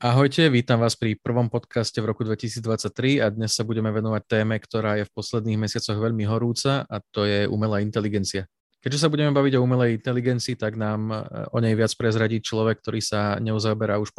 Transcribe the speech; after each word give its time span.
Ahojte, 0.00 0.48
vítam 0.48 0.80
vás 0.80 0.96
pri 0.96 1.12
prvom 1.12 1.52
podcaste 1.52 2.00
v 2.00 2.08
roku 2.08 2.24
2023 2.24 3.20
a 3.20 3.28
dnes 3.28 3.52
sa 3.52 3.68
budeme 3.68 3.92
venovať 3.92 4.32
téme, 4.32 4.56
ktorá 4.56 4.96
je 4.96 5.04
v 5.04 5.12
posledných 5.12 5.60
mesiacoch 5.60 5.92
veľmi 5.92 6.24
horúca 6.24 6.88
a 6.88 7.04
to 7.12 7.28
je 7.28 7.44
umelá 7.44 7.84
inteligencia. 7.84 8.48
Keďže 8.80 8.96
sa 8.96 9.12
budeme 9.12 9.28
baviť 9.36 9.60
o 9.60 9.64
umelej 9.68 10.00
inteligencii, 10.00 10.56
tak 10.56 10.80
nám 10.80 11.12
e, 11.12 11.16
o 11.52 11.60
nej 11.60 11.76
viac 11.76 11.92
prezradí 12.00 12.40
človek, 12.40 12.80
ktorý 12.80 13.04
sa 13.04 13.36
neuzaberá 13.44 14.00
už 14.00 14.16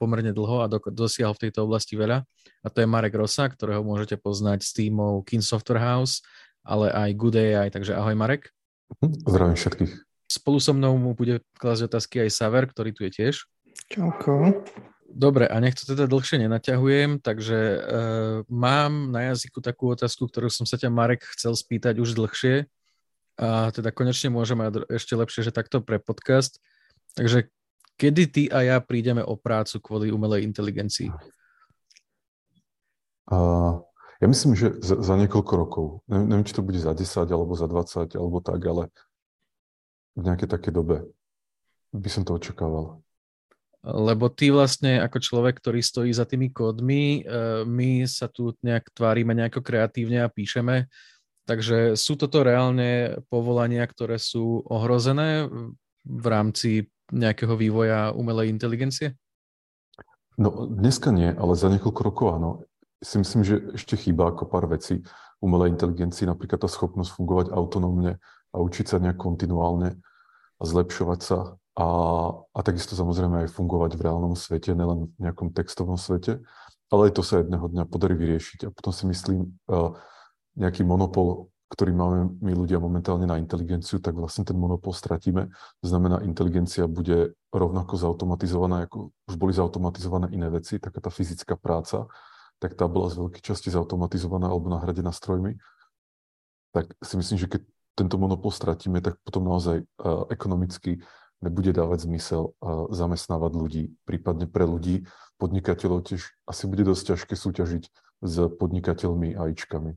pomerne 0.00 0.32
dlho 0.32 0.64
a 0.64 0.70
dosiahol 0.88 1.36
v 1.36 1.44
tejto 1.44 1.68
oblasti 1.68 2.00
veľa. 2.00 2.24
A 2.64 2.66
to 2.72 2.80
je 2.80 2.88
Marek 2.88 3.12
Rosa, 3.12 3.52
ktorého 3.52 3.84
môžete 3.84 4.16
poznať 4.16 4.64
s 4.64 4.72
týmov 4.72 5.28
King 5.28 5.44
Software 5.44 5.84
House, 5.84 6.24
ale 6.64 6.88
aj 6.88 7.12
Good 7.20 7.36
AI. 7.36 7.68
Takže 7.68 8.00
ahoj 8.00 8.16
Marek. 8.16 8.48
Zdravím 9.28 9.60
všetkých. 9.60 9.92
Spolu 10.24 10.56
so 10.56 10.72
mnou 10.72 10.96
mu 10.96 11.12
bude 11.12 11.44
klásť 11.60 11.84
otázky 11.84 12.24
aj 12.24 12.32
Saver, 12.32 12.64
ktorý 12.64 12.96
tu 12.96 13.04
je 13.04 13.12
tiež. 13.12 13.44
Čauko. 13.92 14.64
Dobre, 15.08 15.48
a 15.48 15.56
nech 15.56 15.72
to 15.72 15.88
teda 15.88 16.04
dlhšie 16.04 16.44
nenaťahujem, 16.44 17.24
takže 17.24 17.58
uh, 17.58 17.80
mám 18.52 19.08
na 19.08 19.32
jazyku 19.32 19.64
takú 19.64 19.96
otázku, 19.96 20.28
ktorú 20.28 20.52
som 20.52 20.68
sa 20.68 20.76
ťa, 20.76 20.92
Marek, 20.92 21.24
chcel 21.32 21.56
spýtať 21.56 21.96
už 21.96 22.12
dlhšie 22.12 22.68
a 23.38 23.70
teda 23.70 23.94
konečne 23.94 24.34
môžeme 24.34 24.68
ešte 24.90 25.14
lepšie, 25.14 25.46
že 25.46 25.54
takto 25.54 25.78
pre 25.78 26.02
podcast. 26.02 26.58
Takže 27.14 27.48
kedy 27.96 28.22
ty 28.28 28.42
a 28.50 28.66
ja 28.66 28.76
prídeme 28.82 29.22
o 29.22 29.38
prácu 29.38 29.78
kvôli 29.80 30.10
umelej 30.10 30.44
inteligencii? 30.44 31.08
Uh, 33.30 33.80
ja 34.18 34.26
myslím, 34.26 34.58
že 34.58 34.76
za, 34.82 34.98
za 34.98 35.14
niekoľko 35.14 35.52
rokov. 35.54 35.86
Neviem, 36.10 36.26
neviem, 36.34 36.46
či 36.50 36.56
to 36.58 36.66
bude 36.66 36.82
za 36.82 36.90
10 36.90 37.30
alebo 37.30 37.54
za 37.54 37.70
20 37.70 38.18
alebo 38.18 38.38
tak, 38.42 38.60
ale 38.66 38.90
v 40.18 40.22
nejakej 40.26 40.48
takej 40.50 40.72
dobe 40.74 41.06
by 41.94 42.08
som 42.10 42.26
to 42.26 42.34
očakával 42.34 43.00
lebo 43.86 44.26
ty 44.26 44.50
vlastne 44.50 44.98
ako 44.98 45.18
človek, 45.22 45.62
ktorý 45.62 45.80
stojí 45.80 46.10
za 46.10 46.26
tými 46.26 46.50
kódmi, 46.50 47.22
eh, 47.22 47.62
my 47.62 48.04
sa 48.10 48.26
tu 48.26 48.54
nejak 48.62 48.90
tvárime 48.90 49.32
nejako 49.38 49.62
kreatívne 49.62 50.26
a 50.26 50.32
píšeme, 50.32 50.90
takže 51.46 51.94
sú 51.94 52.18
toto 52.18 52.42
reálne 52.42 53.22
povolania, 53.30 53.86
ktoré 53.86 54.18
sú 54.18 54.66
ohrozené 54.66 55.46
v 56.04 56.26
rámci 56.26 56.90
nejakého 57.08 57.56
vývoja 57.56 58.12
umelej 58.12 58.52
inteligencie? 58.52 59.16
No 60.38 60.68
dneska 60.70 61.10
nie, 61.10 61.32
ale 61.34 61.58
za 61.58 61.72
niekoľko 61.72 62.00
rokov 62.04 62.26
áno. 62.36 62.50
Si 63.02 63.18
myslím, 63.18 63.42
že 63.42 63.62
ešte 63.74 63.98
chýba 63.98 64.30
ako 64.30 64.46
pár 64.46 64.70
vecí 64.70 65.02
umelej 65.38 65.74
inteligencii, 65.74 66.26
napríklad 66.26 66.62
tá 66.62 66.68
schopnosť 66.70 67.14
fungovať 67.14 67.46
autonómne 67.54 68.18
a 68.50 68.56
učiť 68.58 68.86
sa 68.86 69.02
nejak 69.02 69.18
kontinuálne 69.18 69.98
a 70.58 70.62
zlepšovať 70.62 71.20
sa 71.22 71.38
a, 71.78 71.86
a 72.34 72.60
takisto 72.66 72.98
samozrejme 72.98 73.46
aj 73.46 73.54
fungovať 73.54 73.94
v 73.94 74.02
reálnom 74.02 74.34
svete, 74.34 74.74
nielen 74.74 75.14
v 75.14 75.18
nejakom 75.22 75.54
textovom 75.54 75.94
svete, 75.94 76.42
ale 76.90 77.00
aj 77.06 77.12
to 77.14 77.22
sa 77.22 77.38
jedného 77.38 77.70
dňa 77.70 77.86
podarí 77.86 78.18
vyriešiť. 78.18 78.66
A 78.66 78.74
potom 78.74 78.90
si 78.90 79.06
myslím, 79.06 79.54
uh, 79.70 79.94
nejaký 80.58 80.82
monopol, 80.82 81.54
ktorý 81.70 81.94
máme 81.94 82.34
my 82.42 82.52
ľudia 82.58 82.82
momentálne 82.82 83.30
na 83.30 83.38
inteligenciu, 83.38 84.02
tak 84.02 84.18
vlastne 84.18 84.42
ten 84.42 84.58
monopol 84.58 84.90
stratíme. 84.90 85.54
Znamená, 85.78 86.26
inteligencia 86.26 86.90
bude 86.90 87.38
rovnako 87.54 87.94
zautomatizovaná, 87.94 88.90
ako 88.90 89.14
už 89.30 89.34
boli 89.38 89.54
zautomatizované 89.54 90.34
iné 90.34 90.50
veci, 90.50 90.82
taká 90.82 90.98
tá 90.98 91.14
fyzická 91.14 91.54
práca, 91.54 92.10
tak 92.58 92.74
tá 92.74 92.90
bola 92.90 93.06
z 93.06 93.22
veľkej 93.22 93.42
časti 93.54 93.70
zautomatizovaná 93.70 94.50
alebo 94.50 94.66
nahradená 94.66 95.14
strojmi. 95.14 95.54
Tak 96.74 96.90
si 97.06 97.14
myslím, 97.22 97.38
že 97.38 97.46
keď 97.46 97.62
tento 97.94 98.18
monopol 98.18 98.50
stratíme, 98.50 98.98
tak 98.98 99.14
potom 99.22 99.46
naozaj 99.46 99.86
uh, 100.02 100.26
ekonomicky 100.34 100.98
nebude 101.38 101.70
dávať 101.70 102.10
zmysel 102.10 102.54
zamestnávať 102.90 103.52
ľudí, 103.54 103.82
prípadne 104.02 104.50
pre 104.50 104.66
ľudí, 104.66 105.06
podnikateľov 105.38 106.10
tiež 106.10 106.34
asi 106.50 106.64
bude 106.66 106.82
dosť 106.82 107.14
ťažké 107.14 107.34
súťažiť 107.38 107.84
s 108.26 108.34
podnikateľmi 108.58 109.38
a 109.38 109.46
ičkami. 109.54 109.94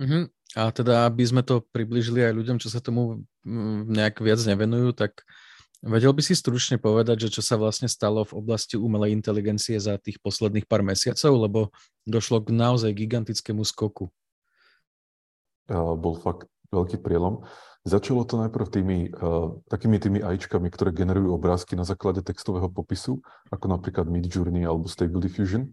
Uh-huh. 0.00 0.24
A 0.56 0.70
teda, 0.72 1.06
aby 1.06 1.22
sme 1.22 1.42
to 1.44 1.62
približili 1.70 2.24
aj 2.24 2.32
ľuďom, 2.34 2.56
čo 2.58 2.72
sa 2.72 2.80
tomu 2.80 3.26
mm, 3.44 3.90
nejak 3.90 4.18
viac 4.24 4.40
nevenujú, 4.42 4.96
tak 4.96 5.22
vedel 5.84 6.10
by 6.16 6.22
si 6.24 6.34
stručne 6.34 6.80
povedať, 6.80 7.28
že 7.28 7.38
čo 7.38 7.42
sa 7.44 7.60
vlastne 7.60 7.86
stalo 7.86 8.24
v 8.24 8.32
oblasti 8.38 8.80
umelej 8.80 9.12
inteligencie 9.12 9.76
za 9.76 10.00
tých 10.00 10.18
posledných 10.24 10.64
pár 10.64 10.80
mesiacov, 10.80 11.32
lebo 11.36 11.60
došlo 12.08 12.40
k 12.40 12.56
naozaj 12.56 12.96
gigantickému 12.96 13.62
skoku. 13.62 14.08
Bol 15.70 16.14
fakt 16.18 16.48
veľký 16.72 16.98
prielom. 17.04 17.44
Začalo 17.84 18.24
to 18.24 18.40
najprv 18.40 18.66
tými, 18.72 18.98
uh, 19.12 19.60
takými 19.68 20.00
tými 20.00 20.24
AIčkami, 20.24 20.72
ktoré 20.72 20.88
generujú 20.88 21.36
obrázky 21.36 21.76
na 21.76 21.84
základe 21.84 22.24
textového 22.24 22.72
popisu, 22.72 23.20
ako 23.52 23.68
napríklad 23.68 24.08
Midjourney 24.08 24.64
alebo 24.64 24.88
Stable 24.88 25.20
Diffusion. 25.20 25.68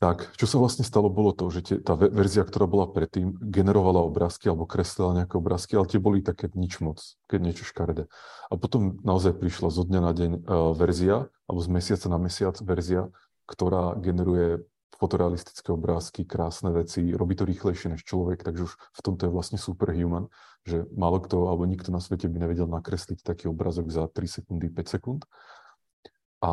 Tak, 0.00 0.32
čo 0.40 0.48
sa 0.48 0.56
vlastne 0.56 0.88
stalo, 0.88 1.12
bolo 1.12 1.36
to, 1.36 1.50
že 1.52 1.60
tie, 1.60 1.76
tá 1.82 1.92
verzia, 1.92 2.40
ktorá 2.40 2.64
bola 2.64 2.88
predtým, 2.88 3.36
generovala 3.36 4.00
obrázky 4.00 4.48
alebo 4.48 4.64
kreslila 4.64 5.12
nejaké 5.12 5.36
obrázky, 5.36 5.76
ale 5.76 5.90
tie 5.90 6.00
boli 6.00 6.24
také 6.24 6.48
nič 6.56 6.80
moc, 6.80 7.02
keď 7.28 7.38
niečo 7.42 7.68
škaredé. 7.68 8.08
A 8.48 8.56
potom 8.56 8.96
naozaj 9.04 9.36
prišla 9.36 9.68
zo 9.68 9.84
dňa 9.84 10.00
na 10.00 10.12
deň 10.16 10.30
uh, 10.40 10.72
verzia, 10.72 11.28
alebo 11.44 11.60
z 11.60 11.68
mesiaca 11.68 12.06
na 12.08 12.16
mesiac 12.16 12.56
verzia, 12.64 13.12
ktorá 13.44 13.92
generuje 14.00 14.64
fotorealistické 14.96 15.68
obrázky, 15.70 16.24
krásne 16.24 16.72
veci, 16.72 17.12
robí 17.12 17.36
to 17.36 17.44
rýchlejšie 17.44 17.92
než 17.92 18.02
človek, 18.08 18.40
takže 18.40 18.66
už 18.66 18.72
v 18.74 19.00
tomto 19.04 19.28
je 19.28 19.34
vlastne 19.34 19.58
superhuman, 19.60 20.32
že 20.64 20.88
málo 20.96 21.20
kto 21.20 21.46
alebo 21.46 21.68
nikto 21.68 21.92
na 21.92 22.00
svete 22.00 22.26
by 22.26 22.48
nevedel 22.48 22.66
nakresliť 22.66 23.20
taký 23.20 23.52
obrázok 23.52 23.92
za 23.92 24.08
3 24.08 24.24
sekundy, 24.40 24.72
5 24.72 24.94
sekúnd. 24.98 25.22
A 26.40 26.50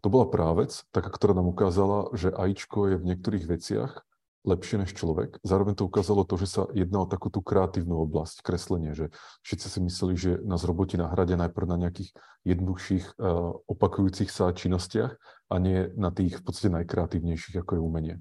to 0.00 0.08
bola 0.08 0.26
právec, 0.32 0.72
taká, 0.90 1.12
ktorá 1.12 1.36
nám 1.36 1.52
ukázala, 1.52 2.08
že 2.16 2.32
AIčko 2.32 2.90
je 2.90 2.96
v 2.96 3.06
niektorých 3.14 3.44
veciach 3.46 4.02
lepšie 4.44 4.80
než 4.80 4.96
človek. 4.96 5.36
Zároveň 5.44 5.76
to 5.76 5.84
ukázalo 5.84 6.24
to, 6.24 6.40
že 6.40 6.48
sa 6.48 6.62
jedná 6.72 7.04
o 7.04 7.10
takú 7.10 7.28
tú 7.28 7.44
kreatívnu 7.44 7.92
oblasť, 8.08 8.40
kreslenie, 8.40 8.96
že 8.96 9.12
všetci 9.44 9.66
si 9.68 9.78
mysleli, 9.84 10.14
že 10.16 10.30
nás 10.40 10.64
roboti 10.64 10.96
nahradia 10.96 11.36
najprv 11.36 11.66
na 11.68 11.76
nejakých 11.76 12.16
jednoduchších, 12.48 13.20
uh, 13.20 13.52
opakujúcich 13.68 14.32
sa 14.32 14.52
činnostiach 14.56 15.12
a 15.52 15.54
nie 15.60 15.92
na 15.92 16.08
tých 16.08 16.40
v 16.40 16.42
podstate 16.42 16.72
najkreatívnejších, 16.72 17.60
ako 17.60 17.76
je 17.76 17.84
umenie. 17.84 18.16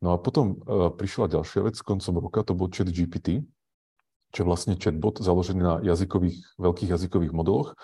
No 0.00 0.16
a 0.16 0.20
potom 0.20 0.56
uh, 0.56 0.88
prišla 0.88 1.36
ďalšia 1.36 1.68
vec, 1.68 1.76
koncom 1.84 2.16
roka 2.20 2.40
to 2.40 2.56
bol 2.56 2.72
chat 2.72 2.88
GPT, 2.88 3.44
čo 4.32 4.44
je 4.44 4.48
vlastne 4.48 4.74
chatbot 4.76 5.20
založený 5.20 5.60
na 5.60 5.74
jazykových, 5.84 6.56
veľkých 6.56 6.90
jazykových 6.96 7.32
modeloch, 7.36 7.76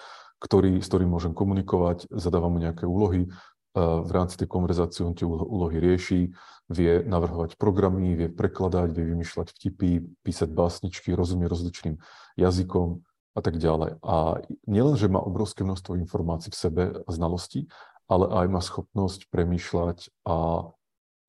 ktorý, 0.42 0.82
s 0.82 0.90
ktorým 0.90 1.12
môžem 1.12 1.32
komunikovať, 1.36 2.10
zadávam 2.10 2.56
mu 2.56 2.58
nejaké 2.58 2.82
úlohy, 2.82 3.30
v 3.72 4.10
rámci 4.12 4.36
tej 4.36 4.48
konverzácie 4.52 5.00
on 5.00 5.16
tie 5.16 5.24
úlohy 5.24 5.80
rieši, 5.80 6.28
vie 6.68 6.92
navrhovať 7.04 7.56
programy, 7.56 8.16
vie 8.16 8.28
prekladať, 8.28 8.92
vie 8.92 9.04
vymýšľať 9.16 9.56
vtipy, 9.56 10.04
písať 10.24 10.52
básničky, 10.52 11.12
rozumie 11.16 11.48
rozličným 11.48 11.96
jazykom 12.36 13.00
a 13.32 13.40
tak 13.40 13.56
ďalej. 13.56 14.00
A 14.04 14.44
nielen, 14.68 14.96
že 15.00 15.08
má 15.08 15.20
obrovské 15.20 15.64
množstvo 15.64 15.96
informácií 15.96 16.52
v 16.52 16.60
sebe 16.60 16.82
a 17.00 17.10
znalostí, 17.10 17.68
ale 18.08 18.28
aj 18.28 18.46
má 18.52 18.60
schopnosť 18.60 19.32
premýšľať 19.32 20.12
a, 20.28 20.68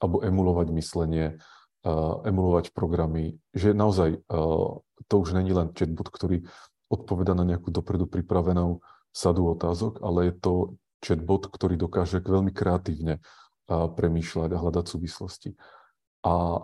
alebo 0.04 0.18
emulovať 0.20 0.68
myslenie, 0.76 1.26
uh, 1.40 2.20
emulovať 2.28 2.76
programy, 2.76 3.40
že 3.56 3.72
naozaj 3.72 4.20
uh, 4.20 4.84
to 5.08 5.16
už 5.16 5.36
není 5.40 5.56
len 5.56 5.72
chatbot, 5.72 6.12
ktorý 6.12 6.44
odpoveda 6.92 7.34
na 7.34 7.48
nejakú 7.48 7.72
dopredu 7.72 8.06
pripravenú 8.06 8.84
sadu 9.16 9.48
otázok, 9.56 10.04
ale 10.04 10.30
je 10.30 10.34
to 10.44 10.54
chatbot, 11.04 11.52
ktorý 11.52 11.76
dokáže 11.76 12.24
veľmi 12.24 12.56
kreatívne 12.56 13.20
premýšľať 13.68 14.50
a 14.56 14.62
hľadať 14.64 14.86
súvislosti. 14.88 15.60
A 16.24 16.64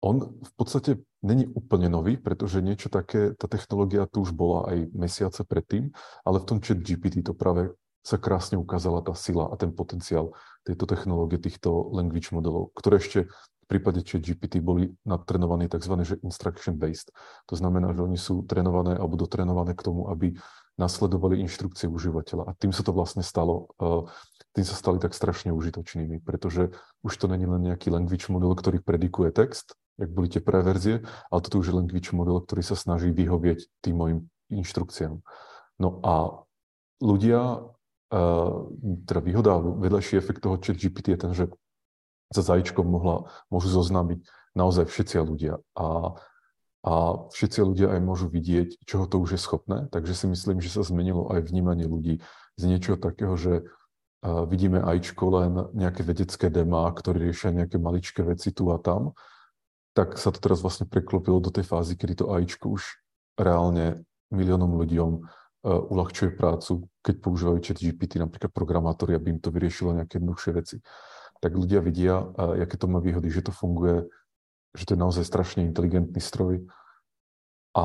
on 0.00 0.16
v 0.40 0.52
podstate 0.56 1.02
není 1.20 1.44
úplne 1.52 1.92
nový, 1.92 2.16
pretože 2.16 2.64
niečo 2.64 2.88
také, 2.88 3.36
tá 3.36 3.44
technológia 3.44 4.08
tu 4.08 4.24
už 4.24 4.32
bola 4.32 4.72
aj 4.72 4.78
mesiace 4.96 5.44
predtým, 5.44 5.92
ale 6.24 6.40
v 6.40 6.48
tom 6.48 6.58
chat 6.64 6.80
GPT 6.80 7.20
to 7.20 7.36
práve 7.36 7.76
sa 8.00 8.16
krásne 8.16 8.56
ukázala 8.56 9.04
tá 9.04 9.12
sila 9.12 9.52
a 9.52 9.54
ten 9.60 9.68
potenciál 9.76 10.32
tejto 10.64 10.88
technológie, 10.88 11.36
týchto 11.36 11.92
language 11.92 12.32
modelov, 12.32 12.72
ktoré 12.72 12.96
ešte 12.96 13.28
v 13.28 13.66
prípade 13.68 14.00
chat 14.00 14.24
GPT 14.24 14.64
boli 14.64 14.88
natrenované 15.04 15.68
tzv. 15.68 16.00
Že 16.00 16.24
instruction 16.24 16.80
based. 16.80 17.12
To 17.52 17.54
znamená, 17.60 17.92
že 17.92 18.00
oni 18.00 18.16
sú 18.16 18.42
trénované 18.48 18.96
alebo 18.96 19.20
dotrenované 19.20 19.76
k 19.76 19.84
tomu, 19.84 20.08
aby 20.08 20.32
nasledovali 20.80 21.44
inštrukcie 21.44 21.86
užívateľa. 21.86 22.48
A 22.48 22.56
tým 22.56 22.72
sa 22.72 22.80
to 22.80 22.96
vlastne 22.96 23.20
stalo, 23.20 23.68
uh, 23.76 24.08
tým 24.56 24.64
sa 24.64 24.72
stali 24.72 24.96
tak 24.96 25.12
strašne 25.12 25.52
užitočnými, 25.52 26.24
pretože 26.24 26.72
už 27.04 27.12
to 27.20 27.28
není 27.28 27.44
len 27.44 27.68
nejaký 27.68 27.92
language 27.92 28.32
model, 28.32 28.56
ktorý 28.56 28.80
predikuje 28.80 29.30
text, 29.30 29.76
jak 30.00 30.08
boli 30.08 30.32
tie 30.32 30.40
preverzie, 30.40 31.04
ale 31.28 31.40
toto 31.44 31.60
už 31.60 31.70
je 31.70 31.76
language 31.76 32.10
model, 32.16 32.40
ktorý 32.40 32.64
sa 32.64 32.74
snaží 32.74 33.12
vyhovieť 33.12 33.68
tým 33.84 33.94
mojim 34.00 34.18
inštrukciám. 34.48 35.20
No 35.76 36.00
a 36.00 36.42
ľudia, 37.04 37.68
uh, 38.10 38.58
teda 39.04 39.20
výhoda, 39.20 39.60
vedľajší 39.60 40.16
efekt 40.16 40.40
toho 40.40 40.56
chat 40.56 40.80
GPT 40.80 41.14
je 41.14 41.20
ten, 41.20 41.32
že 41.36 41.52
za 42.32 42.42
zajíčkom 42.42 42.86
mohla, 42.86 43.28
môžu 43.52 43.68
zoznámiť 43.68 44.22
naozaj 44.54 44.86
všetci 44.86 45.14
ľudia. 45.22 45.58
A 45.74 46.16
a 46.80 47.26
všetci 47.28 47.58
ľudia 47.60 47.92
aj 47.92 48.00
môžu 48.00 48.32
vidieť, 48.32 48.84
čoho 48.88 49.04
to 49.04 49.20
už 49.20 49.36
je 49.36 49.40
schopné. 49.40 49.88
Takže 49.92 50.16
si 50.16 50.26
myslím, 50.32 50.64
že 50.64 50.72
sa 50.72 50.80
zmenilo 50.80 51.28
aj 51.28 51.44
vnímanie 51.44 51.84
ľudí 51.84 52.24
z 52.56 52.62
niečoho 52.64 52.96
takého, 52.96 53.36
že 53.36 53.68
vidíme 54.24 54.80
AIčko 54.84 55.24
len 55.32 55.52
nejaké 55.72 56.04
vedecké 56.04 56.48
demá, 56.48 56.88
ktoré 56.92 57.28
riešia 57.28 57.52
nejaké 57.56 57.80
maličké 57.80 58.20
veci 58.24 58.52
tu 58.52 58.68
a 58.72 58.80
tam, 58.80 59.16
tak 59.96 60.16
sa 60.16 60.32
to 60.32 60.40
teraz 60.40 60.60
vlastne 60.60 60.88
preklopilo 60.88 61.40
do 61.40 61.52
tej 61.52 61.64
fázy, 61.64 61.96
kedy 61.96 62.24
to 62.24 62.26
AIčko 62.32 62.76
už 62.76 63.00
reálne 63.36 64.04
miliónom 64.28 64.76
ľuďom 64.76 65.10
uľahčuje 65.64 66.36
prácu, 66.40 66.88
keď 67.04 67.14
používajú 67.20 67.58
chat 67.60 67.76
GPT, 67.76 68.16
napríklad 68.16 68.48
programátori, 68.52 69.12
aby 69.12 69.36
im 69.36 69.40
to 69.40 69.52
vyriešilo 69.52 69.92
nejaké 69.92 70.16
jednoduchšie 70.16 70.52
veci. 70.56 70.76
Tak 71.40 71.52
ľudia 71.52 71.80
vidia, 71.84 72.20
aké 72.36 72.76
to 72.76 72.88
má 72.88 73.00
výhody, 73.00 73.28
že 73.28 73.44
to 73.44 73.52
funguje, 73.52 74.08
že 74.74 74.86
to 74.86 74.94
je 74.94 75.00
naozaj 75.00 75.24
strašne 75.26 75.66
inteligentný 75.66 76.22
stroj. 76.22 76.62
A 77.74 77.84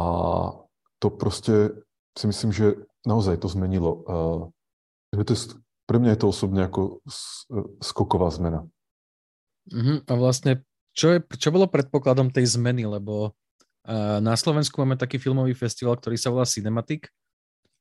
to 1.01 1.07
proste 1.13 1.77
si 2.17 2.25
myslím, 2.25 2.51
že 2.53 2.85
naozaj 3.05 3.41
to 3.41 3.47
zmenilo. 3.49 3.91
Uh, 4.05 5.21
to 5.23 5.33
je, 5.33 5.57
pre 5.85 6.01
mňa 6.01 6.17
je 6.17 6.19
to 6.25 6.27
osobne 6.29 6.61
ako 6.65 7.05
skoková 7.81 8.33
zmena. 8.33 8.65
Uh-huh. 9.69 10.01
A 10.05 10.13
vlastne, 10.17 10.65
čo, 10.93 11.17
je, 11.17 11.19
čo 11.37 11.53
bolo 11.53 11.69
predpokladom 11.69 12.33
tej 12.33 12.57
zmeny? 12.57 12.85
Lebo 12.85 13.33
uh, 13.33 14.17
na 14.21 14.33
Slovensku 14.33 14.77
máme 14.81 14.97
taký 14.97 15.21
filmový 15.21 15.53
festival, 15.53 15.97
ktorý 15.97 16.17
sa 16.17 16.33
volá 16.33 16.45
Cinematic 16.45 17.09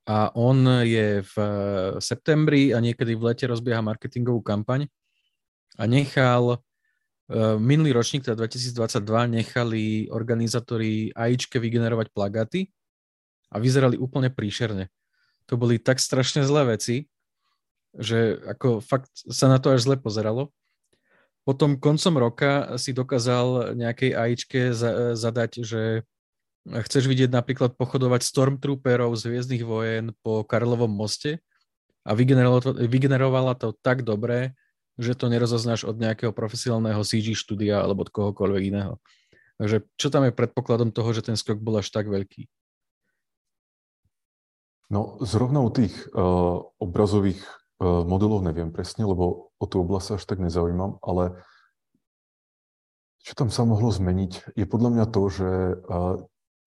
a 0.05 0.29
on 0.37 0.85
je 0.85 1.25
v 1.25 1.35
septembri 1.97 2.77
a 2.77 2.79
niekedy 2.81 3.17
v 3.17 3.33
lete 3.33 3.49
rozbieha 3.49 3.81
marketingovú 3.81 4.45
kampaň 4.45 4.85
a 5.81 5.89
nechal 5.89 6.61
minulý 7.61 7.97
ročník, 7.97 8.25
teda 8.25 8.37
2022, 8.37 9.01
nechali 9.41 10.13
organizátori 10.13 11.09
AIčke 11.17 11.57
vygenerovať 11.57 12.13
plagaty 12.13 12.69
a 13.49 13.57
vyzerali 13.57 13.97
úplne 13.97 14.29
príšerne. 14.29 14.93
To 15.49 15.57
boli 15.57 15.81
tak 15.81 16.01
strašne 16.01 16.45
zlé 16.45 16.77
veci, 16.77 17.09
že 17.97 18.41
ako 18.45 18.83
fakt 18.85 19.13
sa 19.15 19.49
na 19.49 19.57
to 19.57 19.73
až 19.73 19.89
zle 19.89 19.97
pozeralo. 19.97 20.53
Potom 21.45 21.77
koncom 21.77 22.15
roka 22.17 22.77
si 22.81 22.97
dokázal 22.97 23.77
nejakej 23.77 24.11
AIčke 24.17 24.61
za, 24.73 25.13
zadať, 25.13 25.61
že 25.61 25.83
chceš 26.65 27.05
vidieť 27.05 27.29
napríklad 27.29 27.77
pochodovať 27.77 28.25
Stormtrooperov 28.25 29.13
z 29.21 29.29
Hviezdnych 29.29 29.65
vojen 29.65 30.17
po 30.25 30.41
Karlovom 30.49 30.89
moste 30.89 31.45
a 32.01 32.17
vygenerovala 32.17 32.61
to, 32.65 32.73
vygenerovala 32.89 33.53
to 33.61 33.77
tak 33.85 34.01
dobre, 34.01 34.57
že 34.99 35.19
to 35.19 35.27
nerozoznáš 35.27 35.87
od 35.87 35.99
nejakého 35.99 36.31
profesionálneho 36.31 37.03
CG 37.03 37.35
štúdia 37.35 37.83
alebo 37.83 38.07
od 38.07 38.11
kohokoľvek 38.15 38.63
iného. 38.71 39.03
Takže 39.59 39.87
čo 39.95 40.09
tam 40.11 40.27
je 40.27 40.35
predpokladom 40.35 40.91
toho, 40.91 41.11
že 41.15 41.27
ten 41.27 41.39
skok 41.39 41.63
bol 41.63 41.79
až 41.79 41.91
tak 41.91 42.11
veľký? 42.11 42.47
No, 44.91 45.19
zrovna 45.23 45.65
u 45.65 45.71
tých 45.71 45.95
uh, 46.13 46.61
obrazových 46.79 47.41
uh, 47.81 48.05
modelov 48.05 48.45
neviem 48.45 48.71
presne, 48.71 49.09
lebo 49.09 49.51
o 49.57 49.65
tú 49.67 49.81
oblasť 49.83 50.21
až 50.21 50.23
tak 50.27 50.39
nezaujímam, 50.43 51.01
ale 51.01 51.39
čo 53.25 53.33
tam 53.33 53.49
sa 53.49 53.65
mohlo 53.65 53.89
zmeniť, 53.89 54.53
je 54.53 54.67
podľa 54.69 54.91
mňa 54.93 55.05
to, 55.09 55.23
že 55.33 55.51
uh, 55.81 56.21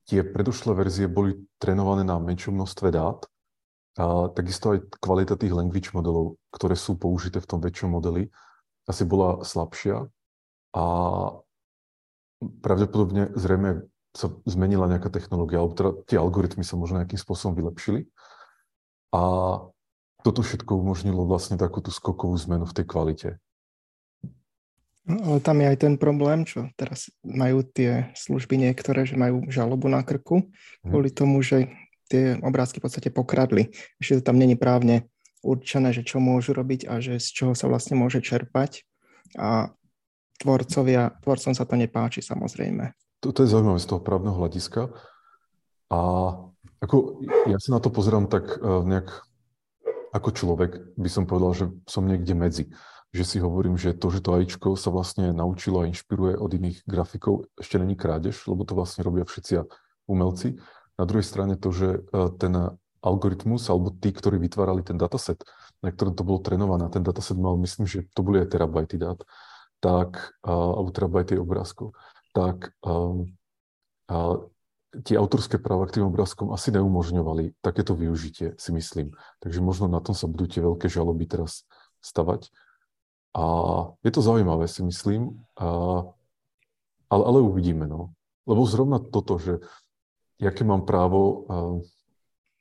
tie 0.09 0.25
predošlé 0.25 0.73
verzie 0.73 1.06
boli 1.06 1.45
trénované 1.62 2.01
na 2.01 2.18
menšom 2.18 2.57
množstve 2.57 2.89
dát, 2.89 3.30
a 3.97 4.29
takisto 4.29 4.77
aj 4.77 5.01
kvalita 5.01 5.33
tých 5.35 5.57
language 5.57 5.89
modelov, 5.91 6.38
ktoré 6.53 6.77
sú 6.77 7.01
použité 7.01 7.41
v 7.41 7.49
tom 7.49 7.59
väčšom 7.59 7.89
modeli, 7.97 8.29
asi 8.85 9.03
bola 9.03 9.41
slabšia 9.41 10.05
a 10.77 10.85
pravdepodobne 12.61 13.33
zrejme 13.33 13.89
sa 14.13 14.33
zmenila 14.45 14.89
nejaká 14.89 15.09
technológia, 15.09 15.61
alebo 15.61 15.73
teda 15.73 15.91
tie 16.05 16.17
algoritmy 16.17 16.61
sa 16.61 16.77
možno 16.77 17.01
nejakým 17.01 17.21
spôsobom 17.21 17.57
vylepšili. 17.57 18.09
A 19.13 19.21
toto 20.25 20.41
všetko 20.41 20.77
umožnilo 20.77 21.25
vlastne 21.25 21.57
takú 21.57 21.81
tú 21.81 21.94
skokovú 21.94 22.33
zmenu 22.41 22.65
v 22.65 22.75
tej 22.77 22.85
kvalite. 22.85 23.29
No, 25.07 25.23
ale 25.23 25.39
tam 25.39 25.63
je 25.63 25.71
aj 25.71 25.77
ten 25.79 25.95
problém, 25.95 26.44
čo 26.44 26.67
teraz 26.75 27.07
majú 27.23 27.63
tie 27.63 28.11
služby 28.11 28.59
niektoré, 28.59 29.07
že 29.07 29.15
majú 29.15 29.47
žalobu 29.47 29.88
na 29.88 30.03
krku 30.03 30.49
mhm. 30.83 30.89
kvôli 30.91 31.09
tomu, 31.13 31.39
že 31.41 31.71
tie 32.07 32.24
obrázky 32.42 32.80
v 32.80 32.86
podstate 32.88 33.09
pokradli. 33.12 33.71
Ešte 34.00 34.24
to 34.24 34.33
tam 34.33 34.39
není 34.39 34.56
právne 34.56 35.12
určené, 35.45 35.94
že 35.94 36.04
čo 36.07 36.18
môžu 36.18 36.56
robiť 36.56 36.89
a 36.89 37.00
že 37.04 37.21
z 37.21 37.27
čoho 37.31 37.54
sa 37.54 37.69
vlastne 37.69 38.00
môže 38.00 38.24
čerpať. 38.24 38.88
A 39.38 39.71
tvorcovia, 40.42 41.18
tvorcom 41.21 41.54
sa 41.54 41.63
to 41.65 41.75
nepáči 41.75 42.24
samozrejme. 42.24 42.94
To, 43.25 43.33
je 43.33 43.50
zaujímavé 43.50 43.81
z 43.81 43.89
toho 43.89 44.01
právneho 44.01 44.38
hľadiska. 44.38 44.94
A 45.89 46.00
ako, 46.77 47.25
ja 47.50 47.57
sa 47.57 47.77
na 47.77 47.80
to 47.81 47.89
pozerám 47.89 48.30
tak 48.30 48.59
uh, 48.62 48.86
nejak 48.86 49.09
ako 50.13 50.30
človek, 50.33 50.71
by 50.95 51.09
som 51.09 51.27
povedal, 51.27 51.51
že 51.54 51.65
som 51.89 52.06
niekde 52.06 52.33
medzi. 52.38 52.63
Že 53.15 53.24
si 53.24 53.38
hovorím, 53.39 53.80
že 53.80 53.95
to, 53.95 54.12
že 54.12 54.19
to 54.19 54.36
AIčko 54.36 54.75
sa 54.75 54.92
vlastne 54.92 55.31
naučilo 55.31 55.83
a 55.83 55.89
inšpiruje 55.89 56.38
od 56.38 56.51
iných 56.54 56.83
grafikov, 56.86 57.48
ešte 57.56 57.80
není 57.80 57.95
krádež, 57.95 58.45
lebo 58.45 58.68
to 58.68 58.75
vlastne 58.75 59.01
robia 59.01 59.24
všetci 59.24 59.63
umelci. 60.07 60.59
Na 60.97 61.05
druhej 61.05 61.25
strane 61.25 61.55
to, 61.55 61.69
že 61.71 62.01
uh, 62.11 62.33
ten 62.35 62.53
algoritmus, 62.99 63.69
alebo 63.69 63.94
tí, 63.94 64.09
ktorí 64.09 64.41
vytvárali 64.41 64.81
ten 64.81 64.97
dataset, 64.97 65.39
na 65.85 65.94
ktorom 65.94 66.17
to 66.17 66.25
bolo 66.25 66.41
trénované, 66.41 66.89
ten 66.89 67.05
dataset 67.05 67.38
mal, 67.38 67.55
myslím, 67.61 67.85
že 67.85 68.09
to 68.11 68.25
boli 68.25 68.41
aj 68.41 68.49
terabajty 68.51 68.97
dát, 68.97 69.21
tak, 69.77 70.33
uh, 70.41 70.73
alebo 70.81 70.89
terabajty 70.89 71.38
obrázkov, 71.38 71.94
tak 72.33 72.73
a 74.07 74.39
tie 75.03 75.19
autorské 75.19 75.59
práva 75.59 75.85
k 75.85 75.99
tým 75.99 76.07
obrázkom 76.07 76.55
asi 76.55 76.71
neumožňovali 76.71 77.59
takéto 77.59 77.91
využitie, 77.91 78.55
si 78.55 78.71
myslím. 78.71 79.11
Takže 79.44 79.59
možno 79.59 79.91
na 79.91 79.99
tom 79.99 80.15
sa 80.15 80.31
budú 80.31 80.47
tie 80.47 80.63
veľké 80.63 80.88
žaloby 80.88 81.27
teraz 81.27 81.67
stavať. 81.99 82.47
A 83.35 83.44
je 84.01 84.11
to 84.15 84.23
zaujímavé, 84.23 84.65
si 84.71 84.81
myslím, 84.81 85.44
a, 85.59 86.01
ale, 87.11 87.23
ale 87.27 87.39
uvidíme. 87.44 87.85
No. 87.85 88.15
Lebo 88.47 88.63
zrovna 88.63 89.03
toto, 89.03 89.38
že 89.38 89.59
aké 90.41 90.61
mám 90.61 90.85
právo 90.85 91.47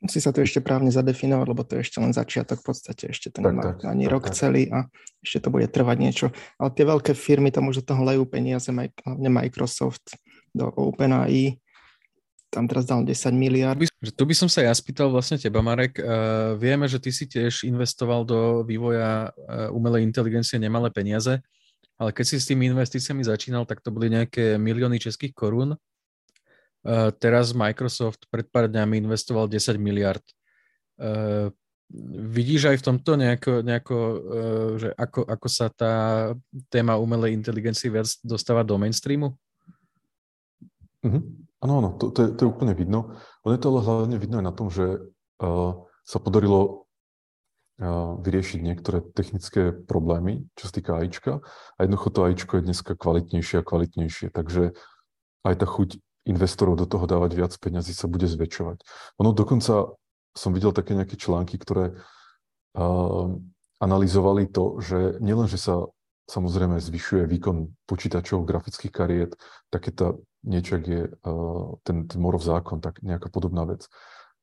musí 0.06 0.22
sa 0.22 0.30
to 0.30 0.44
ešte 0.44 0.60
právne 0.60 0.92
zadefinovať, 0.92 1.46
lebo 1.50 1.62
to 1.64 1.78
je 1.78 1.88
ešte 1.88 1.98
len 1.98 2.12
začiatok 2.14 2.62
v 2.62 2.66
podstate, 2.70 3.10
ešte 3.10 3.32
to 3.32 3.42
nemá 3.42 3.74
tak, 3.74 3.90
ani 3.90 4.06
tak, 4.06 4.12
rok 4.12 4.24
tak. 4.30 4.38
celý 4.38 4.70
a 4.70 4.86
ešte 5.18 5.42
to 5.42 5.48
bude 5.50 5.66
trvať 5.66 5.96
niečo. 5.98 6.26
Ale 6.60 6.70
tie 6.70 6.84
veľké 6.86 7.12
firmy 7.16 7.50
tam 7.50 7.66
už 7.72 7.82
do 7.82 7.84
toho 7.90 8.02
lejú 8.06 8.22
peniaze, 8.28 8.70
hlavne 8.70 9.28
Microsoft 9.32 10.14
do 10.54 10.68
OpenAI, 10.70 11.58
tam 12.52 12.70
teraz 12.70 12.86
dal 12.86 13.02
10 13.02 13.34
miliard. 13.34 13.76
Tu 14.00 14.24
by 14.24 14.34
som 14.36 14.48
sa 14.48 14.64
ja 14.64 14.72
spýtal 14.72 15.10
vlastne 15.10 15.36
teba, 15.36 15.60
Marek. 15.60 15.98
Uh, 15.98 16.54
vieme, 16.56 16.86
že 16.86 17.02
ty 17.02 17.10
si 17.10 17.26
tiež 17.26 17.66
investoval 17.66 18.22
do 18.24 18.62
vývoja 18.62 19.28
uh, 19.34 19.68
umelej 19.74 20.06
inteligencie 20.06 20.56
nemalé 20.56 20.88
peniaze, 20.94 21.42
ale 21.98 22.10
keď 22.14 22.24
si 22.24 22.36
s 22.40 22.48
tými 22.48 22.70
investíciami 22.72 23.26
začínal, 23.26 23.66
tak 23.66 23.82
to 23.82 23.90
boli 23.92 24.08
nejaké 24.08 24.56
milióny 24.56 24.96
českých 25.02 25.34
korún. 25.34 25.74
Uh, 26.86 27.10
teraz 27.18 27.50
Microsoft 27.50 28.30
pred 28.30 28.46
pár 28.46 28.70
dňami 28.70 29.02
investoval 29.02 29.50
10 29.50 29.74
miliard. 29.82 30.22
Uh, 30.94 31.50
vidíš 32.30 32.70
aj 32.70 32.76
v 32.78 32.86
tomto 32.86 33.18
nejako, 33.18 33.52
nejako 33.66 33.96
uh, 33.98 34.70
že 34.78 34.88
ako, 34.94 35.26
ako 35.26 35.48
sa 35.50 35.66
tá 35.74 35.94
téma 36.70 36.94
umelej 36.94 37.34
inteligencie 37.34 37.90
viac 37.90 38.06
dostáva 38.22 38.62
do 38.62 38.78
mainstreamu? 38.78 39.34
Mm-hmm. 41.02 41.22
Áno, 41.66 41.98
to, 41.98 42.14
to, 42.14 42.18
je, 42.22 42.28
to 42.38 42.40
je 42.46 42.52
úplne 42.54 42.70
vidno. 42.78 43.18
On 43.42 43.50
je 43.50 43.58
to 43.58 43.74
ale 43.74 43.80
hlavne 43.82 44.16
vidno 44.22 44.38
aj 44.38 44.46
na 44.46 44.54
tom, 44.54 44.70
že 44.70 45.10
uh, 45.42 45.72
sa 46.06 46.18
podarilo 46.22 46.86
vyriešiť 48.24 48.60
niektoré 48.64 49.04
technické 49.12 49.68
problémy, 49.68 50.48
čo 50.56 50.68
sa 50.68 50.72
týka 50.72 50.96
AIčka. 50.96 51.44
A 51.76 51.78
jednoducho 51.84 52.08
to 52.08 52.24
AIčko 52.24 52.52
je 52.56 52.66
dneska 52.72 52.96
kvalitnejšie 52.96 53.60
a 53.60 53.66
kvalitnejšie. 53.68 54.32
Takže 54.32 54.72
aj 55.44 55.54
tá 55.60 55.66
chuť 55.68 56.00
investorov 56.26 56.74
do 56.76 56.86
toho 56.90 57.06
dávať 57.06 57.32
viac 57.38 57.52
peňazí 57.54 57.94
sa 57.94 58.10
bude 58.10 58.26
zväčšovať. 58.26 58.82
Ono 59.22 59.30
dokonca 59.30 59.94
som 60.36 60.50
videl 60.52 60.74
také 60.74 60.92
nejaké 60.92 61.16
články, 61.16 61.56
ktoré 61.56 61.96
uh, 61.96 63.26
analyzovali 63.80 64.50
to, 64.50 64.82
že 64.82 65.22
nielen, 65.22 65.48
že 65.48 65.56
sa 65.56 65.88
samozrejme 66.26 66.82
zvyšuje 66.82 67.24
výkon 67.24 67.70
počítačov, 67.86 68.44
grafických 68.44 68.92
kariet, 68.92 69.32
takéto 69.70 70.26
niečo, 70.42 70.82
ak 70.82 70.84
je 70.84 71.02
uh, 71.08 71.78
ten, 71.86 72.04
ten 72.10 72.18
Morov 72.18 72.42
zákon, 72.42 72.82
tak 72.82 73.00
nejaká 73.00 73.30
podobná 73.30 73.64
vec. 73.64 73.86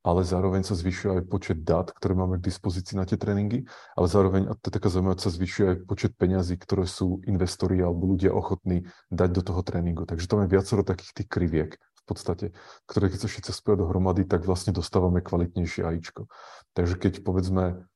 Ale 0.04 0.28
zároveň 0.28 0.68
sa 0.68 0.76
zvyšuje 0.76 1.10
aj 1.16 1.22
počet 1.32 1.64
dát, 1.64 1.88
ktoré 1.96 2.12
máme 2.12 2.36
k 2.36 2.52
dispozícii 2.52 3.00
na 3.00 3.08
tie 3.08 3.16
tréningy, 3.16 3.64
ale 3.96 4.08
zároveň, 4.12 4.52
a 4.52 4.54
to 4.60 4.68
je 4.68 4.76
taká 4.76 4.92
zaujímavá, 4.92 5.16
sa 5.16 5.32
zvyšuje 5.32 5.66
aj 5.72 5.78
počet 5.88 6.12
peňazí, 6.20 6.60
ktoré 6.60 6.84
sú 6.84 7.24
investori 7.24 7.80
alebo 7.80 8.12
ľudia 8.12 8.36
ochotní 8.36 8.84
dať 9.08 9.30
do 9.32 9.42
toho 9.48 9.64
tréningu. 9.64 10.04
Takže 10.04 10.28
tam 10.28 10.44
je 10.44 10.52
viacero 10.52 10.84
takých 10.84 11.24
tých 11.24 11.30
kriviek 11.32 11.72
v 11.80 12.04
podstate, 12.04 12.52
ktoré 12.84 13.08
keď 13.08 13.20
sa 13.24 13.32
všetci 13.32 13.52
spoja 13.56 13.80
dohromady, 13.80 14.28
tak 14.28 14.44
vlastne 14.44 14.76
dostávame 14.76 15.24
kvalitnejšie 15.24 15.88
AIčko. 15.88 16.28
Takže 16.76 17.00
keď 17.00 17.24
povedzme 17.24 17.88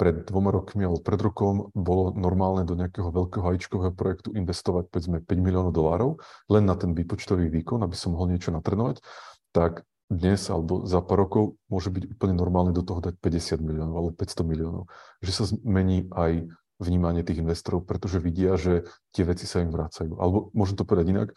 pred 0.00 0.24
dvoma 0.24 0.48
rokmi 0.48 0.88
alebo 0.88 1.04
pred 1.04 1.20
rokom 1.20 1.68
bolo 1.76 2.16
normálne 2.16 2.64
do 2.64 2.72
nejakého 2.72 3.12
veľkého 3.12 3.44
hajičkového 3.44 3.92
projektu 3.92 4.32
investovať 4.32 4.88
povedzme 4.88 5.20
5 5.20 5.28
miliónov 5.36 5.76
dolárov 5.76 6.16
len 6.48 6.64
na 6.64 6.72
ten 6.80 6.96
výpočtový 6.96 7.52
výkon, 7.52 7.84
aby 7.84 7.92
som 7.92 8.16
mohol 8.16 8.32
niečo 8.32 8.48
natrenovať, 8.56 9.04
tak 9.52 9.84
dnes 10.12 10.40
alebo 10.52 10.84
za 10.84 11.00
pár 11.00 11.24
rokov 11.24 11.56
môže 11.72 11.88
byť 11.88 12.16
úplne 12.16 12.34
normálne 12.36 12.76
do 12.76 12.84
toho 12.84 13.00
dať 13.00 13.16
50 13.18 13.64
miliónov 13.64 13.94
alebo 13.96 14.10
500 14.12 14.44
miliónov. 14.44 14.84
Že 15.24 15.32
sa 15.32 15.44
zmení 15.56 16.08
aj 16.12 16.48
vnímanie 16.82 17.22
tých 17.24 17.40
investorov, 17.40 17.86
pretože 17.86 18.20
vidia, 18.20 18.58
že 18.60 18.84
tie 19.14 19.24
veci 19.24 19.48
sa 19.48 19.62
im 19.64 19.72
vracajú. 19.72 20.18
Alebo 20.18 20.52
môžem 20.52 20.76
to 20.76 20.84
povedať 20.84 21.06
inak, 21.14 21.28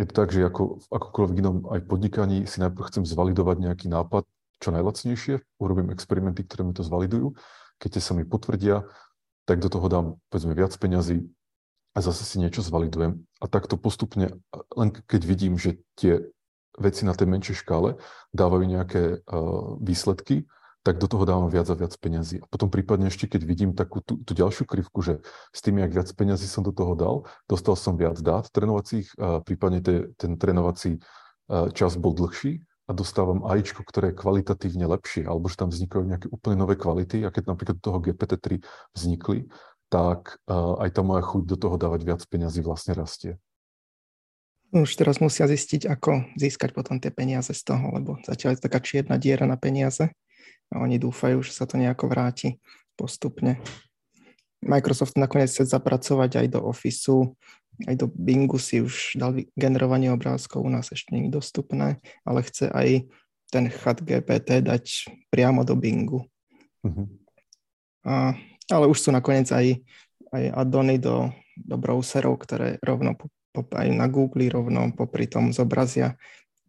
je 0.00 0.08
to 0.08 0.14
tak, 0.16 0.32
že 0.32 0.40
ako 0.48 0.80
v 0.80 0.86
akokoľvek 0.88 1.36
inom 1.36 1.56
aj 1.68 1.80
podnikaní 1.84 2.48
si 2.48 2.64
najprv 2.64 2.88
chcem 2.88 3.04
zvalidovať 3.04 3.56
nejaký 3.60 3.86
nápad 3.92 4.24
čo 4.62 4.72
najlacnejšie, 4.72 5.42
urobím 5.60 5.92
experimenty, 5.92 6.46
ktoré 6.46 6.64
mi 6.64 6.72
to 6.72 6.86
zvalidujú, 6.86 7.36
keď 7.76 7.98
sa 7.98 8.14
mi 8.16 8.24
potvrdia, 8.24 8.86
tak 9.44 9.58
do 9.58 9.68
toho 9.68 9.86
dám 9.90 10.06
povedzme 10.30 10.54
viac 10.54 10.72
peňazí 10.78 11.26
a 11.92 11.98
zase 12.00 12.24
si 12.24 12.40
niečo 12.40 12.64
zvalidujem. 12.64 13.26
A 13.42 13.44
takto 13.50 13.76
postupne, 13.76 14.38
len 14.72 14.88
keď 14.94 15.20
vidím, 15.26 15.58
že 15.60 15.82
tie 15.98 16.24
veci 16.78 17.04
na 17.04 17.12
tej 17.12 17.28
menšej 17.28 17.64
škále 17.64 18.00
dávajú 18.32 18.64
nejaké 18.64 19.02
uh, 19.20 19.76
výsledky, 19.80 20.48
tak 20.82 20.98
do 20.98 21.06
toho 21.06 21.22
dávam 21.22 21.46
viac 21.46 21.70
a 21.70 21.78
viac 21.78 21.94
peňazí. 21.94 22.42
A 22.42 22.46
potom 22.50 22.66
prípadne 22.66 23.06
ešte, 23.06 23.30
keď 23.30 23.42
vidím 23.46 23.70
takú 23.70 24.02
tú, 24.02 24.18
tú 24.18 24.34
ďalšiu 24.34 24.66
krivku, 24.66 24.98
že 24.98 25.22
s 25.54 25.62
tým, 25.62 25.78
jak 25.78 25.94
viac 25.94 26.10
peňazí 26.10 26.50
som 26.50 26.66
do 26.66 26.74
toho 26.74 26.98
dal, 26.98 27.16
dostal 27.46 27.78
som 27.78 27.94
viac 27.94 28.18
dát 28.18 28.50
trénovacích, 28.50 29.14
a 29.14 29.38
prípadne 29.46 29.78
te, 29.78 30.10
ten 30.18 30.34
trénovací 30.34 30.98
čas 31.70 31.94
bol 31.94 32.18
dlhší 32.18 32.66
a 32.90 32.92
dostávam 32.98 33.46
AIčko, 33.46 33.86
ktoré 33.86 34.10
je 34.10 34.18
kvalitatívne 34.18 34.90
lepšie, 34.90 35.22
alebo 35.22 35.46
že 35.46 35.62
tam 35.62 35.70
vznikajú 35.70 36.02
nejaké 36.02 36.26
úplne 36.34 36.58
nové 36.58 36.74
kvality 36.74 37.22
a 37.22 37.30
keď 37.30 37.54
napríklad 37.54 37.76
do 37.78 37.84
toho 37.86 37.98
GPT-3 38.02 38.58
vznikli, 38.90 39.46
tak 39.86 40.42
aj 40.50 40.90
tá 40.90 41.02
moja 41.06 41.22
chuť 41.22 41.42
do 41.46 41.56
toho 41.62 41.76
dávať 41.78 42.00
viac 42.02 42.20
peňazí 42.26 42.58
vlastne 42.64 42.98
rastie. 42.98 43.38
Už 44.72 44.88
teraz 44.96 45.20
musia 45.20 45.44
zistiť, 45.44 45.84
ako 45.84 46.32
získať 46.40 46.72
potom 46.72 46.96
tie 46.96 47.12
peniaze 47.12 47.52
z 47.52 47.60
toho, 47.60 47.92
lebo 47.92 48.16
zatiaľ 48.24 48.56
je 48.56 48.64
taká 48.64 48.80
čierna 48.80 49.20
diera 49.20 49.44
na 49.44 49.60
peniaze 49.60 50.08
a 50.72 50.80
oni 50.80 50.96
dúfajú, 50.96 51.44
že 51.44 51.52
sa 51.52 51.68
to 51.68 51.76
nejako 51.76 52.08
vráti 52.08 52.56
postupne. 52.96 53.60
Microsoft 54.64 55.20
nakoniec 55.20 55.52
chce 55.52 55.68
zapracovať 55.68 56.40
aj 56.40 56.46
do 56.56 56.60
Officeu, 56.64 57.36
aj 57.84 58.00
do 58.00 58.06
Bingu 58.08 58.56
si 58.56 58.80
už 58.80 59.20
dal 59.20 59.44
generovanie 59.58 60.08
obrázkov, 60.08 60.64
u 60.64 60.70
nás 60.72 60.88
ešte 60.88 61.12
nie 61.12 61.28
je 61.28 61.36
dostupné, 61.36 62.00
ale 62.24 62.40
chce 62.40 62.72
aj 62.72 63.04
ten 63.52 63.68
chat 63.68 64.00
GPT 64.00 64.64
dať 64.64 65.12
priamo 65.28 65.68
do 65.68 65.76
Bingu. 65.76 66.24
Uh-huh. 66.80 67.06
A, 68.08 68.32
ale 68.72 68.84
už 68.88 69.04
sú 69.04 69.10
nakoniec 69.12 69.52
aj, 69.52 69.84
aj 70.32 70.42
addony 70.56 70.96
do, 70.96 71.28
do 71.60 71.76
browserov, 71.76 72.40
ktoré 72.40 72.80
rovno 72.80 73.12
aj 73.52 73.88
na 73.92 74.08
Google 74.08 74.48
rovno 74.48 74.92
popri 74.96 75.28
tom 75.28 75.52
zobrazia 75.52 76.16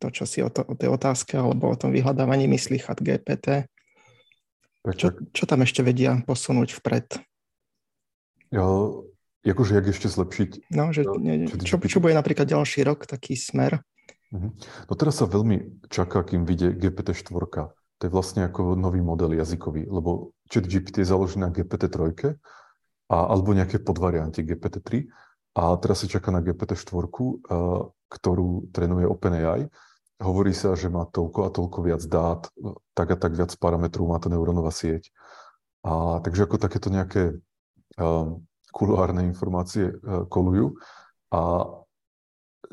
to, 0.04 0.12
čo 0.12 0.28
si 0.28 0.44
o, 0.44 0.52
to, 0.52 0.68
o 0.68 0.75
tej 0.75 0.92
otázke 0.92 1.40
alebo 1.40 1.72
o 1.72 1.80
tom 1.80 1.96
vyhľadávaní 1.96 2.52
myslí 2.52 2.84
chat 2.84 3.00
GPT. 3.00 3.72
Čo, 4.84 5.16
čo 5.32 5.44
tam 5.48 5.63
ešte 5.63 5.80
vedia 5.80 6.20
posunúť 6.28 6.75
vpred? 6.75 7.24
Ja, 8.52 8.68
akože 9.48 9.80
jak 9.80 9.88
ešte 9.96 10.12
zlepšiť? 10.12 10.68
No, 10.75 10.92
že, 10.92 11.08
ne, 11.08 11.48
čo, 11.48 11.80
čo 11.80 11.98
bude 12.04 12.12
napríklad 12.12 12.52
ďalší 12.52 12.84
rok, 12.84 13.08
taký 13.08 13.40
smer? 13.40 13.80
Uh-huh. 14.36 14.52
No 14.92 14.94
teraz 15.00 15.24
sa 15.24 15.25
veľmi 15.25 15.88
čaká, 15.88 16.20
kým 16.28 16.44
vyjde 16.44 16.75
GPT-4. 16.75 17.32
To 17.72 18.02
je 18.04 18.12
vlastne 18.12 18.44
ako 18.44 18.75
nový 18.75 19.00
model 19.00 19.32
jazykový, 19.40 19.88
lebo 19.88 20.36
chat 20.52 20.68
GPT 20.68 21.08
je 21.08 21.16
založený 21.16 21.48
na 21.48 21.52
GPT-3 21.56 22.36
a, 23.08 23.16
alebo 23.32 23.56
nejaké 23.56 23.80
podvarianty 23.80 24.44
GPT-3 24.44 25.08
a 25.53 25.77
teraz 25.77 26.01
sa 26.01 26.07
čaká 26.10 26.33
na 26.33 26.41
GPT-4, 26.41 27.05
ktorú 28.10 28.50
trénuje 28.74 29.05
OpenAI. 29.05 29.69
Hovorí 30.17 30.53
sa, 30.53 30.74
že 30.74 30.89
má 30.89 31.05
toľko 31.05 31.39
a 31.45 31.50
toľko 31.53 31.79
viac 31.86 32.01
dát, 32.10 32.41
tak 32.98 33.07
a 33.13 33.17
tak 33.17 33.38
viac 33.38 33.53
parametrov 33.62 34.10
má 34.10 34.17
tá 34.17 34.33
neurónová 34.33 34.74
sieť. 34.74 35.13
A 35.86 36.22
takže 36.25 36.50
ako 36.50 36.57
takéto 36.57 36.89
nejaké 36.89 37.38
um, 38.00 38.41
kuloárne 38.74 39.29
informácie 39.29 39.93
uh, 39.93 40.25
kolujú. 40.25 40.79
A 41.29 41.69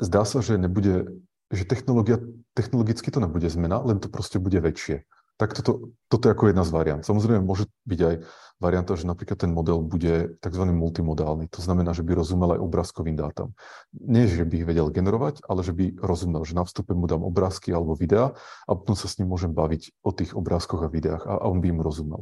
zdá 0.01 0.25
sa, 0.25 0.41
že 0.41 0.57
nebude, 0.57 1.21
že 1.53 1.67
technológia, 1.69 2.17
technologicky 2.57 3.13
to 3.13 3.21
nebude 3.21 3.45
zmena, 3.45 3.83
len 3.83 4.01
to 4.01 4.09
proste 4.09 4.41
bude 4.41 4.57
väčšie 4.57 5.05
tak 5.41 5.57
toto, 5.57 5.89
toto 6.05 6.29
je 6.29 6.37
ako 6.37 6.53
jedna 6.53 6.61
z 6.61 6.69
variant. 6.69 7.01
Samozrejme, 7.01 7.41
môže 7.41 7.65
byť 7.89 7.99
aj 8.05 8.15
varianta, 8.61 8.93
že 8.93 9.09
napríklad 9.09 9.41
ten 9.41 9.49
model 9.49 9.81
bude 9.81 10.37
tzv. 10.37 10.63
multimodálny. 10.69 11.49
To 11.49 11.65
znamená, 11.65 11.97
že 11.97 12.05
by 12.05 12.13
rozumel 12.13 12.53
aj 12.53 12.61
obrázkovým 12.61 13.17
dátam. 13.17 13.57
Nie, 13.89 14.29
že 14.29 14.45
by 14.45 14.61
ich 14.61 14.69
vedel 14.69 14.93
generovať, 14.93 15.41
ale 15.49 15.65
že 15.65 15.73
by 15.73 15.97
rozumel, 15.97 16.45
že 16.45 16.53
na 16.53 16.61
vstupe 16.61 16.93
mu 16.93 17.09
dám 17.09 17.25
obrázky 17.25 17.73
alebo 17.73 17.97
videá 17.97 18.37
a 18.69 18.71
potom 18.77 18.93
sa 18.93 19.09
s 19.09 19.17
ním 19.17 19.33
môžem 19.33 19.49
baviť 19.49 20.05
o 20.05 20.13
tých 20.13 20.37
obrázkoch 20.37 20.85
a 20.85 20.93
videách 20.93 21.25
a, 21.25 21.41
a 21.41 21.45
on 21.49 21.57
by 21.57 21.73
im 21.73 21.81
rozumel. 21.81 22.21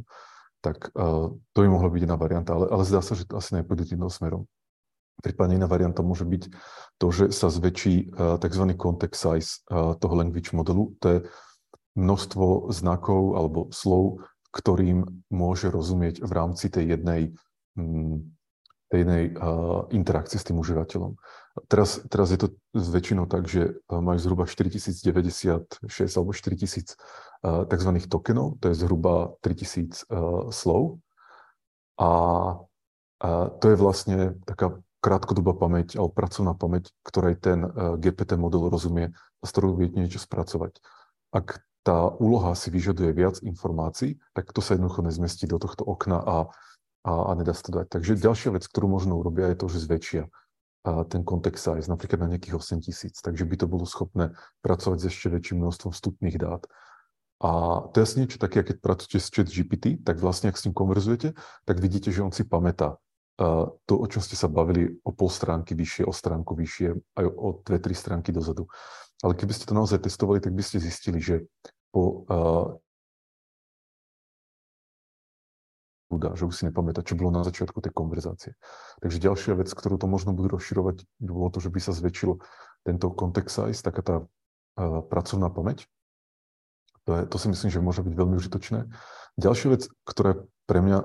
Tak 0.64 0.88
uh, 0.96 1.28
to 1.52 1.58
by 1.60 1.68
mohla 1.68 1.92
byť 1.92 2.00
jedna 2.08 2.16
varianta, 2.16 2.56
ale, 2.56 2.72
ale 2.72 2.88
zdá 2.88 3.04
sa, 3.04 3.12
že 3.12 3.28
to 3.28 3.36
asi 3.36 3.52
nepôjde 3.60 3.92
týmto 3.92 4.08
smerom. 4.08 4.48
Prípadne 5.20 5.60
iná 5.60 5.68
varianta 5.68 6.00
môže 6.00 6.24
byť 6.24 6.48
to, 6.96 7.06
že 7.12 7.36
sa 7.36 7.52
zväčší 7.52 8.16
uh, 8.16 8.40
tzv. 8.40 8.64
context 8.80 9.20
size 9.20 9.60
uh, 9.68 9.92
toho 10.00 10.16
language 10.16 10.56
modelu. 10.56 10.96
To 11.04 11.06
je 11.12 11.18
množstvo 11.98 12.70
znakov 12.70 13.22
alebo 13.34 13.60
slov, 13.74 14.22
ktorým 14.50 15.06
môže 15.30 15.70
rozumieť 15.70 16.22
v 16.22 16.32
rámci 16.34 16.66
tej 16.70 16.98
jednej, 16.98 17.22
mm, 17.78 18.18
tej 18.90 18.98
jednej 19.06 19.24
interakcie 19.94 20.38
s 20.38 20.46
tým 20.46 20.58
užívateľom. 20.58 21.14
Teraz, 21.66 22.02
teraz 22.06 22.30
je 22.30 22.38
to 22.38 22.48
väčšinou 22.74 23.26
tak, 23.26 23.46
že 23.50 23.78
majú 23.90 24.18
zhruba 24.18 24.46
4096 24.46 25.82
alebo 25.90 26.30
4000 26.30 26.94
uh, 27.42 27.66
tzv. 27.66 27.90
tokenov, 28.06 28.58
to 28.62 28.70
je 28.70 28.76
zhruba 28.78 29.34
3000 29.42 30.06
uh, 30.10 30.50
slov. 30.54 31.02
A 31.98 32.10
uh, 33.22 33.46
to 33.58 33.66
je 33.70 33.76
vlastne 33.78 34.38
taká 34.46 34.78
krátkodobá 35.02 35.58
pamäť 35.58 35.98
alebo 35.98 36.12
pracovná 36.12 36.52
pamäť, 36.54 36.92
ktorej 37.02 37.40
ten 37.40 37.64
GPT 37.96 38.36
model 38.36 38.68
rozumie 38.68 39.16
a 39.16 39.42
s 39.42 39.50
ktorou 39.50 39.80
vie 39.80 39.88
niečo 39.88 40.20
spracovať. 40.20 40.76
Ak 41.32 41.64
tá 41.82 42.12
úloha 42.20 42.52
si 42.52 42.68
vyžaduje 42.68 43.10
viac 43.16 43.40
informácií, 43.40 44.20
tak 44.36 44.52
to 44.52 44.60
sa 44.60 44.76
jednoducho 44.76 45.00
nezmestí 45.00 45.48
do 45.48 45.56
tohto 45.56 45.84
okna 45.84 46.18
a, 46.20 46.36
a, 47.08 47.12
a 47.12 47.30
nedá 47.36 47.56
sa 47.56 47.64
to 47.68 47.72
dať. 47.72 47.86
Takže 47.88 48.20
ďalšia 48.20 48.50
vec, 48.52 48.64
ktorú 48.68 48.86
možno 48.88 49.16
urobia, 49.16 49.48
je 49.48 49.58
to, 49.58 49.66
že 49.72 49.84
zväčšia 49.88 50.24
a 50.80 51.04
ten 51.04 51.20
context 51.28 51.68
size, 51.68 51.92
napríklad 51.92 52.24
na 52.24 52.28
nejakých 52.32 52.56
8 52.56 52.80
tisíc, 52.80 53.20
takže 53.20 53.44
by 53.44 53.56
to 53.60 53.66
bolo 53.68 53.84
schopné 53.84 54.32
pracovať 54.64 54.98
s 55.04 55.08
ešte 55.12 55.28
väčším 55.28 55.60
množstvom 55.60 55.92
vstupných 55.92 56.40
dát. 56.40 56.64
A 57.40 57.84
to 57.92 58.00
je 58.00 58.04
asi 58.04 58.16
niečo 58.20 58.40
také, 58.40 58.64
keď 58.64 58.80
pracujete 58.80 59.20
s 59.20 59.28
chat 59.28 59.48
GPT, 59.48 60.00
tak 60.00 60.20
vlastne, 60.20 60.48
ak 60.48 60.56
s 60.56 60.64
ním 60.68 60.76
konverzujete, 60.76 61.36
tak 61.68 61.76
vidíte, 61.80 62.08
že 62.12 62.24
on 62.24 62.32
si 62.32 62.48
pamätá 62.48 62.96
to, 63.88 63.94
o 63.96 64.06
čom 64.06 64.20
ste 64.20 64.36
sa 64.36 64.52
bavili 64.52 65.00
o 65.00 65.16
pol 65.16 65.32
stránky 65.32 65.72
vyššie, 65.72 66.04
o 66.04 66.12
stránku 66.12 66.52
vyššie, 66.52 66.88
aj 67.16 67.24
o 67.24 67.64
dve, 67.64 67.80
tri 67.80 67.96
stránky 67.96 68.36
dozadu. 68.36 68.68
Ale 69.20 69.36
keby 69.36 69.52
ste 69.52 69.68
to 69.68 69.76
naozaj 69.76 70.00
testovali, 70.00 70.40
tak 70.40 70.56
by 70.56 70.64
ste 70.64 70.80
zistili, 70.80 71.20
že 71.20 71.44
po 71.92 72.24
uh, 72.28 72.68
že 76.10 76.42
už 76.42 76.54
si 76.58 76.66
nepamätá, 76.66 77.06
čo 77.06 77.14
bolo 77.14 77.30
na 77.30 77.46
začiatku 77.46 77.78
tej 77.78 77.94
konverzácie. 77.94 78.58
Takže 78.98 79.22
ďalšia 79.22 79.54
vec, 79.54 79.70
ktorú 79.70 79.94
to 79.94 80.10
možno 80.10 80.34
budú 80.34 80.58
rozširovať, 80.58 81.06
bolo 81.22 81.48
to, 81.54 81.62
že 81.62 81.70
by 81.70 81.78
sa 81.78 81.94
zväčšilo 81.94 82.42
tento 82.82 83.06
context 83.14 83.54
size, 83.54 83.78
taká 83.78 84.02
tá 84.02 84.16
uh, 84.18 85.00
pracovná 85.06 85.46
pamäť. 85.54 85.86
To, 87.06 87.14
je, 87.14 87.22
to 87.30 87.36
si 87.38 87.46
myslím, 87.54 87.70
že 87.70 87.78
môže 87.78 88.02
byť 88.02 88.14
veľmi 88.14 88.34
užitočné. 88.42 88.90
Ďalšia 89.38 89.68
vec, 89.70 89.82
ktorá 90.02 90.42
pre 90.66 90.80
mňa 90.82 90.98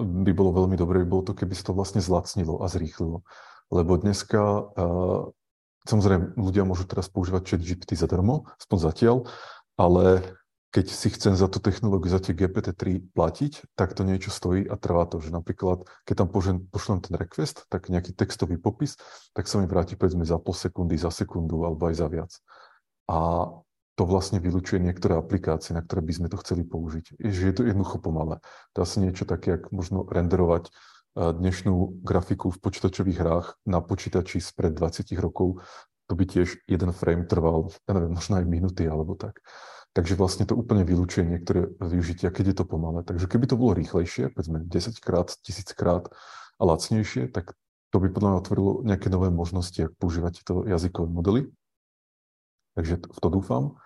by 0.00 0.32
bolo 0.32 0.54
veľmi 0.54 0.78
dobré, 0.78 1.02
by 1.04 1.08
bolo 1.18 1.22
to, 1.26 1.32
keby 1.34 1.52
sa 1.58 1.68
to 1.68 1.76
vlastne 1.76 2.00
zlacnilo 2.00 2.62
a 2.62 2.70
zrýchlilo. 2.70 3.26
Lebo 3.74 3.98
dneska 3.98 4.38
uh, 4.38 5.34
Samozrejme, 5.82 6.38
ľudia 6.38 6.62
môžu 6.62 6.86
teraz 6.86 7.10
používať 7.10 7.54
chat 7.54 7.62
GPT 7.62 7.98
zadarmo, 7.98 8.46
aspoň 8.58 8.78
zatiaľ, 8.78 9.16
ale 9.74 10.22
keď 10.72 10.86
si 10.88 11.12
chcem 11.12 11.36
za 11.36 11.52
tú 11.52 11.60
technológiu, 11.60 12.08
za 12.08 12.16
tie 12.16 12.32
GPT-3 12.32 13.12
platiť, 13.12 13.76
tak 13.76 13.92
to 13.92 14.08
niečo 14.08 14.32
stojí 14.32 14.64
a 14.64 14.80
trvá 14.80 15.04
to, 15.04 15.20
že 15.20 15.28
napríklad, 15.28 15.84
keď 16.08 16.24
tam 16.24 16.28
pošlem, 16.32 16.98
ten 17.04 17.12
request, 17.12 17.68
tak 17.68 17.92
nejaký 17.92 18.16
textový 18.16 18.56
popis, 18.56 18.96
tak 19.36 19.52
sa 19.52 19.60
mi 19.60 19.68
vráti 19.68 20.00
povedzme 20.00 20.24
za 20.24 20.40
pol 20.40 20.56
sekundy, 20.56 20.96
za 20.96 21.12
sekundu 21.12 21.68
alebo 21.68 21.92
aj 21.92 21.94
za 22.00 22.08
viac. 22.08 22.32
A 23.04 23.52
to 24.00 24.08
vlastne 24.08 24.40
vylučuje 24.40 24.80
niektoré 24.80 25.20
aplikácie, 25.20 25.76
na 25.76 25.84
ktoré 25.84 26.00
by 26.00 26.12
sme 26.16 26.28
to 26.32 26.40
chceli 26.40 26.64
použiť. 26.64 27.20
Že 27.20 27.42
je 27.52 27.54
to 27.54 27.62
jednoducho 27.68 28.00
pomalé. 28.00 28.40
Je 28.72 28.80
asi 28.80 29.04
niečo 29.04 29.28
také, 29.28 29.60
ako 29.60 29.68
možno 29.76 29.98
renderovať 30.08 30.72
dnešnú 31.16 32.00
grafiku 32.00 32.48
v 32.48 32.60
počítačových 32.62 33.18
hrách 33.20 33.46
na 33.68 33.84
počítači 33.84 34.40
spred 34.40 34.72
20 34.72 35.12
rokov, 35.20 35.60
to 36.08 36.12
by 36.16 36.24
tiež 36.24 36.64
jeden 36.68 36.92
frame 36.92 37.28
trval, 37.28 37.72
ja 37.88 37.92
neviem, 37.96 38.12
možno 38.16 38.40
aj 38.40 38.46
minúty 38.48 38.84
alebo 38.88 39.16
tak. 39.16 39.40
Takže 39.92 40.16
vlastne 40.16 40.48
to 40.48 40.56
úplne 40.56 40.88
vylúčuje 40.88 41.28
niektoré 41.28 41.68
využitia, 41.76 42.32
keď 42.32 42.44
je 42.52 42.56
to 42.56 42.64
pomalé. 42.64 43.04
Takže 43.04 43.28
keby 43.28 43.44
to 43.44 43.60
bolo 43.60 43.76
rýchlejšie, 43.76 44.32
povedzme 44.32 44.64
10 44.64 45.04
krát, 45.04 45.28
1000 45.44 45.68
krát 45.76 46.08
a 46.56 46.62
lacnejšie, 46.64 47.28
tak 47.28 47.52
to 47.92 48.00
by 48.00 48.08
podľa 48.08 48.28
mňa 48.32 48.40
otvorilo 48.40 48.72
nejaké 48.88 49.12
nové 49.12 49.28
možnosti, 49.28 49.76
ak 49.76 49.92
používať 50.00 50.40
tieto 50.40 50.64
jazykové 50.64 51.12
modely. 51.12 51.42
Takže 52.72 53.04
v 53.04 53.18
to 53.20 53.28
dúfam. 53.28 53.76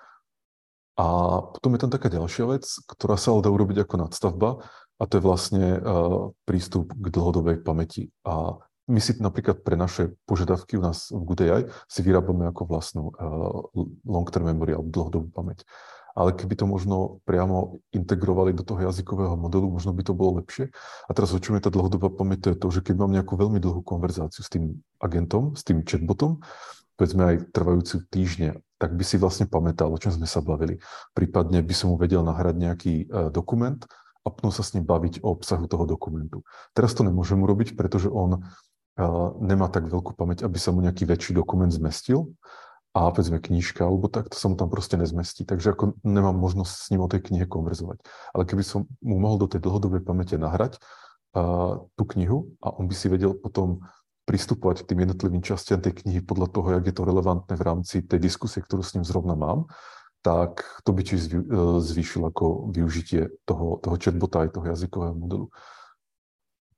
A 0.95 1.07
potom 1.43 1.75
je 1.75 1.81
tam 1.83 1.91
taká 1.91 2.07
ďalšia 2.07 2.47
vec, 2.55 2.65
ktorá 2.87 3.19
sa 3.19 3.35
ale 3.35 3.43
dá 3.43 3.51
urobiť 3.51 3.83
ako 3.83 3.95
nadstavba 4.07 4.63
a 4.97 5.03
to 5.05 5.21
je 5.21 5.23
vlastne 5.23 5.65
uh, 5.77 6.33
prístup 6.49 6.93
k 6.97 7.07
dlhodobej 7.13 7.61
pamäti. 7.61 8.09
A 8.25 8.57
my 8.87 9.01
si 9.03 9.19
napríklad 9.19 9.61
pre 9.67 9.75
naše 9.75 10.15
požiadavky 10.25 10.79
u 10.79 10.83
nás 10.83 11.11
v 11.11 11.23
GoodAI 11.27 11.63
si 11.91 12.01
vyrábame 12.01 12.47
ako 12.49 12.63
vlastnú 12.65 13.03
uh, 13.13 13.67
long-term 14.07 14.47
memory 14.47 14.73
alebo 14.73 14.89
dlhodobú 14.89 15.29
pamäť. 15.35 15.67
Ale 16.17 16.33
keby 16.33 16.57
to 16.57 16.65
možno 16.65 17.21
priamo 17.29 17.85
integrovali 17.93 18.57
do 18.57 18.65
toho 18.65 18.89
jazykového 18.89 19.37
modelu, 19.37 19.69
možno 19.69 19.93
by 19.93 20.01
to 20.01 20.17
bolo 20.17 20.41
lepšie. 20.41 20.73
A 21.05 21.11
teraz 21.13 21.29
o 21.37 21.43
čom 21.43 21.61
je 21.61 21.69
tá 21.69 21.69
dlhodobá 21.69 22.09
pamäť, 22.09 22.49
to 22.49 22.49
je 22.49 22.57
to, 22.57 22.69
že 22.73 22.81
keď 22.89 23.05
mám 23.05 23.13
nejakú 23.13 23.37
veľmi 23.37 23.61
dlhú 23.61 23.85
konverzáciu 23.85 24.41
s 24.41 24.49
tým 24.49 24.81
agentom, 24.97 25.53
s 25.53 25.61
tým 25.61 25.85
chatbotom, 25.85 26.41
povedzme 26.97 27.21
aj 27.21 27.53
trvajúcu 27.53 28.01
týždne, 28.09 28.65
tak 28.81 28.97
by 28.97 29.05
si 29.05 29.21
vlastne 29.21 29.45
pamätal, 29.45 29.93
o 29.93 30.01
čom 30.01 30.09
sme 30.09 30.25
sa 30.25 30.41
bavili. 30.41 30.81
Prípadne 31.13 31.61
by 31.61 31.75
som 31.77 31.93
mu 31.93 32.01
vedel 32.01 32.25
nahrať 32.25 32.57
nejaký 32.57 32.95
uh, 33.13 33.29
dokument 33.29 33.85
a 34.27 34.29
potom 34.29 34.51
sa 34.51 34.67
s 34.67 34.75
ním 34.75 34.83
baviť 34.83 35.23
o 35.23 35.31
obsahu 35.31 35.71
toho 35.71 35.87
dokumentu. 35.87 36.43
Teraz 36.75 36.99
to 36.99 37.07
nemôžem 37.07 37.39
urobiť, 37.39 37.79
pretože 37.79 38.11
on 38.11 38.43
uh, 38.43 38.43
nemá 39.39 39.71
tak 39.71 39.87
veľkú 39.87 40.19
pamäť, 40.19 40.43
aby 40.43 40.59
sa 40.59 40.75
mu 40.75 40.83
nejaký 40.83 41.07
väčší 41.07 41.31
dokument 41.31 41.71
zmestil 41.71 42.35
a 42.91 43.13
povedzme 43.15 43.39
knížka 43.39 43.87
alebo 43.87 44.11
tak, 44.11 44.33
to 44.33 44.37
sa 44.41 44.51
mu 44.51 44.59
tam 44.59 44.67
proste 44.67 44.99
nezmestí. 44.99 45.47
Takže 45.47 45.79
ako 45.79 46.01
nemám 46.03 46.35
možnosť 46.35 46.73
s 46.75 46.87
ním 46.91 47.07
o 47.07 47.09
tej 47.13 47.23
knihe 47.23 47.47
konverzovať. 47.47 48.03
Ale 48.35 48.43
keby 48.43 48.67
som 48.67 48.91
mu 48.99 49.23
mohol 49.23 49.47
do 49.47 49.47
tej 49.47 49.63
dlhodobej 49.63 50.03
pamäte 50.03 50.35
nahrať 50.35 50.83
uh, 51.39 51.87
tú 51.95 52.03
knihu 52.19 52.57
a 52.59 52.75
on 52.75 52.91
by 52.91 52.95
si 52.99 53.07
vedel 53.07 53.39
potom 53.39 53.87
pristupovať 54.27 54.83
k 54.83 54.89
tým 54.91 55.07
jednotlivým 55.07 55.43
častiam 55.45 55.79
tej 55.79 56.03
knihy 56.03 56.19
podľa 56.19 56.51
toho, 56.51 56.69
jak 56.75 56.85
je 56.91 56.95
to 56.99 57.07
relevantné 57.07 57.55
v 57.55 57.63
rámci 57.63 58.03
tej 58.03 58.19
diskusie, 58.19 58.59
ktorú 58.59 58.83
s 58.83 58.99
ním 58.99 59.07
zrovna 59.07 59.39
mám, 59.39 59.71
tak 60.27 60.67
to 60.83 60.91
by 60.91 61.07
či 61.07 61.23
e, 61.23 61.47
zvýšilo 61.79 62.35
ako 62.35 62.75
využitie 62.75 63.31
toho, 63.47 63.79
toho 63.79 63.95
chatbota 63.95 64.43
aj 64.43 64.59
toho 64.59 64.67
jazykového 64.75 65.15
modelu. 65.15 65.47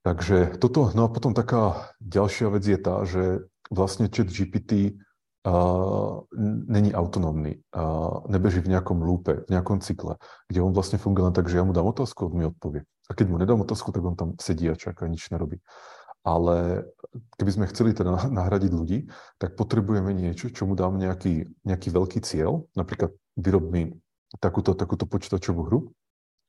Takže 0.05 0.61
toto, 0.61 0.93
no 0.93 1.09
a 1.09 1.13
potom 1.13 1.33
taká 1.33 1.89
ďalšia 2.05 2.53
vec 2.53 2.65
je 2.69 2.77
tá, 2.77 3.09
že 3.09 3.49
vlastne 3.73 4.09
chat 4.09 4.31
GPT 4.33 4.97
uh, 5.45 6.25
není 6.65 6.97
autonómny, 6.97 7.61
uh, 7.77 8.25
nebeží 8.31 8.65
v 8.65 8.73
nejakom 8.73 9.05
lúpe, 9.05 9.45
v 9.45 9.51
nejakom 9.53 9.85
cykle, 9.85 10.17
kde 10.49 10.65
on 10.65 10.73
vlastne 10.73 10.97
funguje 10.97 11.29
len 11.29 11.37
tak, 11.37 11.53
že 11.53 11.61
ja 11.61 11.67
mu 11.67 11.77
dám 11.77 11.93
otázku, 11.93 12.31
on 12.31 12.41
mi 12.41 12.49
odpovie. 12.49 12.89
A 13.11 13.13
keď 13.13 13.27
mu 13.29 13.37
nedám 13.37 13.61
otázku, 13.61 13.93
tak 13.93 14.01
on 14.01 14.17
tam 14.17 14.29
sedí 14.41 14.71
a 14.73 14.81
čaká, 14.81 15.05
nič 15.05 15.29
nerobí 15.29 15.61
ale 16.29 16.85
keby 17.41 17.51
sme 17.51 17.71
chceli 17.71 17.97
teda 17.97 18.29
nahradiť 18.29 18.73
ľudí, 18.73 18.99
tak 19.41 19.57
potrebujeme 19.57 20.13
niečo, 20.13 20.53
čo 20.53 20.69
mu 20.69 20.77
dám 20.77 21.01
nejaký, 21.01 21.49
nejaký 21.65 21.89
veľký 21.89 22.21
cieľ, 22.21 22.69
napríklad 22.77 23.15
vyrob 23.39 23.71
mi 23.71 23.95
takúto, 24.43 24.75
takúto 24.75 25.07
počítačovú 25.07 25.63
hru 25.65 25.81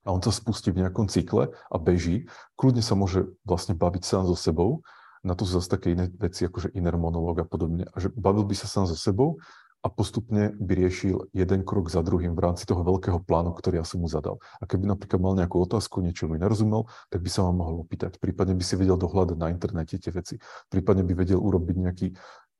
a 0.03 0.11
on 0.11 0.19
sa 0.19 0.33
spustí 0.33 0.73
v 0.73 0.81
nejakom 0.83 1.07
cykle 1.07 1.53
a 1.53 1.75
beží, 1.77 2.25
kľudne 2.57 2.81
sa 2.81 2.97
môže 2.97 3.29
vlastne 3.45 3.77
baviť 3.77 4.03
sám 4.03 4.25
so 4.25 4.35
sebou, 4.35 4.81
na 5.23 5.35
to 5.35 5.43
sú 5.43 5.59
zase 5.59 5.69
také 5.69 5.91
iné 5.91 6.07
veci, 6.15 6.47
ako 6.47 6.67
že 6.67 6.69
inner 6.71 6.95
monolog 6.95 7.43
a 7.43 7.45
podobne. 7.47 7.83
A 7.91 7.97
že 7.99 8.07
bavil 8.15 8.47
by 8.47 8.55
sa 8.55 8.71
sám 8.71 8.87
so 8.87 8.95
sebou 8.95 9.35
a 9.79 9.87
postupne 9.87 10.55
by 10.59 10.75
riešil 10.75 11.31
jeden 11.31 11.63
krok 11.63 11.87
za 11.87 12.03
druhým 12.03 12.35
v 12.35 12.43
rámci 12.43 12.67
toho 12.67 12.83
veľkého 12.83 13.23
plánu, 13.23 13.55
ktorý 13.55 13.79
ja 13.79 13.85
som 13.87 14.03
mu 14.03 14.11
zadal. 14.11 14.39
A 14.59 14.67
keby 14.67 14.87
napríklad 14.87 15.19
mal 15.23 15.39
nejakú 15.39 15.59
otázku, 15.59 16.03
niečo 16.03 16.27
mi 16.27 16.35
nerozumel, 16.35 16.87
tak 17.07 17.23
by 17.23 17.29
sa 17.31 17.47
vám 17.47 17.63
mohol 17.63 17.87
opýtať. 17.87 18.19
Prípadne 18.19 18.59
by 18.59 18.63
si 18.63 18.75
vedel 18.75 18.99
dohľadať 18.99 19.37
na 19.39 19.47
internete 19.51 19.95
tie 19.95 20.11
veci. 20.11 20.35
Prípadne 20.67 21.07
by 21.07 21.13
vedel 21.15 21.39
urobiť 21.39 21.75
nejaký 21.79 22.07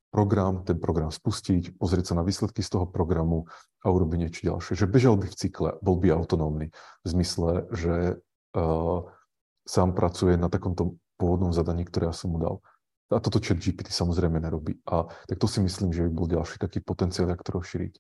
program, 0.10 0.66
ten 0.66 0.78
program 0.82 1.14
spustiť, 1.14 1.78
pozrieť 1.78 2.14
sa 2.14 2.18
na 2.18 2.24
výsledky 2.26 2.66
z 2.66 2.76
toho 2.78 2.86
programu 2.90 3.46
a 3.86 3.94
urobiť 3.94 4.18
niečo 4.18 4.42
ďalšie. 4.50 4.74
Že 4.76 4.86
bežal 4.90 5.16
by 5.16 5.28
v 5.30 5.38
cykle, 5.38 5.70
bol 5.80 5.96
by 6.02 6.14
autonómny 6.14 6.74
v 7.06 7.08
zmysle, 7.08 7.70
že 7.72 7.96
uh, 8.58 9.00
sám 9.70 9.94
pracuje 9.94 10.36
na 10.36 10.50
takomto 10.50 10.98
pôvodnom 11.22 11.54
zadaní, 11.54 11.86
ktoré 11.86 12.10
ja 12.10 12.16
som 12.16 12.34
mu 12.34 12.42
dal. 12.42 12.56
A 13.10 13.18
toto 13.18 13.42
chat 13.42 13.58
GPT 13.58 13.90
samozrejme 13.90 14.38
nerobí. 14.38 14.78
A 14.86 15.10
tak 15.26 15.42
to 15.42 15.50
si 15.50 15.58
myslím, 15.66 15.90
že 15.90 16.06
by 16.06 16.12
bol 16.14 16.30
ďalší 16.30 16.62
taký 16.62 16.78
potenciál, 16.86 17.34
jak 17.34 17.42
to 17.42 17.58
rozšíriť. 17.58 17.94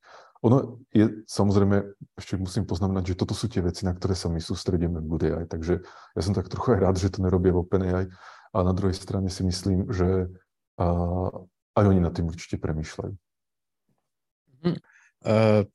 Ono 0.45 0.85
je, 0.93 1.25
samozrejme, 1.25 1.81
ešte 2.13 2.37
musím 2.37 2.69
poznamenať, 2.69 3.13
že 3.13 3.19
toto 3.19 3.33
sú 3.33 3.49
tie 3.49 3.59
veci, 3.65 3.89
na 3.89 3.97
ktoré 3.97 4.13
sa 4.13 4.29
my 4.29 4.37
sústredíme 4.37 5.01
v 5.01 5.09
GoodAI, 5.09 5.45
takže 5.49 5.81
ja 6.15 6.21
som 6.21 6.37
tak 6.37 6.47
trochu 6.47 6.77
aj 6.77 6.79
rád, 6.79 6.95
že 7.01 7.11
to 7.11 7.25
nerobia 7.25 7.51
v 7.51 7.61
OpenAI, 7.65 8.05
a 8.49 8.57
na 8.65 8.73
druhej 8.73 8.97
strane 8.97 9.29
si 9.29 9.45
myslím, 9.45 9.93
že 9.93 10.29
a, 10.81 10.87
aj 11.79 11.87
oni 11.89 12.01
nad 12.03 12.13
tým 12.13 12.27
určite 12.27 12.59
premýšľajú. 12.59 13.13
Uh, 15.19 15.67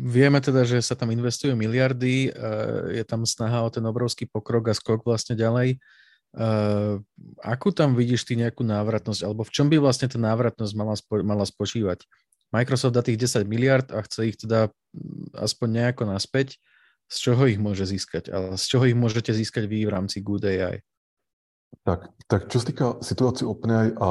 vieme 0.00 0.40
teda, 0.40 0.64
že 0.64 0.80
sa 0.80 0.96
tam 0.96 1.12
investujú 1.12 1.52
miliardy, 1.52 2.32
uh, 2.32 2.88
je 2.96 3.04
tam 3.04 3.28
snaha 3.28 3.60
o 3.60 3.68
ten 3.68 3.84
obrovský 3.84 4.24
pokrok 4.24 4.72
a 4.72 4.74
skok 4.76 5.04
vlastne 5.04 5.36
ďalej. 5.36 5.76
Uh, 6.36 7.00
akú 7.44 7.72
tam 7.72 7.96
vidíš 7.96 8.28
ty 8.28 8.36
nejakú 8.36 8.64
návratnosť, 8.64 9.20
alebo 9.24 9.44
v 9.44 9.52
čom 9.52 9.68
by 9.68 9.76
vlastne 9.80 10.08
tá 10.08 10.16
návratnosť 10.16 10.72
mala, 10.76 10.96
spo, 10.96 11.20
mala 11.20 11.44
spočívať? 11.44 12.08
Microsoft 12.56 12.96
dá 12.96 13.02
tých 13.04 13.20
10 13.20 13.44
miliard 13.44 13.88
a 13.92 14.00
chce 14.00 14.32
ich 14.32 14.36
teda 14.40 14.72
mm, 14.96 15.36
aspoň 15.36 15.68
nejako 15.68 16.08
naspäť. 16.08 16.56
Z 17.06 17.30
čoho 17.30 17.46
ich 17.46 17.60
môže 17.60 17.86
získať? 17.86 18.32
Ale 18.32 18.56
z 18.58 18.64
čoho 18.64 18.84
ich 18.88 18.98
môžete 18.98 19.30
získať 19.30 19.68
vy 19.68 19.86
v 19.86 19.92
rámci 19.92 20.24
Good 20.24 20.46
AI? 20.46 20.82
Tak, 21.86 22.10
tak 22.26 22.50
čo 22.50 22.58
sa 22.58 22.66
týka 22.66 22.86
situácie 22.98 23.46
OpenAI 23.46 23.94
a 23.94 24.10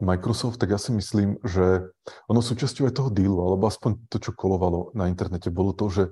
Microsoft, 0.00 0.56
tak 0.56 0.72
ja 0.72 0.80
si 0.80 0.96
myslím, 0.96 1.36
že 1.44 1.92
ono 2.32 2.40
súčasťou 2.40 2.88
aj 2.88 2.96
toho 2.96 3.10
dealu, 3.12 3.36
alebo 3.44 3.68
aspoň 3.68 4.08
to, 4.08 4.16
čo 4.16 4.32
kolovalo 4.32 4.88
na 4.96 5.08
internete, 5.12 5.52
bolo 5.52 5.76
to, 5.76 5.88
že 5.88 6.04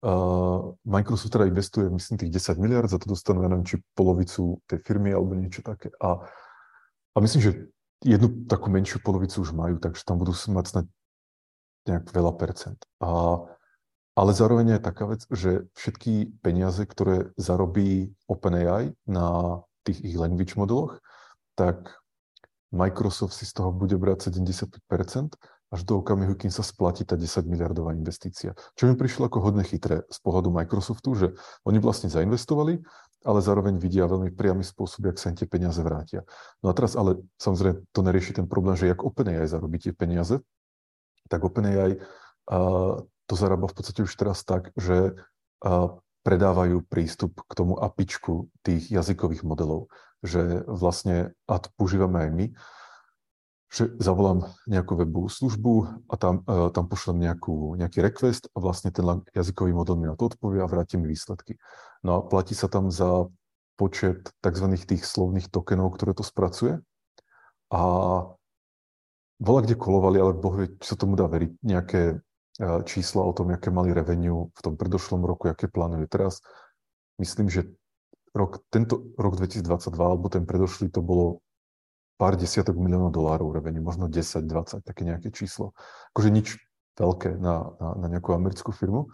Uh, 0.00 0.72
Microsoft 0.88 1.36
teda 1.36 1.44
investuje, 1.44 1.84
myslím, 1.92 2.16
tých 2.16 2.32
10 2.32 2.56
miliard, 2.56 2.88
za 2.88 2.96
to 2.96 3.12
dostanú, 3.12 3.44
ja 3.44 3.52
neviem, 3.52 3.68
či 3.68 3.84
polovicu 3.92 4.56
tej 4.64 4.80
firmy 4.80 5.12
alebo 5.12 5.36
niečo 5.36 5.60
také. 5.60 5.92
A, 6.00 6.24
a 7.12 7.16
myslím, 7.20 7.44
že 7.44 7.52
jednu 8.00 8.48
takú 8.48 8.72
menšiu 8.72 9.04
polovicu 9.04 9.44
už 9.44 9.52
majú, 9.52 9.76
takže 9.76 10.00
tam 10.08 10.16
budú 10.16 10.32
mať 10.32 10.64
snad 10.72 10.86
nejak 11.84 12.08
veľa 12.16 12.32
percent. 12.40 12.80
A, 13.04 13.44
ale 14.16 14.30
zároveň 14.32 14.80
je 14.80 14.88
taká 14.88 15.04
vec, 15.04 15.20
že 15.28 15.68
všetky 15.76 16.40
peniaze, 16.40 16.80
ktoré 16.88 17.36
zarobí 17.36 18.16
OpenAI 18.24 18.96
na 19.04 19.60
tých 19.86 19.98
ich 20.04 20.16
language 20.16 20.56
modeloch, 20.56 21.00
tak 21.56 22.00
Microsoft 22.70 23.34
si 23.34 23.44
z 23.46 23.58
toho 23.58 23.74
bude 23.74 23.98
brať 23.98 24.30
75% 24.30 24.78
až 25.70 25.80
do 25.86 26.02
okamihu, 26.02 26.34
kým 26.34 26.50
sa 26.50 26.66
splatí 26.66 27.06
tá 27.06 27.14
10 27.14 27.46
miliardová 27.46 27.94
investícia. 27.94 28.58
Čo 28.74 28.90
mi 28.90 28.98
prišlo 28.98 29.30
ako 29.30 29.38
hodne 29.38 29.62
chytré 29.62 30.02
z 30.10 30.18
pohľadu 30.18 30.50
Microsoftu, 30.50 31.10
že 31.14 31.26
oni 31.62 31.78
vlastne 31.78 32.10
zainvestovali, 32.10 32.82
ale 33.22 33.38
zároveň 33.38 33.78
vidia 33.78 34.10
veľmi 34.10 34.34
priamy 34.34 34.66
spôsob, 34.66 35.06
jak 35.12 35.20
sa 35.20 35.30
im 35.30 35.38
tie 35.38 35.46
peniaze 35.46 35.78
vrátia. 35.84 36.26
No 36.64 36.72
a 36.72 36.74
teraz 36.74 36.98
ale 36.98 37.22
samozrejme 37.38 37.86
to 37.94 38.00
nerieši 38.02 38.42
ten 38.42 38.46
problém, 38.50 38.74
že 38.74 38.90
jak 38.90 39.04
OpenAI 39.04 39.46
zarobí 39.46 39.78
tie 39.78 39.94
peniaze, 39.94 40.42
tak 41.30 41.44
OpenAI 41.44 42.00
uh, 42.00 42.98
to 43.30 43.34
zarába 43.38 43.70
v 43.70 43.76
podstate 43.76 44.02
už 44.02 44.12
teraz 44.18 44.42
tak, 44.42 44.74
že 44.74 45.14
uh, 45.62 45.94
predávajú 46.20 46.84
prístup 46.84 47.40
k 47.48 47.52
tomu 47.56 47.76
apičku 47.80 48.52
tých 48.60 48.92
jazykových 48.92 49.44
modelov, 49.44 49.88
že 50.20 50.64
vlastne, 50.68 51.32
a 51.48 51.54
používame 51.76 52.28
aj 52.28 52.30
my, 52.30 52.46
že 53.70 53.86
zavolám 54.02 54.50
nejakú 54.66 54.98
webovú 54.98 55.30
službu 55.30 56.02
a 56.10 56.14
tam, 56.18 56.42
uh, 56.44 56.74
tam 56.74 56.90
pošlem 56.90 57.22
nejakú, 57.22 57.78
nejaký 57.78 58.02
request 58.02 58.50
a 58.50 58.58
vlastne 58.58 58.90
ten 58.90 59.06
jazykový 59.30 59.70
model 59.70 59.94
mi 59.94 60.10
na 60.10 60.18
to 60.18 60.26
odpovie 60.26 60.58
a 60.58 60.66
vráti 60.66 60.98
mi 60.98 61.06
výsledky. 61.06 61.54
No 62.02 62.18
a 62.18 62.26
platí 62.26 62.58
sa 62.58 62.66
tam 62.66 62.90
za 62.90 63.30
počet 63.78 64.34
tzv. 64.42 64.66
tých 64.74 65.06
slovných 65.06 65.48
tokenov, 65.48 65.94
ktoré 65.94 66.12
to 66.18 66.26
spracuje. 66.26 66.82
A 67.70 67.80
bola 69.40 69.60
kde 69.62 69.78
kolovali, 69.78 70.18
ale 70.20 70.36
boh 70.36 70.52
vie, 70.52 70.74
či 70.82 70.92
sa 70.92 70.98
tomu 70.98 71.14
dá 71.14 71.30
veriť, 71.30 71.62
nejaké 71.64 72.20
čísla 72.84 73.24
o 73.24 73.32
tom, 73.32 73.50
aké 73.56 73.72
mali 73.72 73.90
revenue 73.96 74.52
v 74.52 74.60
tom 74.60 74.74
predošlom 74.76 75.24
roku, 75.24 75.48
aké 75.48 75.66
plánuje 75.66 76.06
teraz. 76.06 76.44
Myslím, 77.16 77.48
že 77.48 77.72
rok, 78.36 78.60
tento 78.68 79.12
rok 79.16 79.40
2022 79.40 79.64
alebo 79.96 80.28
ten 80.28 80.44
predošlý 80.44 80.92
to 80.92 81.00
bolo 81.00 81.40
pár 82.20 82.36
desiatok 82.36 82.76
miliónov 82.76 83.16
dolárov 83.16 83.56
revenue, 83.56 83.80
možno 83.80 84.06
10, 84.06 84.44
20, 84.44 84.84
také 84.84 85.08
nejaké 85.08 85.32
číslo. 85.32 85.72
Akože 86.12 86.28
nič 86.28 86.60
veľké 87.00 87.40
na, 87.40 87.72
na, 87.80 87.88
na 87.96 88.06
nejakú 88.12 88.36
americkú 88.36 88.76
firmu. 88.76 89.08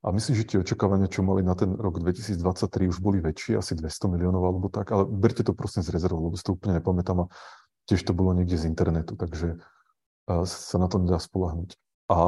A 0.00 0.14
myslím, 0.14 0.38
že 0.38 0.48
tie 0.48 0.58
očakávania, 0.62 1.10
čo 1.10 1.26
mali 1.26 1.42
na 1.42 1.52
ten 1.58 1.74
rok 1.74 1.98
2023, 2.00 2.38
už 2.88 3.02
boli 3.02 3.18
väčšie, 3.20 3.58
asi 3.58 3.74
200 3.74 4.08
miliónov 4.08 4.40
alebo 4.40 4.70
tak, 4.70 4.88
ale 4.94 5.04
berte 5.04 5.42
to 5.42 5.52
prosím 5.52 5.82
z 5.82 5.92
rezervu, 5.92 6.30
lebo 6.30 6.38
si 6.38 6.46
to 6.46 6.54
úplne 6.54 6.78
nepamätám 6.78 7.26
a 7.26 7.30
tiež 7.90 8.06
to 8.06 8.12
bolo 8.14 8.32
niekde 8.32 8.56
z 8.56 8.70
internetu, 8.70 9.18
takže 9.18 9.58
sa 10.46 10.76
na 10.78 10.86
to 10.86 11.02
nedá 11.02 11.18
spolahnuť. 11.18 11.74
A, 12.06 12.18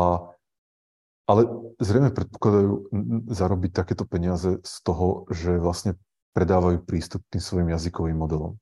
ale 1.29 1.45
zrejme 1.77 2.09
predpokladajú 2.17 2.89
zarobiť 3.29 3.71
takéto 3.77 4.09
peniaze 4.09 4.65
z 4.65 4.75
toho, 4.81 5.29
že 5.29 5.61
vlastne 5.61 6.01
predávajú 6.33 6.81
prístup 6.89 7.21
k 7.29 7.37
tým 7.37 7.43
svojim 7.45 7.69
jazykovým 7.69 8.17
modelom. 8.17 8.57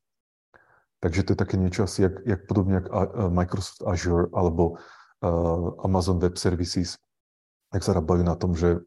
Takže 0.98 1.22
to 1.22 1.32
je 1.36 1.38
také 1.38 1.54
niečo 1.60 1.86
asi, 1.86 2.10
jak, 2.10 2.18
jak 2.26 2.40
podobne 2.50 2.82
jak 2.82 2.90
Microsoft 3.30 3.86
Azure 3.86 4.26
alebo 4.34 4.74
uh, 4.74 5.78
Amazon 5.86 6.18
Web 6.18 6.34
Services, 6.34 6.98
ak 7.70 7.86
zarábajú 7.86 8.26
na 8.26 8.34
tom, 8.34 8.58
že 8.58 8.82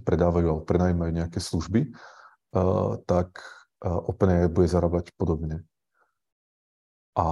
predávajú 0.00 0.46
alebo 0.46 0.64
prenajímajú 0.64 1.10
nejaké 1.12 1.42
služby, 1.42 1.92
uh, 1.92 2.96
tak 3.04 3.42
uh, 3.84 4.00
OpenAI 4.08 4.48
bude 4.48 4.70
zarábať 4.70 5.12
podobne. 5.20 5.66
A, 7.18 7.26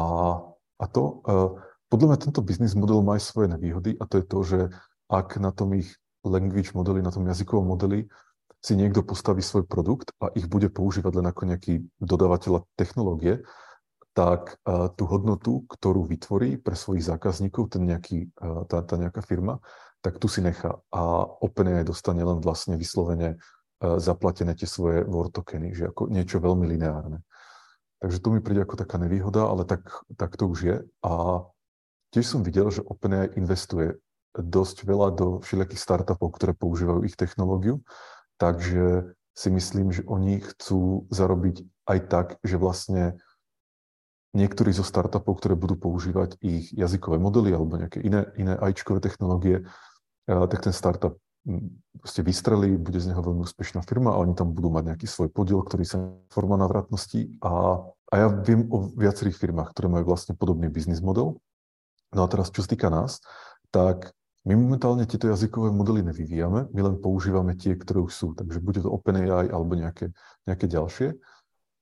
a 0.77 0.85
to, 0.90 1.24
uh, 1.24 1.57
podľa 1.88 2.07
mňa 2.12 2.18
tento 2.29 2.44
biznis 2.44 2.77
model 2.77 3.01
má 3.01 3.16
aj 3.16 3.24
svoje 3.24 3.48
nevýhody 3.55 3.96
a 3.96 4.05
to 4.05 4.20
je 4.20 4.24
to, 4.29 4.38
že 4.44 4.59
ak 5.09 5.40
na 5.40 5.51
tom 5.51 5.73
ich 5.75 5.97
language 6.25 6.77
modeli, 6.77 7.01
na 7.01 7.11
tom 7.12 7.25
jazykovom 7.25 7.64
modeli 7.64 8.05
si 8.59 8.75
niekto 8.75 9.07
postaví 9.07 9.40
svoj 9.40 9.64
produkt 9.64 10.12
a 10.18 10.29
ich 10.35 10.51
bude 10.51 10.68
používať 10.68 11.12
len 11.23 11.27
ako 11.31 11.42
nejaký 11.47 11.75
dodávateľ 12.03 12.66
technológie, 12.75 13.40
tak 14.18 14.59
tú 14.99 15.05
hodnotu, 15.07 15.62
ktorú 15.71 16.03
vytvorí 16.03 16.59
pre 16.59 16.75
svojich 16.75 17.07
zákazníkov, 17.07 17.71
ten 17.71 17.87
nejaký, 17.87 18.35
tá, 18.66 18.83
tá 18.83 18.94
nejaká 18.99 19.23
firma, 19.23 19.62
tak 20.03 20.18
tu 20.18 20.27
si 20.27 20.42
nechá. 20.42 20.75
A 20.90 21.23
OpenAI 21.23 21.87
dostane 21.87 22.27
len 22.27 22.42
vlastne 22.42 22.75
vyslovene 22.75 23.38
zaplatené 23.79 24.59
tie 24.59 24.66
svoje 24.66 25.07
word 25.07 25.31
tokeny, 25.31 25.71
že 25.71 25.94
ako 25.94 26.11
niečo 26.11 26.42
veľmi 26.42 26.66
lineárne. 26.66 27.23
Takže 28.03 28.18
tu 28.18 28.35
mi 28.35 28.42
príde 28.42 28.66
ako 28.66 28.75
taká 28.75 28.99
nevýhoda, 28.99 29.47
ale 29.47 29.62
tak, 29.62 29.87
tak 30.18 30.35
to 30.35 30.51
už 30.51 30.59
je. 30.66 30.77
A 31.07 31.42
tiež 32.11 32.27
som 32.27 32.42
videl, 32.42 32.75
že 32.75 32.83
OpenAI 32.83 33.38
investuje 33.38 34.03
dosť 34.38 34.87
veľa 34.87 35.09
do 35.18 35.27
všelijakých 35.42 35.83
startupov, 35.83 36.38
ktoré 36.38 36.55
používajú 36.55 37.03
ich 37.05 37.18
technológiu. 37.18 37.83
Takže 38.38 39.12
si 39.35 39.48
myslím, 39.51 39.90
že 39.90 40.07
oni 40.07 40.42
chcú 40.42 41.11
zarobiť 41.11 41.66
aj 41.90 41.98
tak, 42.07 42.27
že 42.46 42.59
vlastne 42.59 43.18
niektorí 44.35 44.70
zo 44.70 44.87
startupov, 44.87 45.42
ktoré 45.42 45.59
budú 45.59 45.74
používať 45.74 46.38
ich 46.38 46.70
jazykové 46.70 47.18
modely 47.18 47.51
alebo 47.55 47.79
nejaké 47.79 47.98
iné, 48.03 48.31
iné 48.38 48.55
ajčkové 48.55 49.03
technológie, 49.03 49.66
tak 50.29 50.61
ten 50.62 50.74
startup 50.74 51.16
proste 51.98 52.20
vystrelí, 52.20 52.77
bude 52.77 53.01
z 53.01 53.09
neho 53.09 53.24
veľmi 53.24 53.40
úspešná 53.42 53.81
firma 53.88 54.12
a 54.12 54.20
oni 54.20 54.37
tam 54.37 54.53
budú 54.53 54.68
mať 54.68 54.92
nejaký 54.92 55.07
svoj 55.09 55.33
podiel, 55.33 55.64
ktorý 55.64 55.85
sa 55.88 56.12
forma 56.29 56.61
navratnosti. 56.61 57.40
A, 57.40 57.81
a 57.88 58.14
ja 58.14 58.27
viem 58.29 58.68
o 58.68 58.92
viacerých 58.92 59.40
firmách, 59.40 59.72
ktoré 59.72 59.88
majú 59.88 60.12
vlastne 60.12 60.37
podobný 60.37 60.68
biznis 60.68 61.01
model. 61.01 61.40
No 62.12 62.20
a 62.24 62.29
teraz, 62.29 62.53
čo 62.53 62.61
sa 62.61 62.68
týka 62.68 62.92
nás, 62.92 63.24
tak 63.72 64.12
my 64.46 64.55
momentálne 64.55 65.05
tieto 65.09 65.27
jazykové 65.27 65.74
modely 65.74 66.07
nevyvíjame, 66.07 66.70
my 66.70 66.81
len 66.81 66.96
používame 67.03 67.59
tie, 67.59 67.74
ktoré 67.74 68.07
už 68.07 68.12
sú. 68.14 68.27
Takže 68.38 68.62
bude 68.62 68.81
to 68.81 68.92
OpenAI 68.92 69.51
alebo 69.51 69.74
nejaké, 69.74 70.14
nejaké 70.46 70.70
ďalšie 70.70 71.18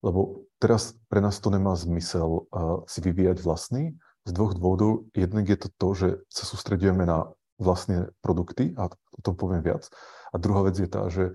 lebo 0.05 0.45
teraz 0.61 0.93
pre 1.09 1.21
nás 1.21 1.41
to 1.41 1.49
nemá 1.49 1.73
zmysel 1.73 2.45
uh, 2.47 2.85
si 2.85 3.01
vyvíjať 3.01 3.41
vlastný. 3.41 3.97
Z 4.27 4.31
dvoch 4.35 4.53
dôvodov. 4.53 5.07
Jednak 5.15 5.47
je 5.47 5.57
to 5.57 5.69
to, 5.79 5.87
že 5.95 6.07
sa 6.27 6.43
sústredujeme 6.43 7.07
na 7.07 7.31
vlastné 7.57 8.11
produkty 8.21 8.75
a 8.77 8.91
o 8.91 9.21
tom 9.23 9.33
poviem 9.33 9.65
viac. 9.65 9.89
A 10.29 10.37
druhá 10.37 10.67
vec 10.67 10.77
je 10.77 10.89
tá, 10.89 11.09
že 11.09 11.33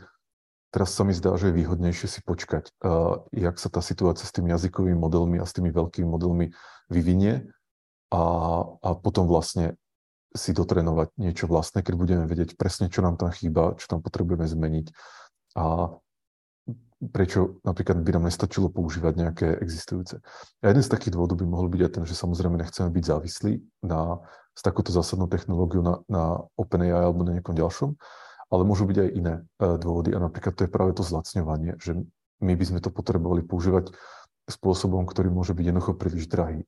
teraz 0.71 0.95
sa 0.95 1.03
mi 1.03 1.17
zdá, 1.17 1.35
že 1.35 1.51
je 1.51 1.59
výhodnejšie 1.59 2.07
si 2.07 2.21
počkať, 2.23 2.71
uh, 2.85 3.27
jak 3.35 3.59
sa 3.59 3.69
tá 3.73 3.83
situácia 3.83 4.29
s 4.29 4.35
tými 4.35 4.55
jazykovými 4.55 4.99
modelmi 4.99 5.37
a 5.43 5.49
s 5.49 5.57
tými 5.57 5.75
veľkými 5.75 6.07
modelmi 6.07 6.55
vyvinie 6.93 7.51
a, 8.13 8.23
a 8.79 8.89
potom 8.95 9.27
vlastne 9.27 9.75
si 10.33 10.51
dotrénovať 10.57 11.17
niečo 11.21 11.45
vlastné, 11.49 11.85
keď 11.85 11.95
budeme 11.97 12.25
vedieť 12.25 12.57
presne, 12.57 12.89
čo 12.89 13.05
nám 13.05 13.21
tam 13.21 13.33
chýba, 13.33 13.77
čo 13.77 13.87
tam 13.89 14.01
potrebujeme 14.01 14.49
zmeniť. 14.49 14.87
A 15.57 15.93
prečo 17.11 17.59
napríklad 17.67 17.99
by 17.99 18.11
nám 18.15 18.31
nestačilo 18.31 18.71
používať 18.71 19.15
nejaké 19.19 19.47
existujúce. 19.59 20.23
A 20.63 20.71
jeden 20.71 20.87
z 20.87 20.93
takých 20.93 21.19
dôvodov 21.19 21.43
by 21.43 21.47
mohol 21.51 21.67
byť 21.67 21.81
aj 21.83 21.93
ten, 21.99 22.05
že 22.07 22.15
samozrejme 22.15 22.55
nechceme 22.63 22.95
byť 22.95 23.05
závislí 23.05 23.53
na, 23.83 24.23
s 24.55 24.63
takouto 24.63 24.95
zásadnou 24.95 25.27
technológiou 25.27 25.83
na, 25.83 25.95
na 26.07 26.25
OpenAI 26.55 27.03
alebo 27.03 27.27
na 27.27 27.35
nejakom 27.35 27.59
ďalšom, 27.59 27.91
ale 28.55 28.63
môžu 28.63 28.87
byť 28.87 28.99
aj 29.03 29.09
iné 29.19 29.35
uh, 29.43 29.75
dôvody 29.81 30.15
a 30.15 30.23
napríklad 30.23 30.55
to 30.55 30.69
je 30.69 30.71
práve 30.71 30.95
to 30.95 31.03
zlacňovanie, 31.03 31.75
že 31.83 31.99
my 32.43 32.55
by 32.55 32.65
sme 32.67 32.79
to 32.79 32.95
potrebovali 32.95 33.43
používať 33.43 33.91
spôsobom, 34.51 35.07
ktorý 35.07 35.31
môže 35.31 35.55
byť 35.55 35.65
jednoducho 35.71 35.95
príliš 35.95 36.27
drahý 36.27 36.67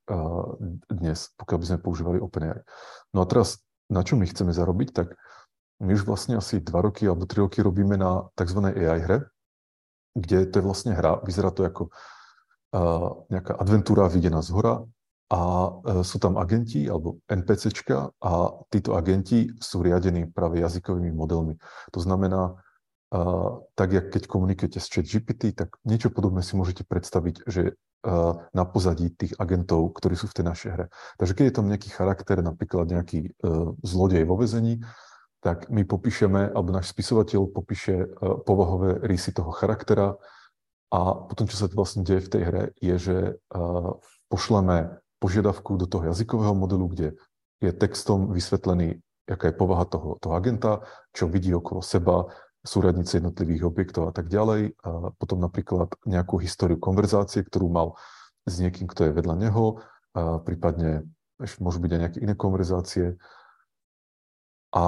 dnes, 0.86 1.34
pokiaľ 1.38 1.58
by 1.58 1.66
sme 1.66 1.78
používali 1.82 2.18
OpenAI. 2.22 2.62
No 3.10 3.22
a 3.22 3.26
teraz, 3.26 3.62
na 3.90 4.06
čo 4.06 4.14
my 4.14 4.26
chceme 4.30 4.54
zarobiť, 4.54 4.88
tak 4.94 5.18
my 5.82 5.90
už 5.94 6.06
vlastne 6.06 6.38
asi 6.38 6.62
dva 6.62 6.86
roky 6.86 7.04
alebo 7.04 7.26
tri 7.26 7.42
roky 7.42 7.58
robíme 7.58 7.98
na 7.98 8.30
tzv. 8.38 8.70
AI 8.70 9.00
hre, 9.02 9.18
kde 10.14 10.46
to 10.46 10.62
je 10.62 10.64
vlastne 10.64 10.94
hra, 10.94 11.18
vyzerá 11.26 11.50
to 11.50 11.66
ako 11.66 11.90
nejaká 13.30 13.54
adventúra 13.54 14.10
videná 14.10 14.42
z 14.42 14.50
hora 14.50 14.82
a 15.30 15.40
uh, 15.70 16.02
sú 16.02 16.18
tam 16.18 16.36
agenti 16.36 16.90
alebo 16.90 17.22
NPCčka 17.30 18.12
a 18.18 18.32
títo 18.68 18.98
agenti 18.98 19.46
sú 19.62 19.80
riadení 19.80 20.28
práve 20.30 20.58
jazykovými 20.60 21.14
modelmi. 21.14 21.54
To 21.94 22.00
znamená, 22.02 22.58
uh, 23.14 23.62
tak 23.78 23.94
jak 23.94 24.10
keď 24.10 24.26
komunikujete 24.26 24.82
s 24.82 24.90
ChatGPT, 24.90 25.54
tak 25.54 25.78
niečo 25.86 26.10
podobné 26.10 26.42
si 26.42 26.58
môžete 26.58 26.82
predstaviť, 26.82 27.46
že 27.46 27.78
uh, 27.78 28.42
na 28.50 28.64
pozadí 28.66 29.14
tých 29.14 29.38
agentov, 29.38 29.94
ktorí 29.94 30.18
sú 30.18 30.26
v 30.26 30.42
tej 30.42 30.44
našej 30.50 30.70
hre. 30.74 30.86
Takže 31.22 31.32
keď 31.38 31.44
je 31.46 31.54
tam 31.54 31.70
nejaký 31.70 31.88
charakter, 31.94 32.42
napríklad 32.42 32.90
nejaký 32.90 33.30
uh, 33.30 33.78
zlodej 33.86 34.26
vo 34.26 34.34
vezení, 34.34 34.82
tak 35.38 35.70
my 35.70 35.86
popíšeme, 35.86 36.50
alebo 36.50 36.74
náš 36.74 36.90
spisovateľ 36.90 37.54
popíše 37.54 37.94
uh, 38.02 38.42
povahové 38.42 38.98
rysy 39.06 39.30
toho 39.30 39.54
charaktera 39.54 40.18
a 40.90 41.00
potom, 41.26 41.46
čo 41.46 41.54
sa 41.54 41.70
vlastne 41.70 42.06
deje 42.06 42.22
v 42.26 42.30
tej 42.30 42.42
hre, 42.46 42.62
je, 42.78 42.94
že 43.02 43.16
pošleme 44.30 45.02
požiadavku 45.18 45.74
do 45.74 45.90
toho 45.90 46.14
jazykového 46.14 46.54
modelu, 46.54 46.86
kde 46.86 47.08
je 47.58 47.72
textom 47.74 48.30
vysvetlený, 48.30 49.02
aká 49.26 49.50
je 49.50 49.58
povaha 49.58 49.90
toho, 49.90 50.20
toho 50.22 50.38
agenta, 50.38 50.86
čo 51.10 51.26
vidí 51.26 51.50
okolo 51.50 51.82
seba, 51.82 52.30
súradnice 52.64 53.20
jednotlivých 53.20 53.68
objektov 53.68 54.08
a 54.08 54.12
tak 54.16 54.32
ďalej. 54.32 54.74
A 54.82 55.12
potom 55.14 55.38
napríklad 55.38 55.92
nejakú 56.08 56.40
históriu 56.40 56.80
konverzácie, 56.80 57.44
ktorú 57.44 57.68
mal 57.68 57.94
s 58.48 58.58
niekým, 58.58 58.88
kto 58.88 59.08
je 59.08 59.16
vedľa 59.16 59.36
neho, 59.36 59.84
a 60.16 60.40
prípadne 60.40 61.04
môžu 61.60 61.78
byť 61.82 61.90
aj 61.92 62.00
nejaké 62.00 62.18
iné 62.24 62.34
konverzácie. 62.34 63.20
A, 64.74 64.84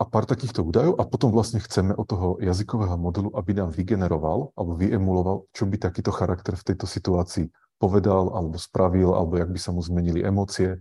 a 0.00 0.04
pár 0.08 0.24
takýchto 0.24 0.64
údajov. 0.64 0.96
A 0.96 1.04
potom 1.04 1.28
vlastne 1.28 1.60
chceme 1.60 1.92
od 1.92 2.06
toho 2.08 2.28
jazykového 2.40 2.96
modelu, 2.96 3.28
aby 3.36 3.52
nám 3.52 3.68
vygeneroval 3.68 4.56
alebo 4.56 4.72
vyemuloval, 4.80 5.36
čo 5.52 5.68
by 5.68 5.76
takýto 5.76 6.08
charakter 6.08 6.56
v 6.56 6.72
tejto 6.72 6.88
situácii 6.88 7.52
povedal 7.76 8.32
alebo 8.32 8.56
spravil, 8.56 9.12
alebo 9.12 9.36
jak 9.36 9.52
by 9.52 9.60
sa 9.60 9.70
mu 9.76 9.84
zmenili 9.84 10.24
emócie, 10.24 10.80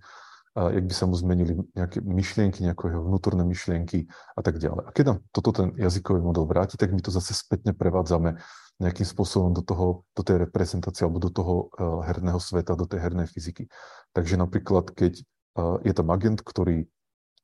jak 0.56 0.88
by 0.88 0.94
sa 0.96 1.06
mu 1.06 1.16
zmenili 1.20 1.60
nejaké 1.76 2.00
myšlienky, 2.00 2.64
nejaké 2.64 2.88
jeho 2.88 3.04
vnútorné 3.04 3.44
myšlienky 3.44 4.08
a 4.36 4.42
tak 4.42 4.56
ďalej. 4.64 4.88
A 4.88 4.92
keď 4.96 5.04
nám 5.12 5.18
toto 5.36 5.52
ten 5.52 5.76
jazykový 5.76 6.24
model 6.24 6.48
vráti, 6.48 6.80
tak 6.80 6.96
my 6.96 7.04
to 7.04 7.12
zase 7.12 7.36
spätne 7.36 7.76
prevádzame 7.76 8.40
nejakým 8.80 9.08
spôsobom 9.08 9.52
do, 9.52 9.64
toho, 9.64 10.08
do 10.16 10.24
tej 10.24 10.48
reprezentácie 10.48 11.04
alebo 11.04 11.20
do 11.20 11.32
toho 11.32 11.54
uh, 11.76 12.04
herného 12.08 12.40
sveta, 12.40 12.76
do 12.80 12.88
tej 12.88 13.04
hernej 13.04 13.28
fyziky. 13.28 13.68
Takže 14.16 14.36
napríklad, 14.40 14.96
keď 14.96 15.24
uh, 15.60 15.80
je 15.84 15.92
tam 15.96 16.08
agent, 16.12 16.40
ktorý 16.40 16.88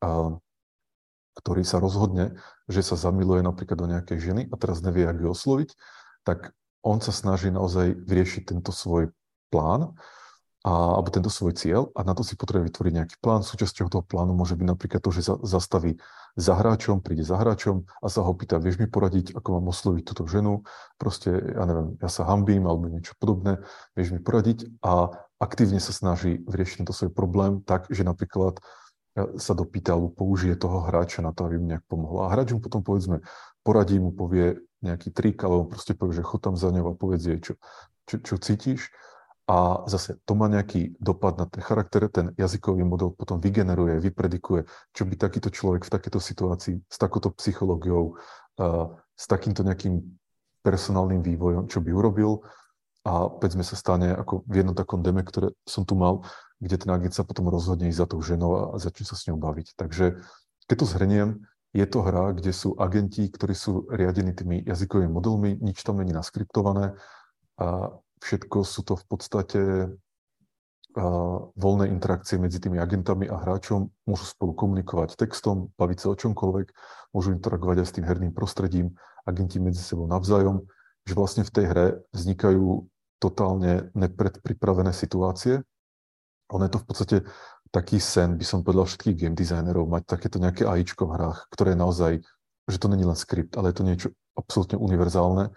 uh, 0.04 0.36
ktorý 1.32 1.64
sa 1.64 1.80
rozhodne, 1.80 2.36
že 2.68 2.84
sa 2.84 2.96
zamiluje 2.96 3.40
napríklad 3.40 3.78
do 3.80 3.88
nejakej 3.88 4.18
ženy 4.20 4.42
a 4.52 4.54
teraz 4.60 4.84
nevie, 4.84 5.08
ako 5.08 5.20
ju 5.20 5.30
osloviť, 5.32 5.70
tak 6.28 6.52
on 6.84 7.00
sa 7.00 7.14
snaží 7.14 7.48
naozaj 7.48 7.96
vyriešiť 8.04 8.52
tento 8.52 8.68
svoj 8.74 9.14
plán 9.48 9.96
a, 10.62 10.98
alebo 10.98 11.10
tento 11.10 11.30
svoj 11.30 11.58
cieľ 11.58 11.90
a 11.98 12.06
na 12.06 12.14
to 12.14 12.22
si 12.22 12.38
potrebuje 12.38 12.70
vytvoriť 12.70 12.92
nejaký 12.94 13.16
plán. 13.18 13.42
Súčasťou 13.42 13.90
toho 13.90 14.04
plánu 14.06 14.34
môže 14.34 14.54
byť 14.54 14.66
napríklad 14.66 15.02
to, 15.02 15.10
že 15.10 15.26
sa 15.26 15.34
zastaví 15.42 15.98
za 16.38 16.56
hráčom, 16.56 17.04
príde 17.04 17.26
za 17.26 17.36
hráčom 17.36 17.84
a 18.00 18.06
sa 18.08 18.24
ho 18.24 18.32
pýta, 18.32 18.62
vieš 18.62 18.80
mi 18.80 18.88
poradiť, 18.88 19.36
ako 19.36 19.58
mám 19.60 19.74
osloviť 19.74 20.02
túto 20.06 20.24
ženu, 20.24 20.64
proste, 20.96 21.28
ja 21.28 21.66
neviem, 21.68 21.98
ja 22.00 22.08
sa 22.08 22.24
hambím 22.24 22.64
alebo 22.64 22.88
niečo 22.88 23.12
podobné, 23.20 23.60
vieš 23.92 24.16
mi 24.16 24.20
poradiť 24.22 24.80
a 24.80 25.12
aktívne 25.42 25.82
sa 25.82 25.92
snaží 25.92 26.40
vyriešiť 26.46 26.86
tento 26.86 26.94
svoj 26.96 27.10
problém 27.12 27.60
tak, 27.66 27.90
že 27.90 28.06
napríklad 28.06 28.62
sa 29.36 29.52
dopýta 29.52 29.92
alebo 29.92 30.08
použije 30.08 30.56
toho 30.56 30.88
hráča 30.88 31.20
na 31.20 31.36
to, 31.36 31.44
aby 31.44 31.60
mu 31.60 31.68
nejak 31.68 31.84
pomohol. 31.84 32.24
A 32.24 32.32
hráč 32.32 32.56
mu 32.56 32.64
potom 32.64 32.80
povedzme 32.80 33.20
poradí 33.60 34.00
mu, 34.00 34.08
povie 34.08 34.56
nejaký 34.80 35.12
trik, 35.12 35.36
alebo 35.44 35.68
proste 35.68 35.92
povie, 35.92 36.16
že 36.16 36.24
chod 36.24 36.40
tam 36.40 36.56
za 36.56 36.72
ňou 36.72 36.92
a 36.92 36.94
povedz 36.96 37.28
jej, 37.28 37.38
čo, 37.38 37.60
čo, 38.08 38.24
čo 38.24 38.34
cítiš. 38.40 38.88
A 39.52 39.84
zase 39.84 40.16
to 40.24 40.32
má 40.32 40.48
nejaký 40.48 40.96
dopad 40.96 41.36
na 41.36 41.44
ten 41.44 41.60
charakter, 41.60 42.08
ten 42.08 42.32
jazykový 42.40 42.88
model 42.88 43.12
potom 43.12 43.36
vygeneruje, 43.36 44.00
vypredikuje, 44.00 44.64
čo 44.96 45.04
by 45.04 45.12
takýto 45.20 45.52
človek 45.52 45.84
v 45.84 45.92
takéto 45.92 46.16
situácii 46.24 46.80
s 46.88 46.96
takouto 46.96 47.28
psychológiou, 47.36 48.16
s 49.12 49.24
takýmto 49.28 49.60
nejakým 49.60 50.00
personálnym 50.64 51.20
vývojom, 51.20 51.68
čo 51.68 51.84
by 51.84 51.92
urobil. 51.92 52.40
A 53.04 53.28
povedzme 53.28 53.60
sa 53.60 53.76
stane 53.76 54.16
ako 54.16 54.46
v 54.48 54.62
jednom 54.62 54.72
takom 54.78 55.04
deme, 55.04 55.20
ktoré 55.20 55.52
som 55.68 55.84
tu 55.84 56.00
mal, 56.00 56.24
kde 56.56 56.80
ten 56.80 56.88
agent 56.94 57.12
sa 57.12 57.26
potom 57.26 57.50
rozhodne 57.52 57.92
ísť 57.92 58.00
za 58.00 58.06
tou 58.08 58.24
ženou 58.24 58.72
a 58.72 58.80
začne 58.80 59.04
sa 59.04 59.18
s 59.18 59.26
ňou 59.28 59.36
baviť. 59.36 59.76
Takže 59.76 60.22
keď 60.64 60.76
to 60.80 60.86
zhrniem, 60.86 61.28
je 61.76 61.84
to 61.84 62.00
hra, 62.00 62.32
kde 62.32 62.56
sú 62.56 62.72
agenti, 62.78 63.28
ktorí 63.28 63.52
sú 63.52 63.90
riadení 63.90 64.32
tými 64.32 64.64
jazykovými 64.64 65.12
modelmi, 65.12 65.60
nič 65.60 65.82
tam 65.84 66.00
není 66.00 66.14
naskriptované 66.14 66.96
a 67.60 67.90
všetko 68.22 68.62
sú 68.62 68.80
to 68.86 68.94
v 68.94 69.04
podstate 69.10 69.60
voľné 71.56 71.88
interakcie 71.88 72.36
medzi 72.36 72.60
tými 72.60 72.76
agentami 72.76 73.24
a 73.24 73.40
hráčom, 73.40 73.88
môžu 74.04 74.28
spolu 74.28 74.52
komunikovať 74.52 75.16
textom, 75.16 75.72
baviť 75.80 75.98
sa 76.04 76.06
o 76.12 76.18
čomkoľvek, 76.20 76.66
môžu 77.16 77.32
interagovať 77.32 77.76
aj 77.80 77.86
s 77.88 77.94
tým 77.96 78.04
herným 78.04 78.32
prostredím, 78.36 78.92
agenti 79.24 79.56
medzi 79.56 79.80
sebou 79.80 80.04
navzájom, 80.04 80.68
že 81.08 81.16
vlastne 81.16 81.48
v 81.48 81.52
tej 81.54 81.64
hre 81.72 81.86
vznikajú 82.12 82.84
totálne 83.16 83.88
nepredpripravené 83.96 84.92
situácie. 84.92 85.64
Ono 86.52 86.62
je 86.68 86.72
to 86.76 86.82
v 86.84 86.86
podstate 86.86 87.16
taký 87.72 87.96
sen, 87.96 88.36
by 88.36 88.44
som 88.44 88.60
povedal 88.60 88.84
všetkých 88.84 89.16
game 89.16 89.36
designerov, 89.38 89.88
mať 89.88 90.04
takéto 90.04 90.36
nejaké 90.36 90.68
AIčko 90.68 91.08
v 91.08 91.14
hrách, 91.16 91.48
ktoré 91.48 91.72
naozaj, 91.72 92.20
že 92.68 92.76
to 92.76 92.92
není 92.92 93.08
len 93.08 93.16
skript, 93.16 93.56
ale 93.56 93.72
je 93.72 93.76
to 93.80 93.88
niečo 93.88 94.08
absolútne 94.36 94.76
univerzálne, 94.76 95.56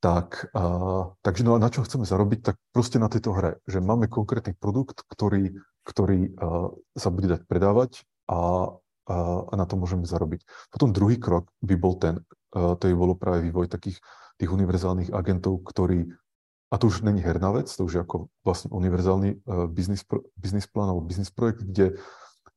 tak, 0.00 0.52
uh, 0.52 1.16
takže 1.24 1.42
no 1.42 1.56
a 1.56 1.62
na 1.62 1.72
čo 1.72 1.82
chceme 1.82 2.04
zarobiť, 2.04 2.52
tak 2.52 2.56
proste 2.70 3.00
na 3.00 3.08
tejto 3.08 3.32
hre, 3.32 3.58
že 3.64 3.80
máme 3.80 4.12
konkrétny 4.12 4.52
produkt, 4.52 5.02
ktorý, 5.08 5.56
ktorý 5.88 6.36
uh, 6.36 6.70
sa 6.94 7.08
bude 7.08 7.32
dať 7.32 7.48
predávať 7.48 8.04
a, 8.28 8.72
uh, 8.76 9.40
a 9.48 9.54
na 9.56 9.64
to 9.64 9.80
môžeme 9.80 10.04
zarobiť. 10.04 10.44
Potom 10.68 10.92
druhý 10.92 11.16
krok 11.16 11.48
by 11.64 11.74
bol 11.80 11.96
ten, 11.96 12.20
uh, 12.52 12.76
to 12.76 12.92
by 12.92 12.94
bolo 12.94 13.16
práve 13.16 13.48
vývoj 13.48 13.72
takých 13.72 13.98
tých 14.36 14.50
univerzálnych 14.52 15.16
agentov, 15.16 15.64
ktorí, 15.64 16.12
a 16.68 16.74
to 16.76 16.92
už 16.92 17.00
není 17.00 17.24
herná 17.24 17.56
vec, 17.56 17.72
to 17.72 17.88
už 17.88 17.92
je 17.96 18.00
ako 18.04 18.28
vlastne 18.44 18.68
univerzálny 18.68 19.48
business, 19.72 20.04
business 20.36 20.68
plán 20.68 20.92
alebo 20.92 21.08
business 21.08 21.32
projekt, 21.32 21.64
kde 21.64 21.96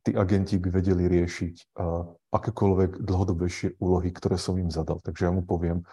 tí 0.04 0.12
agenti 0.12 0.60
by 0.60 0.76
vedeli 0.76 1.08
riešiť 1.08 1.56
uh, 1.80 2.04
akékoľvek 2.36 3.00
dlhodobejšie 3.00 3.80
úlohy, 3.80 4.12
ktoré 4.12 4.36
som 4.36 4.60
im 4.60 4.68
zadal. 4.68 5.00
Takže 5.00 5.28
ja 5.28 5.32
mu 5.32 5.48
poviem, 5.48 5.88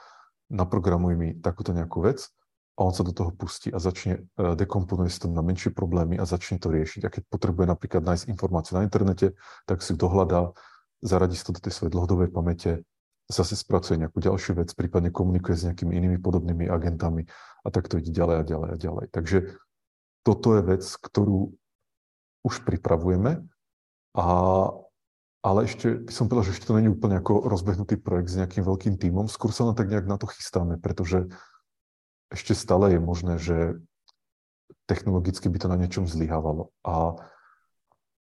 naprogramuj 0.53 1.15
mi 1.19 1.29
takúto 1.39 1.75
nejakú 1.75 2.03
vec 2.05 2.27
a 2.77 2.85
on 2.85 2.93
sa 2.93 3.03
do 3.03 3.11
toho 3.11 3.33
pustí 3.33 3.73
a 3.73 3.81
začne 3.81 4.29
e, 4.37 4.53
dekomponovať 4.55 5.25
to 5.25 5.27
na 5.33 5.41
menšie 5.41 5.73
problémy 5.73 6.21
a 6.21 6.29
začne 6.29 6.61
to 6.61 6.69
riešiť. 6.69 7.03
A 7.09 7.13
keď 7.13 7.23
potrebuje 7.33 7.67
napríklad 7.67 8.05
nájsť 8.05 8.29
informáciu 8.29 8.77
na 8.77 8.85
internete, 8.85 9.33
tak 9.65 9.81
si 9.81 9.97
dohľadá, 9.97 10.53
zaradí 11.01 11.35
si 11.35 11.45
to 11.49 11.57
do 11.57 11.61
tej 11.65 11.73
svojej 11.73 11.93
dlhodobej 11.97 12.29
pamäte, 12.29 12.85
zase 13.27 13.59
spracuje 13.59 13.99
nejakú 13.99 14.23
ďalšiu 14.23 14.61
vec, 14.61 14.71
prípadne 14.77 15.11
komunikuje 15.11 15.57
s 15.57 15.67
nejakými 15.67 15.93
inými 15.99 16.19
podobnými 16.23 16.71
agentami 16.71 17.27
a 17.65 17.69
tak 17.75 17.91
to 17.91 17.99
ide 17.99 18.15
ďalej 18.15 18.37
a 18.39 18.45
ďalej 18.45 18.69
a 18.71 18.77
ďalej. 18.79 19.07
Takže 19.11 19.39
toto 20.23 20.49
je 20.55 20.63
vec, 20.63 20.85
ktorú 20.87 21.55
už 22.47 22.55
pripravujeme 22.63 23.43
a 24.15 24.27
ale 25.47 25.71
ešte 25.71 26.03
by 26.03 26.11
som 26.11 26.27
povedal, 26.27 26.51
že 26.51 26.59
ešte 26.59 26.67
to 26.67 26.75
není 26.75 26.91
úplne 26.91 27.23
ako 27.23 27.47
rozbehnutý 27.47 28.03
projekt 28.03 28.35
s 28.35 28.39
nejakým 28.43 28.67
veľkým 28.67 28.95
tímom. 28.99 29.31
Skôr 29.31 29.55
sa 29.55 29.63
len 29.63 29.79
tak 29.79 29.87
nejak 29.87 30.11
na 30.11 30.19
to 30.19 30.27
chystáme, 30.27 30.75
pretože 30.83 31.31
ešte 32.35 32.59
stále 32.59 32.99
je 32.99 33.01
možné, 33.01 33.39
že 33.39 33.79
technologicky 34.91 35.47
by 35.47 35.59
to 35.63 35.71
na 35.71 35.79
niečom 35.79 36.11
zlyhávalo. 36.11 36.75
A 36.83 37.15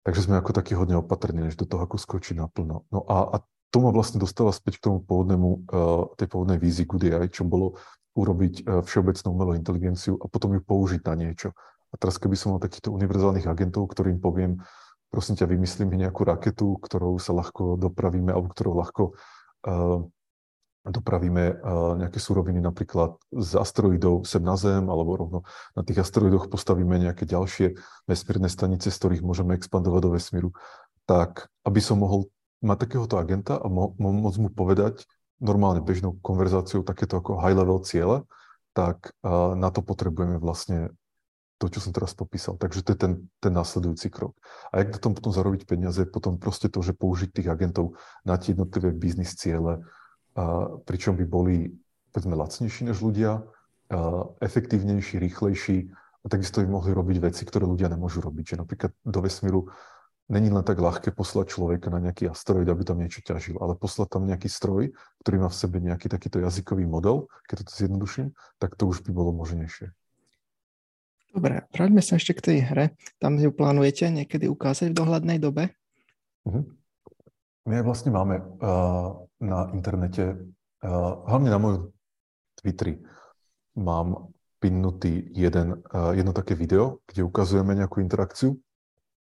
takže 0.05 0.29
sme 0.29 0.37
ako 0.37 0.53
takí 0.53 0.77
hodne 0.77 1.01
opatrní, 1.01 1.49
než 1.49 1.57
do 1.57 1.65
toho 1.65 1.89
ako 1.89 1.97
skočí 1.97 2.37
naplno. 2.37 2.85
No 2.93 3.01
a, 3.09 3.17
a 3.25 3.35
to 3.73 3.81
ma 3.81 3.89
vlastne 3.89 4.21
dostáva 4.21 4.53
späť 4.53 4.77
k 4.77 4.93
tomu 4.93 5.01
pôvodnému, 5.01 5.49
uh, 5.49 6.13
tej 6.21 6.29
pôvodnej 6.29 6.61
vízi 6.61 6.85
Good 6.85 7.09
AI, 7.09 7.33
čo 7.33 7.41
bolo 7.41 7.81
urobiť 8.13 8.53
uh, 8.61 8.85
všeobecnú 8.85 9.33
umelú 9.33 9.57
inteligenciu 9.57 10.13
a 10.21 10.29
potom 10.29 10.53
ju 10.53 10.61
použiť 10.61 11.01
na 11.09 11.17
niečo. 11.17 11.57
A 11.89 11.97
teraz 11.97 12.21
keby 12.21 12.37
som 12.37 12.53
mal 12.53 12.61
takýchto 12.61 12.93
univerzálnych 12.93 13.49
agentov, 13.49 13.89
ktorým 13.89 14.21
poviem, 14.21 14.61
prosím 15.15 15.39
ťa, 15.39 15.47
vymyslím 15.47 15.95
mi 15.95 15.97
nejakú 16.03 16.27
raketu, 16.27 16.75
ktorou 16.83 17.15
sa 17.23 17.31
ľahko 17.31 17.79
dopravíme, 17.79 18.35
alebo 18.35 18.51
ktorou 18.51 18.75
ľahko 18.83 19.03
uh, 19.63 20.03
dopravíme 20.83 21.43
uh, 21.55 21.95
nejaké 21.95 22.19
súroviny 22.19 22.59
napríklad 22.59 23.15
z 23.31 23.55
asteroidov 23.55 24.27
sem 24.27 24.43
na 24.43 24.59
Zem, 24.59 24.91
alebo 24.91 25.15
rovno 25.15 25.39
na 25.71 25.87
tých 25.87 26.03
asteroidoch 26.03 26.51
postavíme 26.51 26.99
nejaké 26.99 27.23
ďalšie 27.23 27.79
vesmírne 28.05 28.51
stanice, 28.51 28.91
z 28.91 28.97
ktorých 28.99 29.23
môžeme 29.23 29.55
expandovať 29.55 30.01
do 30.03 30.11
vesmíru, 30.11 30.49
tak 31.07 31.47
aby 31.63 31.79
som 31.79 32.03
mohol 32.03 32.27
mať 32.59 32.83
takéhoto 32.83 33.15
agenta 33.15 33.55
a 33.55 33.71
mo- 33.71 33.95
môcť 33.95 34.39
mu 34.43 34.49
povedať 34.51 35.07
normálne 35.39 35.79
bežnou 35.79 36.19
konverzáciou 36.19 36.83
takéto 36.83 37.23
ako 37.23 37.39
high-level 37.39 37.79
ciele, 37.87 38.27
tak 38.75 39.15
uh, 39.23 39.55
na 39.55 39.71
to 39.71 39.79
potrebujeme 39.79 40.43
vlastne 40.43 40.91
to, 41.55 41.71
čo 41.71 41.79
som 41.79 41.95
teraz 41.95 42.11
popísal. 42.11 42.59
Takže 42.59 42.83
to 42.83 42.89
je 42.93 42.99
ten, 42.99 43.13
ten 43.39 43.53
následujúci 43.55 44.11
krok. 44.11 44.35
A 44.75 44.83
jak 44.83 44.91
na 44.91 44.99
tom 44.99 45.15
potom 45.15 45.31
zarobiť 45.31 45.63
peniaze, 45.63 46.03
potom 46.03 46.35
proste 46.35 46.67
to, 46.67 46.83
že 46.83 46.91
použiť 46.91 47.31
tých 47.31 47.47
agentov 47.47 47.95
na 48.27 48.35
tie 48.35 48.51
jednotlivé 48.51 48.91
biznis 48.91 49.39
ciele, 49.39 49.79
pričom 50.83 51.15
by 51.15 51.25
boli, 51.25 51.71
povedzme, 52.11 52.35
lacnejší 52.35 52.91
než 52.91 52.99
ľudia, 52.99 53.39
a, 53.39 53.43
efektívnejší, 54.43 55.15
rýchlejší 55.15 55.77
a 55.95 56.25
takisto 56.27 56.59
by 56.59 56.67
mohli 56.67 56.91
robiť 56.91 57.17
veci, 57.23 57.47
ktoré 57.47 57.63
ľudia 57.63 57.87
nemôžu 57.87 58.19
robiť. 58.19 58.55
Že 58.55 58.55
napríklad 58.59 58.91
do 59.07 59.19
vesmíru 59.23 59.71
není 60.27 60.51
len 60.51 60.65
tak 60.65 60.81
ľahké 60.81 61.15
poslať 61.15 61.55
človeka 61.55 61.87
na 61.87 62.03
nejaký 62.03 62.27
asteroid, 62.27 62.67
aby 62.67 62.83
tam 62.83 62.99
niečo 62.99 63.23
ťažil, 63.23 63.61
ale 63.61 63.79
poslať 63.79 64.19
tam 64.19 64.27
nejaký 64.27 64.49
stroj, 64.51 64.91
ktorý 65.23 65.37
má 65.39 65.47
v 65.47 65.55
sebe 65.55 65.77
nejaký 65.79 66.11
takýto 66.11 66.43
jazykový 66.43 66.83
model, 66.83 67.31
keď 67.47 67.69
to 67.69 67.71
zjednoduším, 67.71 68.33
tak 68.59 68.75
to 68.75 68.89
už 68.89 69.05
by 69.07 69.11
bolo 69.15 69.31
možnejšie. 69.31 69.93
Dobre, 71.35 71.67
vráťme 71.75 71.99
sa 71.99 72.15
ešte 72.15 72.39
k 72.39 72.45
tej 72.47 72.57
hre. 72.63 72.85
Tam 73.19 73.35
ju 73.35 73.51
plánujete 73.51 74.07
niekedy 74.07 74.47
ukázať 74.47 74.95
v 74.95 74.99
dohľadnej 75.03 75.35
dobe? 75.35 75.75
Uh-huh. 76.47 76.63
My 77.67 77.83
vlastne 77.83 78.15
máme 78.15 78.39
uh, 78.39 79.19
na 79.43 79.67
internete, 79.75 80.31
uh, 80.79 81.27
hlavne 81.27 81.51
na 81.51 81.59
mojom 81.59 81.91
Twitteri, 82.55 83.03
mám 83.75 84.31
pinnutý 84.63 85.27
jeden, 85.35 85.83
uh, 85.91 86.15
jedno 86.15 86.31
také 86.31 86.55
video, 86.55 87.03
kde 87.03 87.27
ukazujeme 87.27 87.75
nejakú 87.75 87.99
interakciu, 87.99 88.55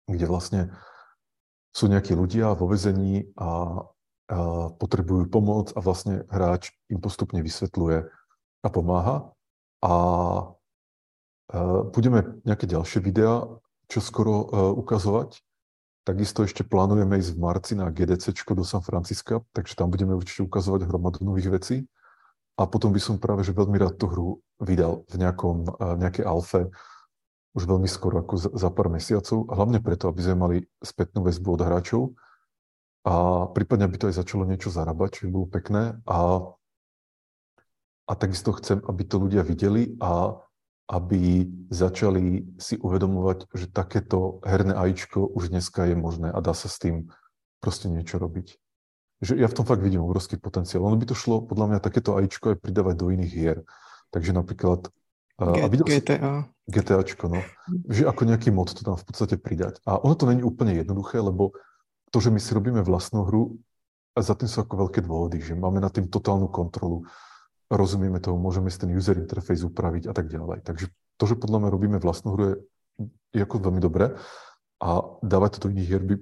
kde 0.04 0.26
vlastne 0.28 0.76
sú 1.71 1.88
nejakí 1.88 2.12
ľudia 2.12 2.52
vo 2.60 2.67
vezení 2.67 3.32
a, 3.39 3.47
a 3.47 3.52
potrebujú 4.76 5.32
pomoc 5.32 5.71
a 5.71 5.80
vlastne 5.80 6.28
hráč 6.28 6.76
im 6.91 7.00
postupne 7.00 7.39
vysvetľuje 7.39 8.04
a 8.62 8.67
pomáha. 8.67 9.32
A 9.80 9.93
Budeme 11.92 12.40
nejaké 12.48 12.64
ďalšie 12.64 13.04
videá 13.04 13.44
čo 13.92 14.00
skoro 14.00 14.34
uh, 14.48 14.72
ukazovať. 14.72 15.44
Takisto 16.08 16.48
ešte 16.48 16.64
plánujeme 16.64 17.20
ísť 17.20 17.36
v 17.36 17.42
marci 17.44 17.74
na 17.76 17.92
GDC 17.92 18.32
do 18.56 18.64
San 18.64 18.82
Francisca, 18.82 19.44
takže 19.52 19.76
tam 19.76 19.92
budeme 19.92 20.16
určite 20.16 20.48
ukazovať 20.48 20.88
hromadu 20.88 21.22
nových 21.28 21.52
vecí. 21.52 21.78
A 22.56 22.66
potom 22.66 22.96
by 22.96 23.02
som 23.04 23.20
práve 23.20 23.44
že 23.44 23.54
veľmi 23.54 23.76
rád 23.78 24.00
tú 24.00 24.08
hru 24.08 24.28
vydal 24.64 25.04
v 25.12 25.16
nejakom, 25.20 25.58
uh, 25.68 26.00
nejakej 26.00 26.24
alfe 26.24 26.72
už 27.52 27.68
veľmi 27.68 27.90
skoro, 27.92 28.24
ako 28.24 28.56
za, 28.56 28.70
pár 28.72 28.88
mesiacov. 28.88 29.44
Hlavne 29.52 29.84
preto, 29.84 30.08
aby 30.08 30.24
sme 30.24 30.36
mali 30.40 30.58
spätnú 30.80 31.28
väzbu 31.28 31.60
od 31.60 31.62
hráčov 31.68 32.02
a 33.04 33.44
prípadne, 33.52 33.92
aby 33.92 34.00
to 34.00 34.08
aj 34.08 34.24
začalo 34.24 34.48
niečo 34.48 34.72
zarábať, 34.72 35.20
čo 35.20 35.22
by 35.28 35.30
bolo 35.36 35.48
pekné. 35.52 36.00
A, 36.08 36.48
a 38.08 38.14
takisto 38.16 38.56
chcem, 38.56 38.80
aby 38.88 39.04
to 39.04 39.20
ľudia 39.20 39.44
videli 39.44 40.00
a 40.00 40.40
aby 40.89 41.48
začali 41.70 42.56
si 42.58 42.76
uvedomovať, 42.80 43.52
že 43.54 43.72
takéto 43.72 44.44
herné 44.44 44.76
ajíčko 44.76 45.24
už 45.24 45.54
dneska 45.54 45.88
je 45.88 45.96
možné 45.96 46.28
a 46.34 46.39
dá 46.39 46.52
sa 46.52 46.67
s 46.67 46.82
tým 46.82 47.12
proste 47.62 47.88
niečo 47.88 48.17
robiť. 48.17 48.58
Že 49.22 49.38
ja 49.38 49.48
v 49.48 49.56
tom 49.56 49.65
fakt 49.70 49.86
vidím 49.86 50.02
obrovský 50.02 50.41
potenciál. 50.41 50.82
Ono 50.82 50.98
by 50.98 51.06
to 51.06 51.15
šlo 51.15 51.46
podľa 51.46 51.78
mňa 51.78 51.80
takéto 51.86 52.17
ajíčko 52.17 52.56
aj 52.56 52.58
pridávať 52.58 52.96
do 52.98 53.13
iných 53.13 53.34
hier. 53.34 53.58
Takže 54.10 54.34
napríklad... 54.34 54.89
G- 55.38 55.62
a 55.62 55.67
videl 55.70 55.86
GTA. 55.86 56.50
Si, 56.50 56.74
GTAčko, 56.74 57.26
no. 57.30 57.39
Že 57.88 58.10
ako 58.10 58.22
nejaký 58.26 58.50
mod 58.50 58.74
to 58.74 58.82
tam 58.82 58.98
v 58.98 59.06
podstate 59.06 59.38
pridať. 59.38 59.78
A 59.86 60.02
ono 60.02 60.17
to 60.17 60.26
není 60.26 60.41
úplne 60.41 60.74
jednoduché, 60.74 61.22
lebo 61.22 61.54
to, 62.10 62.17
že 62.17 62.34
my 62.34 62.41
si 62.41 62.52
robíme 62.52 62.82
vlastnú 62.82 63.24
hru, 63.30 63.62
a 64.12 64.20
za 64.20 64.36
tým 64.36 64.52
sú 64.52 64.67
ako 64.67 64.88
veľké 64.88 65.00
dôvody, 65.08 65.39
že 65.39 65.56
máme 65.56 65.80
na 65.80 65.88
tým 65.88 66.12
totálnu 66.12 66.52
kontrolu 66.52 67.08
rozumieme 67.72 68.20
tomu, 68.20 68.36
môžeme 68.36 68.68
si 68.68 68.78
ten 68.78 68.92
user 68.92 69.16
interface 69.16 69.64
upraviť 69.64 70.12
a 70.12 70.14
tak 70.14 70.28
ďalej. 70.28 70.68
Takže 70.68 70.92
to, 71.16 71.24
že 71.24 71.40
podľa 71.40 71.64
mňa 71.64 71.70
robíme 71.72 71.98
vlastnú 72.04 72.36
hru, 72.36 72.44
je, 72.44 72.56
je 73.40 73.42
ako 73.42 73.64
veľmi 73.64 73.80
dobré 73.80 74.20
a 74.84 74.90
dávať 75.24 75.58
to 75.58 75.60
do 75.68 75.78
iných 75.78 75.88
hier 75.88 76.04
by 76.04 76.16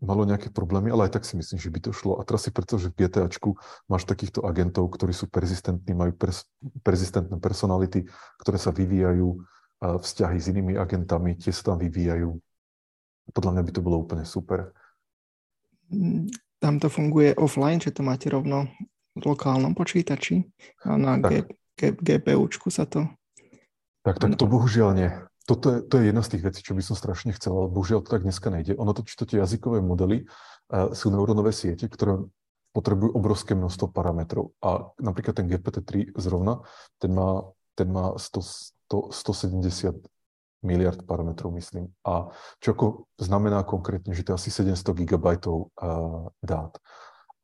malo 0.00 0.28
nejaké 0.28 0.52
problémy, 0.52 0.92
ale 0.92 1.08
aj 1.08 1.20
tak 1.20 1.24
si 1.24 1.40
myslím, 1.40 1.56
že 1.56 1.72
by 1.72 1.80
to 1.80 1.90
šlo. 1.92 2.20
A 2.20 2.22
teraz 2.24 2.44
si 2.44 2.52
predstav, 2.52 2.80
že 2.80 2.92
v 2.92 3.04
GTAčku 3.04 3.56
máš 3.88 4.04
takýchto 4.04 4.44
agentov, 4.44 4.92
ktorí 4.92 5.16
sú 5.16 5.28
persistentní, 5.28 5.96
majú 5.96 6.12
pers- 6.12 6.48
persistentné 6.84 7.40
personality, 7.40 8.04
ktoré 8.40 8.60
sa 8.60 8.72
vyvíjajú, 8.76 9.40
vzťahy 9.80 10.36
s 10.40 10.46
inými 10.52 10.76
agentami, 10.76 11.36
tie 11.36 11.52
sa 11.52 11.72
tam 11.72 11.80
vyvíjajú. 11.80 12.32
Podľa 13.32 13.50
mňa 13.56 13.62
by 13.64 13.72
to 13.72 13.84
bolo 13.84 13.96
úplne 14.00 14.24
super. 14.24 14.72
Mm, 15.92 16.28
tam 16.60 16.80
to 16.80 16.88
funguje 16.88 17.36
offline, 17.36 17.80
že 17.80 17.92
to 17.92 18.04
máte 18.04 18.28
rovno 18.28 18.68
lokálnom 19.24 19.72
počítači 19.72 20.44
a 20.84 20.96
na 21.00 21.16
G, 21.20 21.48
G, 21.76 21.96
GPUčku 21.96 22.68
sa 22.68 22.84
to... 22.84 23.08
Tak, 24.04 24.22
tak 24.22 24.38
to 24.38 24.46
bohužiaľ 24.46 24.90
nie. 24.94 25.10
Toto 25.46 25.78
je, 25.78 25.78
to 25.82 25.98
je 25.98 26.10
jedna 26.10 26.22
z 26.26 26.30
tých 26.36 26.42
vecí, 26.42 26.60
čo 26.62 26.74
by 26.74 26.82
som 26.82 26.98
strašne 26.98 27.30
chcel, 27.34 27.54
ale 27.54 27.70
bohužiaľ 27.70 28.02
to 28.02 28.10
tak 28.10 28.26
dneska 28.26 28.50
nejde. 28.50 28.74
Ono 28.78 28.90
to, 28.90 29.06
to 29.06 29.24
tie 29.26 29.38
jazykové 29.38 29.78
modely 29.78 30.26
uh, 30.26 30.90
sú 30.90 31.10
neurónové 31.14 31.54
siete, 31.54 31.86
ktoré 31.86 32.18
potrebujú 32.74 33.14
obrovské 33.16 33.56
množstvo 33.56 33.88
parametrov. 33.88 34.52
A 34.60 34.92
napríklad 35.00 35.40
ten 35.40 35.48
GPT-3 35.48 36.12
zrovna, 36.18 36.60
ten 37.00 37.14
má, 37.14 37.48
ten 37.72 37.88
má 37.88 38.18
100, 38.20 38.84
100, 38.90 39.16
170 39.16 39.96
miliard 40.66 41.00
parametrov, 41.06 41.54
myslím. 41.56 41.94
A 42.02 42.28
čo 42.58 42.74
ako 42.74 42.86
znamená 43.16 43.62
konkrétne, 43.62 44.12
že 44.12 44.26
to 44.26 44.34
je 44.34 44.38
asi 44.42 44.50
700 44.50 44.92
GB 44.92 45.26
dát. 46.42 46.72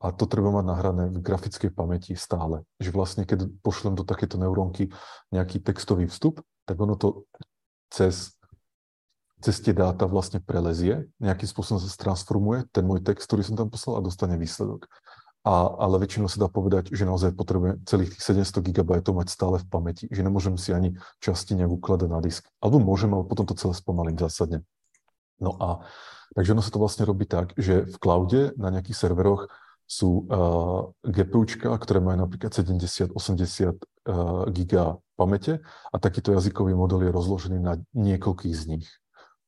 A 0.03 0.11
to 0.11 0.27
treba 0.27 0.51
mať 0.51 0.67
nahrané 0.67 1.05
v 1.15 1.23
grafickej 1.23 1.71
pamäti 1.71 2.19
stále. 2.19 2.67
Že 2.83 2.91
vlastne, 2.91 3.23
keď 3.23 3.47
pošlem 3.63 3.95
do 3.95 4.03
takéto 4.03 4.35
neurónky 4.35 4.91
nejaký 5.31 5.63
textový 5.63 6.11
vstup, 6.11 6.43
tak 6.67 6.75
ono 6.83 6.99
to 6.99 7.31
cez, 7.87 8.35
cez 9.39 9.57
tie 9.63 9.71
dáta 9.71 10.11
vlastne 10.11 10.43
prelezie, 10.43 11.07
nejakým 11.23 11.47
spôsobom 11.47 11.79
sa 11.79 11.87
transformuje 11.95 12.67
ten 12.75 12.83
môj 12.83 13.07
text, 13.07 13.31
ktorý 13.31 13.47
som 13.47 13.55
tam 13.55 13.71
poslal 13.71 14.03
a 14.03 14.05
dostane 14.05 14.35
výsledok. 14.35 14.91
A, 15.43 15.71
ale 15.71 15.99
väčšinou 15.99 16.31
sa 16.31 16.39
dá 16.39 16.49
povedať, 16.51 16.95
že 16.95 17.03
naozaj 17.03 17.35
potrebujem 17.35 17.83
celých 17.87 18.15
tých 18.15 18.23
700 18.47 18.63
GB 18.63 19.03
mať 19.03 19.27
stále 19.31 19.59
v 19.59 19.67
pamäti, 19.67 20.07
že 20.07 20.23
nemôžem 20.23 20.55
si 20.55 20.71
ani 20.71 20.95
časti 21.19 21.59
nejak 21.59 21.83
ukladať 21.83 22.09
na 22.11 22.23
disk. 22.23 22.47
Alebo 22.63 22.79
môžem, 22.79 23.11
ale 23.11 23.27
potom 23.27 23.43
to 23.43 23.59
celé 23.59 23.75
spomalím 23.75 24.15
zásadne. 24.15 24.63
No 25.43 25.59
a 25.59 25.83
takže 26.39 26.55
ono 26.55 26.63
sa 26.63 26.71
to 26.71 26.79
vlastne 26.79 27.03
robí 27.03 27.27
tak, 27.27 27.59
že 27.59 27.91
v 27.91 27.97
cloude 27.99 28.55
na 28.55 28.71
nejakých 28.71 28.95
serveroch 28.95 29.51
sú 29.93 30.25
uh, 30.25 30.89
GPUčka, 31.05 31.69
ktoré 31.77 32.01
majú 32.01 32.25
napríklad 32.25 32.49
70-80 32.57 33.13
uh, 33.13 34.49
giga 34.49 34.97
pamäte 35.21 35.61
a 35.93 35.97
takýto 36.01 36.33
jazykový 36.33 36.73
model 36.73 37.05
je 37.05 37.13
rozložený 37.13 37.59
na 37.61 37.77
niekoľkých 37.93 38.55
z 38.57 38.63
nich. 38.73 38.89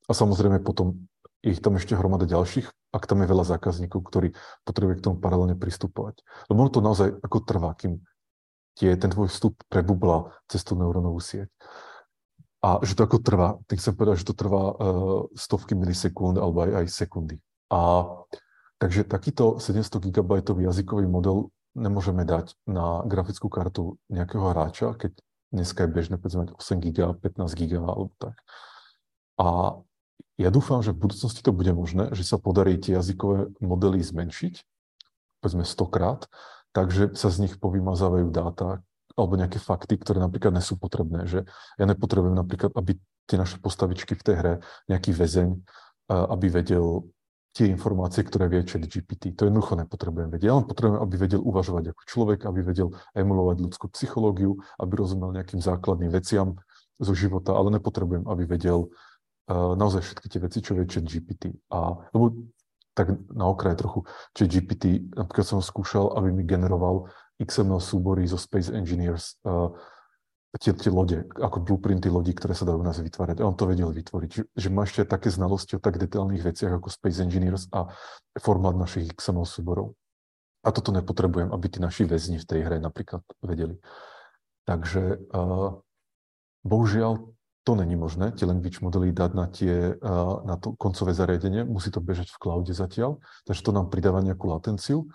A 0.05 0.13
samozrejme 0.13 0.61
potom 0.61 1.09
je 1.41 1.57
ich 1.57 1.65
tam 1.65 1.81
ešte 1.81 1.97
hromada 1.97 2.29
ďalších, 2.29 2.69
ak 2.93 3.09
tam 3.09 3.25
je 3.25 3.31
veľa 3.33 3.45
zákazníkov, 3.57 4.05
ktorí 4.05 4.37
potrebujú 4.69 5.01
k 5.01 5.05
tomu 5.09 5.17
paralelne 5.17 5.57
pristupovať. 5.57 6.21
Lebo 6.53 6.61
ono 6.61 6.71
to 6.73 6.85
naozaj 6.85 7.09
ako 7.25 7.39
trvá, 7.41 7.73
kým 7.73 8.05
tie, 8.77 8.93
ten 9.01 9.09
tvoj 9.09 9.33
vstup 9.33 9.57
prebubla 9.73 10.29
cez 10.45 10.61
tú 10.61 10.77
neurónovú 10.77 11.25
sieť. 11.25 11.49
A 12.65 12.81
že 12.85 12.97
to 12.97 13.05
ako 13.05 13.21
trvá, 13.21 13.61
tým 13.69 13.77
chcem 13.77 13.93
povedať, 13.93 14.25
že 14.25 14.29
to 14.33 14.37
trvá 14.37 14.73
uh, 14.73 14.75
stovky 15.37 15.77
milisekúnd 15.77 16.37
alebo 16.37 16.65
aj, 16.65 16.85
aj 16.85 16.87
sekundy. 16.93 17.37
A 17.69 18.09
Takže 18.83 19.07
takýto 19.07 19.63
700 19.63 20.11
GB 20.11 20.43
jazykový 20.45 21.07
model 21.07 21.55
nemôžeme 21.75 22.27
dať 22.27 22.55
na 22.67 23.03
grafickú 23.07 23.51
kartu 23.51 23.99
nejakého 24.11 24.51
hráča, 24.51 24.95
keď 24.95 25.15
dneska 25.55 25.87
je 25.87 25.91
bežné 25.91 26.15
povedzme, 26.19 26.47
mať 26.47 26.51
8 26.59 26.83
GB, 26.83 27.15
15 27.23 27.55
GB 27.55 27.83
alebo 27.83 28.15
tak. 28.19 28.39
A 29.39 29.79
ja 30.35 30.51
dúfam, 30.51 30.83
že 30.83 30.91
v 30.91 31.07
budúcnosti 31.07 31.43
to 31.47 31.55
bude 31.55 31.71
možné, 31.71 32.11
že 32.15 32.27
sa 32.27 32.43
podarí 32.43 32.75
tie 32.79 32.99
jazykové 32.99 33.55
modely 33.63 34.03
zmenšiť, 34.03 34.55
povedzme 35.39 35.63
100 35.63 35.95
krát, 35.95 36.27
takže 36.75 37.15
sa 37.15 37.31
z 37.31 37.47
nich 37.47 37.55
povymazávajú 37.59 38.35
dáta 38.35 38.83
alebo 39.15 39.39
nejaké 39.39 39.63
fakty, 39.63 39.95
ktoré 39.95 40.19
napríklad 40.19 40.51
nie 40.51 40.65
sú 40.67 40.75
potrebné. 40.75 41.31
Že 41.31 41.47
ja 41.79 41.85
nepotrebujem 41.87 42.35
napríklad, 42.35 42.75
aby 42.75 42.99
tie 43.31 43.39
naše 43.39 43.63
postavičky 43.63 44.19
v 44.19 44.23
tej 44.27 44.35
hre, 44.35 44.55
nejaký 44.91 45.15
väzeň, 45.15 45.55
aby 46.11 46.47
vedel 46.51 47.07
tie 47.55 47.71
informácie, 47.71 48.27
ktoré 48.27 48.51
vie 48.51 48.67
chat 48.67 48.83
GPT. 48.83 49.31
To 49.39 49.47
jednoducho 49.47 49.79
nepotrebujem 49.79 50.29
vedieť. 50.35 50.51
Ja 50.51 50.59
len 50.59 50.67
potrebujem, 50.67 50.99
aby 50.99 51.15
vedel 51.15 51.41
uvažovať 51.41 51.95
ako 51.95 52.03
človek, 52.03 52.39
aby 52.51 52.61
vedel 52.67 52.91
emulovať 53.15 53.57
ľudskú 53.63 53.87
psychológiu, 53.95 54.59
aby 54.83 54.93
rozumel 54.99 55.31
nejakým 55.31 55.63
základným 55.63 56.11
veciam 56.11 56.59
zo 56.99 57.15
života, 57.15 57.55
ale 57.55 57.79
nepotrebujem, 57.79 58.27
aby 58.27 58.43
vedel 58.43 58.91
uh, 58.91 59.79
naozaj 59.79 60.03
všetky 60.03 60.27
tie 60.27 60.41
veci, 60.43 60.59
čo 60.67 60.75
vie 60.75 60.91
chat 60.91 61.07
GPT. 61.07 61.55
A, 61.71 61.95
lebo 62.11 62.43
tak 62.99 63.15
na 63.31 63.47
okraj 63.47 63.79
trochu, 63.79 64.03
chat 64.35 64.51
GPT, 64.51 65.15
napríklad 65.15 65.47
som 65.47 65.63
skúšal, 65.63 66.11
aby 66.19 66.35
mi 66.35 66.43
generoval 66.43 67.07
XML 67.39 67.79
súbory 67.79 68.27
zo 68.27 68.39
Space 68.39 68.75
Engineers 68.75 69.39
uh, 69.47 69.71
tie, 70.59 70.73
tie 70.75 70.91
lode, 70.91 71.27
ako 71.35 71.67
blueprinty 71.67 72.07
lodí, 72.07 72.31
ktoré 72.31 72.55
sa 72.55 72.63
dajú 72.63 72.79
u 72.79 72.87
nás 72.87 72.99
vytvárať. 72.99 73.43
A 73.43 73.49
on 73.49 73.59
to 73.59 73.67
vedel 73.67 73.91
vytvoriť. 73.91 74.31
Že, 74.31 74.43
že 74.55 74.69
má 74.71 74.87
ešte 74.87 75.03
také 75.03 75.29
znalosti 75.31 75.75
o 75.75 75.83
tak 75.83 75.99
detailných 75.99 76.47
veciach 76.47 76.79
ako 76.79 76.89
Space 76.91 77.19
Engineers 77.19 77.67
a 77.75 77.91
formát 78.39 78.79
našich 78.79 79.11
XML 79.11 79.47
súborov. 79.47 79.99
A 80.65 80.71
toto 80.71 80.95
nepotrebujem, 80.95 81.51
aby 81.53 81.67
tí 81.69 81.79
naši 81.83 82.07
väzni 82.07 82.41
v 82.41 82.49
tej 82.49 82.61
hre 82.65 82.79
napríklad 82.81 83.21
vedeli. 83.45 83.77
Takže 84.65 85.29
uh, 85.29 85.77
bohužiaľ 86.65 87.35
to 87.65 87.73
není 87.77 87.97
možné, 87.97 88.33
tie 88.33 88.49
language 88.49 88.81
modely 88.81 89.13
dať 89.13 89.31
na, 89.37 89.47
tie, 89.49 89.97
uh, 89.97 90.41
na 90.45 90.57
to 90.57 90.73
koncové 90.77 91.13
zariadenie, 91.13 91.69
musí 91.69 91.93
to 91.93 92.01
bežať 92.01 92.33
v 92.33 92.41
cloude 92.41 92.73
zatiaľ, 92.73 93.21
takže 93.45 93.61
to 93.61 93.73
nám 93.73 93.93
pridáva 93.93 94.25
nejakú 94.25 94.49
latenciu 94.49 95.09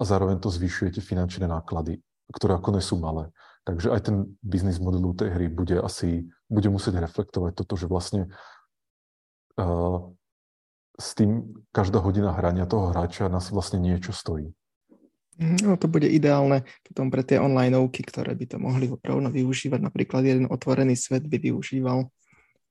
a 0.00 0.02
zároveň 0.04 0.40
to 0.40 0.48
zvyšuje 0.48 0.96
tie 0.96 1.04
finančné 1.04 1.44
náklady, 1.48 2.00
ktoré 2.32 2.56
ako 2.56 2.76
nie 2.76 2.84
sú 2.84 2.96
malé. 2.96 3.28
Takže 3.64 3.88
aj 3.88 4.00
ten 4.04 4.16
biznis 4.44 4.76
modelu 4.76 5.16
tej 5.16 5.32
hry 5.32 5.46
bude 5.48 5.80
asi, 5.80 6.28
bude 6.52 6.68
musieť 6.68 7.00
reflektovať 7.00 7.56
toto, 7.56 7.80
že 7.80 7.88
vlastne 7.88 8.28
uh, 9.56 10.04
s 11.00 11.08
tým 11.16 11.56
každá 11.72 11.98
hodina 12.04 12.36
hrania 12.36 12.68
toho 12.68 12.92
hráča 12.92 13.32
nás 13.32 13.48
vlastne 13.48 13.80
niečo 13.80 14.12
stojí. 14.12 14.52
Mhm, 15.34 15.66
no 15.66 15.74
to 15.74 15.90
bude 15.90 16.06
ideálne 16.06 16.62
potom 16.86 17.10
pre 17.10 17.26
tie 17.26 17.42
online 17.42 17.74
ktoré 17.90 18.38
by 18.38 18.46
to 18.46 18.56
mohli 18.62 18.86
opravdu 18.86 19.34
využívať. 19.34 19.80
Napríklad 19.82 20.22
jeden 20.22 20.46
otvorený 20.46 20.94
svet 20.94 21.26
by 21.26 21.42
využíval 21.42 22.06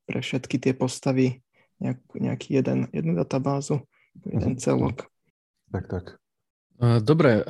pre 0.08 0.19
všetky 0.23 0.62
tie 0.62 0.71
postavy 0.71 1.43
nejak, 1.84 1.99
nejaký 2.15 2.63
jeden, 2.63 2.88
jednu 2.95 3.19
databázu, 3.19 3.84
jeden 4.23 4.56
mhm. 4.56 4.62
celok. 4.62 5.12
Tak, 5.73 5.89
tak. 5.89 6.06
Dobre, 6.84 7.41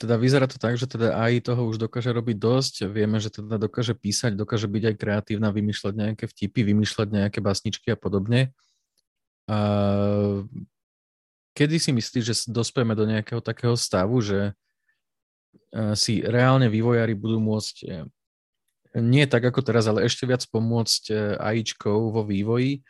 teda 0.00 0.16
vyzerá 0.16 0.48
to 0.48 0.56
tak, 0.56 0.80
že 0.80 0.88
teda 0.88 1.12
AI 1.12 1.44
toho 1.44 1.68
už 1.68 1.76
dokáže 1.76 2.08
robiť 2.08 2.36
dosť. 2.40 2.74
Vieme, 2.88 3.20
že 3.20 3.28
teda 3.28 3.60
dokáže 3.60 3.92
písať, 3.92 4.32
dokáže 4.32 4.64
byť 4.64 4.82
aj 4.88 4.94
kreatívna, 4.96 5.52
vymýšľať 5.52 5.92
nejaké 5.92 6.24
vtipy, 6.24 6.72
vymýšľať 6.72 7.08
nejaké 7.12 7.38
básničky 7.44 7.92
a 7.92 8.00
podobne. 8.00 8.56
A 9.44 9.58
kedy 11.52 11.76
si 11.76 11.92
myslíš, 11.92 12.24
že 12.24 12.34
dospieme 12.48 12.96
do 12.96 13.04
nejakého 13.04 13.44
takého 13.44 13.76
stavu, 13.76 14.24
že 14.24 14.56
si 15.94 16.24
reálne 16.24 16.66
vývojári 16.66 17.14
budú 17.14 17.38
môcť 17.38 17.76
e, 17.86 18.02
nie 18.98 19.24
tak 19.30 19.46
ako 19.46 19.62
teraz, 19.62 19.86
ale 19.86 20.02
ešte 20.02 20.26
viac 20.26 20.42
pomôcť 20.50 21.02
e, 21.10 21.14
AIčkou 21.38 22.10
vo 22.10 22.26
vývoji, 22.26 22.82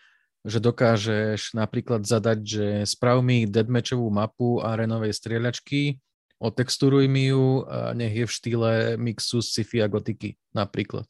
že 0.49 0.65
dokážeš 0.65 1.53
napríklad 1.53 2.09
zadať, 2.09 2.39
že 2.41 2.67
sprav 2.89 3.21
mi 3.21 3.45
deadmatchovú 3.45 4.09
mapu 4.09 4.65
arenovej 4.65 5.13
strieľačky, 5.13 6.01
otexturuj 6.41 7.05
mi 7.07 7.29
ju 7.29 7.69
a 7.69 7.93
nech 7.93 8.17
je 8.17 8.25
v 8.25 8.33
štýle 8.33 8.71
mixu 8.97 9.45
sci-fi 9.45 9.85
a 9.85 9.93
gotiky 9.93 10.41
napríklad. 10.57 11.05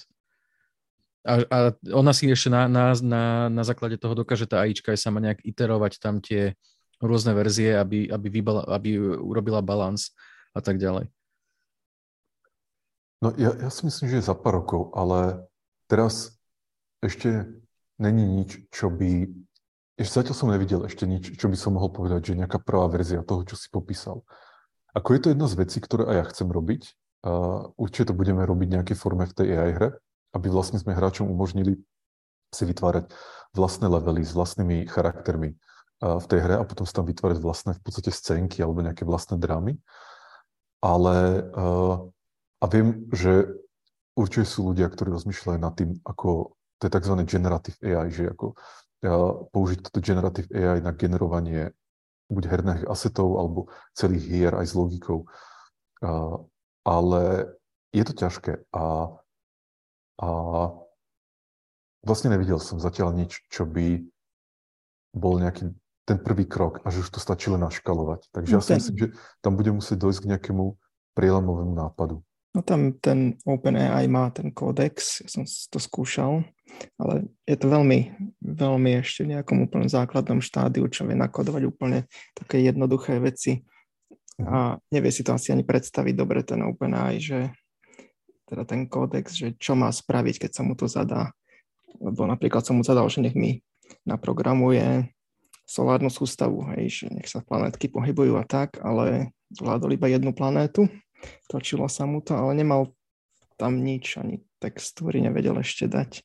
A, 1.22 1.44
a 1.46 1.58
ona 1.94 2.10
si 2.16 2.26
ešte 2.26 2.50
na, 2.50 2.66
na, 2.66 2.96
na, 2.98 3.24
na 3.52 3.62
základe 3.62 4.00
toho 4.00 4.16
dokáže 4.16 4.48
tá 4.48 4.64
AIčka 4.64 4.90
aj 4.90 4.98
sama 4.98 5.20
nejak 5.22 5.44
iterovať 5.44 6.00
tam 6.00 6.18
tie 6.18 6.56
rôzne 6.98 7.32
verzie, 7.32 7.76
aby, 7.76 8.08
aby, 8.08 8.26
vybala, 8.28 8.66
aby 8.68 8.96
urobila 9.00 9.62
balans 9.62 10.12
a 10.52 10.60
tak 10.60 10.80
ďalej. 10.80 11.08
No 13.20 13.36
ja, 13.36 13.52
ja 13.52 13.68
si 13.68 13.84
myslím, 13.84 14.08
že 14.08 14.24
za 14.24 14.32
pár 14.32 14.64
rokov, 14.64 14.96
ale 14.96 15.44
teraz 15.86 16.40
ešte 17.04 17.48
není 18.00 18.24
nič, 18.24 18.64
čo 18.72 18.88
by... 18.88 19.28
Ešte 20.00 20.24
zatiaľ 20.24 20.36
som 20.36 20.48
nevidel 20.48 20.80
ešte 20.88 21.04
nič, 21.04 21.36
čo 21.36 21.52
by 21.52 21.56
som 21.56 21.76
mohol 21.76 21.92
povedať, 21.92 22.32
že 22.32 22.40
nejaká 22.40 22.56
prvá 22.64 22.88
verzia 22.88 23.20
toho, 23.20 23.44
čo 23.44 23.60
si 23.60 23.68
popísal. 23.68 24.24
Ako 24.96 25.08
je 25.14 25.20
to 25.22 25.28
jedna 25.30 25.46
z 25.46 25.58
vecí, 25.60 25.78
ktoré 25.78 26.08
aj 26.10 26.16
ja 26.16 26.24
chcem 26.30 26.48
robiť, 26.50 26.82
a 27.20 27.68
určite 27.76 28.10
to 28.10 28.14
budeme 28.16 28.40
robiť 28.40 28.66
v 28.68 28.74
nejakej 28.80 28.96
forme 28.96 29.28
v 29.28 29.36
tej 29.36 29.46
AI 29.52 29.72
hre, 29.76 29.88
aby 30.32 30.46
vlastne 30.48 30.80
sme 30.80 30.96
hráčom 30.96 31.28
umožnili 31.28 31.76
si 32.50 32.64
vytvárať 32.64 33.12
vlastné 33.52 33.86
levely 33.86 34.24
s 34.24 34.32
vlastnými 34.32 34.88
charaktermi 34.88 35.54
v 36.00 36.26
tej 36.26 36.40
hre 36.40 36.56
a 36.56 36.64
potom 36.64 36.88
si 36.88 36.96
tam 36.96 37.04
vytvárať 37.04 37.38
vlastné 37.44 37.76
v 37.76 37.82
podstate 37.84 38.08
scénky 38.08 38.64
alebo 38.64 38.80
nejaké 38.80 39.04
vlastné 39.04 39.36
drámy. 39.36 39.76
Ale 40.80 41.44
a 42.56 42.64
viem, 42.72 43.04
že 43.12 43.52
určite 44.16 44.48
sú 44.48 44.72
ľudia, 44.72 44.88
ktorí 44.88 45.12
rozmýšľajú 45.12 45.58
nad 45.60 45.76
tým, 45.76 46.00
ako 46.08 46.56
to 46.80 46.88
je 46.88 46.94
tzv. 46.96 47.14
generative 47.28 47.76
AI, 47.84 48.08
že 48.08 48.32
ako 48.32 48.56
použiť 49.52 49.78
toto 49.84 50.00
generative 50.00 50.48
AI 50.56 50.80
na 50.80 50.96
generovanie 50.96 51.68
buď 52.30 52.44
herných 52.46 52.84
asetov, 52.86 53.36
alebo 53.36 53.68
celých 53.92 54.24
hier 54.24 54.52
aj 54.54 54.66
s 54.70 54.74
logikou. 54.78 55.26
Uh, 56.00 56.46
ale 56.86 57.52
je 57.92 58.04
to 58.06 58.14
ťažké 58.14 58.52
a, 58.72 59.18
a 60.22 60.28
vlastne 62.06 62.32
nevidel 62.32 62.62
som 62.62 62.80
zatiaľ 62.80 63.12
nič, 63.12 63.44
čo 63.52 63.66
by 63.66 64.00
bol 65.12 65.42
nejaký 65.42 65.74
ten 66.06 66.18
prvý 66.18 66.46
krok 66.46 66.82
a 66.82 66.90
že 66.90 67.06
už 67.06 67.10
to 67.14 67.20
stačí 67.20 67.50
len 67.50 67.62
naškalovať. 67.62 68.30
Takže 68.32 68.50
ja 68.50 68.62
si 68.62 68.72
myslím, 68.78 68.96
že 68.96 69.08
tam 69.44 69.54
bude 69.58 69.70
musieť 69.74 69.98
dojsť 70.00 70.20
k 70.24 70.30
nejakému 70.34 70.64
prielomovému 71.14 71.74
nápadu. 71.76 72.22
No 72.50 72.66
tam 72.66 72.98
ten 72.98 73.38
OpenAI 73.46 74.10
má 74.10 74.26
ten 74.34 74.50
kódex, 74.50 75.22
ja 75.22 75.28
som 75.30 75.46
to 75.46 75.78
skúšal, 75.78 76.42
ale 76.98 77.30
je 77.46 77.54
to 77.54 77.70
veľmi, 77.70 78.10
veľmi 78.42 78.90
ešte 78.98 79.22
v 79.22 79.38
nejakom 79.38 79.70
úplne 79.70 79.86
základnom 79.86 80.42
štádiu, 80.42 80.90
čo 80.90 81.06
vie 81.06 81.14
nakodovať 81.14 81.62
úplne 81.70 82.10
také 82.34 82.58
jednoduché 82.66 83.22
veci. 83.22 83.62
A 84.40 84.80
nevie 84.90 85.14
si 85.14 85.22
to 85.22 85.36
asi 85.36 85.54
ani 85.54 85.62
predstaviť 85.62 86.14
dobre 86.16 86.42
ten 86.42 86.58
OpenAI, 86.66 87.22
že 87.22 87.54
teda 88.50 88.66
ten 88.66 88.90
kódex, 88.90 89.30
že 89.30 89.54
čo 89.54 89.78
má 89.78 89.86
spraviť, 89.92 90.46
keď 90.46 90.50
sa 90.50 90.62
mu 90.66 90.74
to 90.74 90.90
zadá. 90.90 91.30
Lebo 92.02 92.26
napríklad 92.26 92.66
som 92.66 92.80
mu 92.80 92.82
zadal, 92.82 93.06
že 93.06 93.22
nech 93.22 93.38
mi 93.38 93.62
naprogramuje 94.02 95.06
solárnu 95.70 96.10
sústavu, 96.10 96.66
hej, 96.74 96.90
že 96.90 97.06
nech 97.14 97.30
sa 97.30 97.46
planetky 97.46 97.86
pohybujú 97.86 98.34
a 98.34 98.42
tak, 98.42 98.82
ale 98.82 99.30
vládol 99.54 99.94
iba 99.94 100.10
jednu 100.10 100.34
planétu, 100.34 100.90
točilo 101.48 101.86
sa 101.90 102.04
mu 102.08 102.24
to, 102.24 102.36
ale 102.36 102.56
nemal 102.56 102.94
tam 103.60 103.84
nič, 103.84 104.16
ani 104.16 104.40
text, 104.56 104.96
ktorý 104.96 105.20
nevedel 105.20 105.60
ešte 105.60 105.88
dať. 105.88 106.24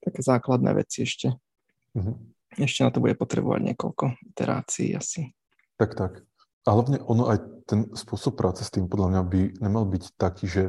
Také 0.00 0.20
základné 0.24 0.70
veci 0.72 1.04
ešte. 1.04 1.36
Mm-hmm. 1.92 2.16
Ešte 2.64 2.80
na 2.86 2.90
to 2.94 3.02
bude 3.02 3.18
potrebovať 3.18 3.60
niekoľko 3.74 4.04
iterácií 4.32 4.96
asi. 4.96 5.34
Tak, 5.76 5.98
tak. 5.98 6.12
A 6.64 6.68
hlavne 6.72 7.02
ono 7.04 7.28
aj 7.28 7.38
ten 7.68 7.92
spôsob 7.92 8.40
práce 8.40 8.64
s 8.64 8.72
tým 8.72 8.88
podľa 8.88 9.12
mňa 9.12 9.22
by 9.28 9.40
nemal 9.60 9.84
byť 9.84 10.04
taký, 10.16 10.48
že 10.48 10.64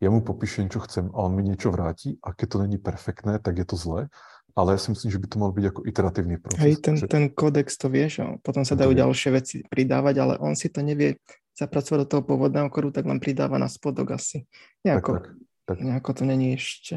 ja 0.00 0.08
mu 0.08 0.24
popíšem, 0.24 0.68
čo 0.72 0.80
chcem 0.84 1.12
a 1.12 1.18
on 1.24 1.36
mi 1.36 1.44
niečo 1.44 1.72
vráti 1.72 2.16
a 2.24 2.32
keď 2.32 2.46
to 2.48 2.56
není 2.64 2.78
perfektné, 2.80 3.40
tak 3.40 3.60
je 3.60 3.66
to 3.68 3.76
zlé 3.76 4.08
ale 4.54 4.78
ja 4.78 4.80
si 4.80 4.94
myslím, 4.94 5.10
že 5.10 5.18
by 5.18 5.26
to 5.26 5.36
mal 5.42 5.50
byť 5.50 5.64
ako 5.74 5.80
iteratívny 5.82 6.36
proces. 6.38 6.62
Hej, 6.62 6.74
ten, 6.78 6.94
že... 6.94 7.10
ten 7.10 7.26
kódex 7.30 7.74
to 7.74 7.90
vie, 7.90 8.06
že 8.06 8.22
potom 8.40 8.62
sa 8.62 8.78
dajú 8.78 8.94
ďalšie 8.94 9.30
veci 9.34 9.56
pridávať, 9.66 10.14
ale 10.22 10.34
on 10.38 10.54
si 10.54 10.70
to 10.70 10.78
nevie 10.80 11.18
zapracovať 11.58 12.06
do 12.06 12.08
toho 12.10 12.22
pôvodného 12.22 12.70
kódu, 12.70 12.94
tak 12.94 13.06
len 13.06 13.18
pridáva 13.18 13.58
na 13.58 13.66
spodok 13.66 14.14
asi. 14.14 14.46
Nejako, 14.86 15.10
tak, 15.18 15.24
tak, 15.66 15.76
tak. 15.78 15.86
nejako 15.86 16.10
to 16.14 16.22
není 16.26 16.46
ešte. 16.54 16.94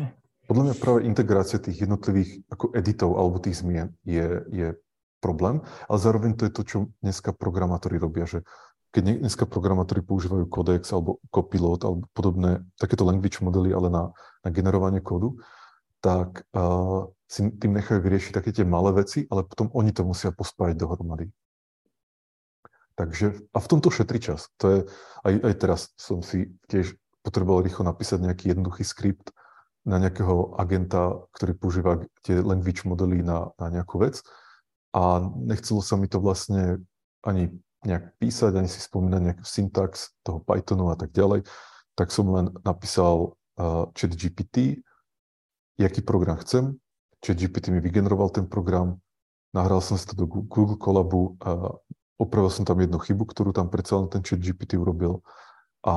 Podľa 0.48 0.64
mňa 0.64 0.76
práve 0.80 1.00
integrácia 1.04 1.60
tých 1.60 1.84
jednotlivých 1.84 2.46
ako 2.48 2.72
editov 2.72 3.20
alebo 3.20 3.42
tých 3.42 3.60
zmien 3.60 3.92
je, 4.08 4.48
je 4.54 4.68
problém, 5.20 5.60
ale 5.90 5.98
zároveň 6.00 6.40
to 6.40 6.48
je 6.48 6.54
to, 6.54 6.64
čo 6.64 6.78
dneska 7.04 7.36
programátori 7.36 8.00
robia, 8.00 8.24
že 8.24 8.46
keď 8.96 9.20
dneska 9.20 9.44
programátori 9.44 10.00
používajú 10.00 10.48
Codex 10.48 10.90
alebo 10.96 11.20
Copilot 11.28 11.84
alebo 11.84 12.08
podobné 12.16 12.64
takéto 12.80 13.04
language 13.04 13.44
modely, 13.44 13.76
ale 13.76 13.92
na, 13.92 14.04
na 14.42 14.50
generovanie 14.50 15.04
kódu, 15.04 15.38
tak 16.00 16.48
uh, 16.56 17.12
si 17.28 17.44
tým 17.52 17.76
nechajú 17.76 18.00
vyriešiť 18.00 18.32
také 18.32 18.56
tie 18.56 18.64
malé 18.64 19.04
veci, 19.04 19.28
ale 19.28 19.44
potom 19.44 19.68
oni 19.76 19.92
to 19.92 20.08
musia 20.08 20.32
pospájať 20.32 20.80
dohromady. 20.80 21.28
Takže, 22.98 23.46
a 23.54 23.58
v 23.62 23.70
tomto 23.70 23.94
šetrí 23.94 24.18
čas. 24.18 24.50
To 24.58 24.66
je, 24.74 24.80
aj, 25.22 25.34
aj 25.44 25.54
teraz 25.62 25.80
som 26.00 26.26
si 26.26 26.50
tiež 26.66 26.98
potreboval 27.22 27.62
rýchlo 27.62 27.86
napísať 27.86 28.26
nejaký 28.26 28.56
jednoduchý 28.56 28.82
skript 28.82 29.30
na 29.86 30.02
nejakého 30.02 30.58
agenta, 30.58 31.22
ktorý 31.38 31.54
používa 31.54 32.02
tie 32.26 32.42
language 32.42 32.88
modely 32.90 33.22
na, 33.22 33.54
na 33.62 33.70
nejakú 33.70 34.02
vec. 34.02 34.24
A 34.98 35.22
nechcelo 35.22 35.86
sa 35.86 35.94
mi 36.00 36.10
to 36.10 36.18
vlastne 36.18 36.82
ani 37.22 37.54
nejak 37.86 38.18
písať, 38.18 38.52
ani 38.58 38.66
si 38.72 38.82
spomínať 38.82 39.22
nejaký 39.22 39.44
syntax 39.46 40.18
toho 40.26 40.42
Pythonu 40.42 40.90
a 40.90 40.98
tak 40.98 41.14
ďalej. 41.14 41.46
Tak 41.94 42.10
som 42.10 42.34
len 42.34 42.50
napísal 42.66 43.38
uh, 43.62 43.86
chat 43.94 44.12
GPT, 44.18 44.82
jaký 45.78 46.02
program 46.02 46.42
chcem. 46.42 46.82
Čiže 47.22 47.48
GPT 47.48 47.66
mi 47.74 47.82
vygeneroval 47.82 48.30
ten 48.30 48.46
program, 48.46 49.02
nahral 49.54 49.82
som 49.82 49.98
si 49.98 50.06
to 50.06 50.14
do 50.14 50.30
Google 50.30 50.78
Colabu 50.78 51.38
a 51.42 51.74
opravil 52.18 52.50
som 52.50 52.66
tam 52.66 52.82
jednu 52.82 52.98
chybu, 52.98 53.24
ktorú 53.30 53.54
tam 53.54 53.70
predsa 53.70 54.02
len 54.02 54.10
ten 54.10 54.22
chat 54.26 54.42
GPT 54.42 54.78
urobil 54.78 55.22
a, 55.86 55.96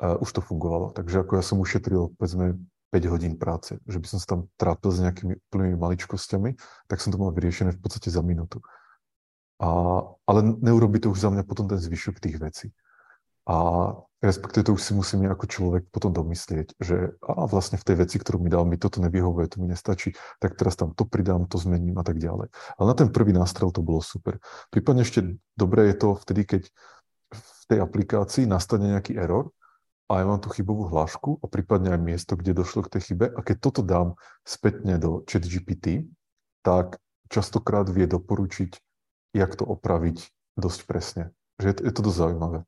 a 0.00 0.06
už 0.20 0.30
to 0.32 0.40
fungovalo. 0.40 0.92
Takže 0.96 1.24
ako 1.24 1.32
ja 1.36 1.44
som 1.44 1.60
ušetril, 1.60 2.16
povedzme, 2.16 2.60
5 2.92 3.08
hodín 3.08 3.40
práce, 3.40 3.80
že 3.88 3.96
by 3.96 4.06
som 4.08 4.18
sa 4.20 4.36
tam 4.36 4.40
trápil 4.60 4.92
s 4.92 5.00
nejakými 5.00 5.34
úplnými 5.48 5.76
maličkosťami, 5.80 6.50
tak 6.92 7.00
som 7.00 7.08
to 7.08 7.16
mal 7.16 7.32
vyriešené 7.32 7.72
v 7.72 7.80
podstate 7.80 8.12
za 8.12 8.20
minútu. 8.20 8.60
A, 9.64 9.68
ale 10.28 10.40
neurobi 10.60 11.00
to 11.00 11.08
už 11.08 11.24
za 11.24 11.32
mňa 11.32 11.48
potom 11.48 11.64
ten 11.64 11.80
zvyšok 11.80 12.20
tých 12.20 12.36
vecí. 12.36 12.68
A 13.48 13.56
respektíve 14.22 14.70
to 14.70 14.78
už 14.78 14.82
si 14.82 14.92
musím 14.94 15.26
ako 15.26 15.50
človek 15.50 15.82
potom 15.90 16.14
domyslieť, 16.14 16.78
že 16.78 17.18
a 17.26 17.42
vlastne 17.50 17.74
v 17.74 17.86
tej 17.86 17.96
veci, 18.06 18.16
ktorú 18.22 18.38
mi 18.38 18.46
dal, 18.46 18.62
mi 18.62 18.78
toto 18.78 19.02
nevyhovuje, 19.02 19.50
to 19.50 19.58
mi 19.58 19.66
nestačí, 19.66 20.14
tak 20.38 20.54
teraz 20.54 20.78
tam 20.78 20.94
to 20.94 21.02
pridám, 21.02 21.50
to 21.50 21.58
zmením 21.58 21.98
a 21.98 22.06
tak 22.06 22.22
ďalej. 22.22 22.54
Ale 22.78 22.86
na 22.86 22.94
ten 22.94 23.10
prvý 23.10 23.34
nástrel 23.34 23.74
to 23.74 23.82
bolo 23.82 23.98
super. 23.98 24.38
Prípadne 24.70 25.02
ešte 25.02 25.26
dobré 25.58 25.90
je 25.90 25.96
to 25.98 26.08
vtedy, 26.22 26.46
keď 26.46 26.62
v 27.34 27.62
tej 27.66 27.78
aplikácii 27.82 28.44
nastane 28.46 28.94
nejaký 28.94 29.18
error 29.18 29.50
a 30.06 30.22
ja 30.22 30.24
mám 30.28 30.38
tú 30.38 30.54
chybovú 30.54 30.86
hlášku 30.92 31.42
a 31.42 31.46
prípadne 31.50 31.90
aj 31.96 32.00
miesto, 32.04 32.32
kde 32.38 32.54
došlo 32.54 32.86
k 32.86 32.98
tej 32.98 33.12
chybe 33.12 33.26
a 33.26 33.40
keď 33.42 33.56
toto 33.58 33.82
dám 33.82 34.14
spätne 34.46 35.02
do 35.02 35.26
ChatGPT, 35.26 36.06
tak 36.62 37.02
častokrát 37.32 37.90
vie 37.90 38.06
doporučiť, 38.06 38.70
jak 39.34 39.50
to 39.56 39.64
opraviť 39.64 40.30
dosť 40.54 40.80
presne. 40.84 41.24
Že 41.58 41.80
je 41.80 41.92
to 41.96 42.02
dosť 42.04 42.18
zaujímavé. 42.28 42.58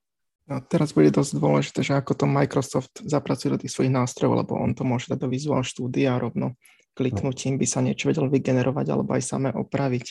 No, 0.45 0.61
teraz 0.61 0.93
bude 0.93 1.09
dosť 1.09 1.41
dôležité, 1.41 1.81
že 1.81 1.97
ako 1.97 2.13
to 2.21 2.27
Microsoft 2.29 3.01
zapracuje 3.01 3.57
do 3.57 3.61
tých 3.65 3.73
svojich 3.73 3.93
nástrojov, 3.93 4.45
lebo 4.45 4.61
on 4.61 4.77
to 4.77 4.85
môže 4.85 5.09
dať 5.09 5.25
do 5.25 5.29
Visual 5.33 5.65
Studia 5.65 6.21
rovno 6.21 6.53
kliknutím 6.95 7.59
by 7.59 7.67
sa 7.67 7.83
niečo 7.83 8.09
vedel 8.09 8.31
vygenerovať 8.31 8.87
alebo 8.89 9.11
aj 9.19 9.23
samé 9.27 9.51
opraviť 9.51 10.07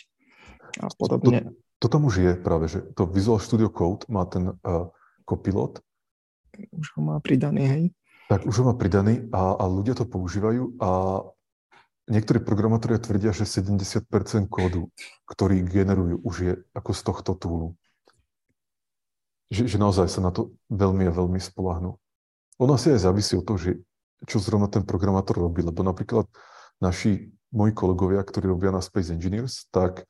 a 0.84 0.92
podobne. 0.94 1.56
To, 1.80 1.88
to 1.88 1.98
tam 1.98 2.06
už 2.06 2.16
je 2.20 2.32
práve, 2.36 2.68
že 2.68 2.84
to 2.94 3.08
Visual 3.08 3.40
Studio 3.40 3.72
Code 3.72 4.06
má 4.12 4.28
ten 4.28 4.52
uh, 4.52 4.92
copilot. 5.24 5.80
Už 6.76 6.88
ho 7.00 7.02
má 7.02 7.18
pridaný, 7.24 7.64
hej? 7.66 7.84
Tak 8.30 8.46
už 8.46 8.62
ho 8.62 8.64
má 8.70 8.76
pridaný 8.78 9.26
a, 9.34 9.58
a 9.58 9.64
ľudia 9.66 9.98
to 9.98 10.06
používajú 10.06 10.78
a 10.80 11.22
niektorí 12.12 12.44
programátori 12.44 13.00
tvrdia, 13.00 13.32
že 13.32 13.48
70% 13.48 14.06
kódu, 14.52 14.92
ktorý 15.26 15.64
generujú, 15.64 16.20
už 16.22 16.36
je 16.44 16.54
ako 16.76 16.92
z 16.94 17.02
tohto 17.02 17.32
túlu 17.40 17.68
že, 19.52 19.68
že 19.68 19.78
naozaj 19.82 20.08
sa 20.08 20.22
na 20.24 20.32
to 20.32 20.54
veľmi 20.72 21.08
a 21.10 21.14
veľmi 21.16 21.40
spolahnú. 21.40 21.98
Ono 22.62 22.72
asi 22.78 22.94
aj 22.94 23.10
závisí 23.10 23.34
od 23.36 23.46
toho, 23.48 23.60
že 23.60 23.72
čo 24.24 24.40
zrovna 24.40 24.72
ten 24.72 24.88
programátor 24.88 25.36
robí, 25.36 25.66
lebo 25.66 25.84
napríklad 25.84 26.30
naši, 26.80 27.32
moji 27.52 27.72
kolegovia, 27.76 28.24
ktorí 28.24 28.50
robia 28.50 28.72
na 28.72 28.82
Space 28.82 29.12
Engineers, 29.12 29.68
tak 29.70 30.08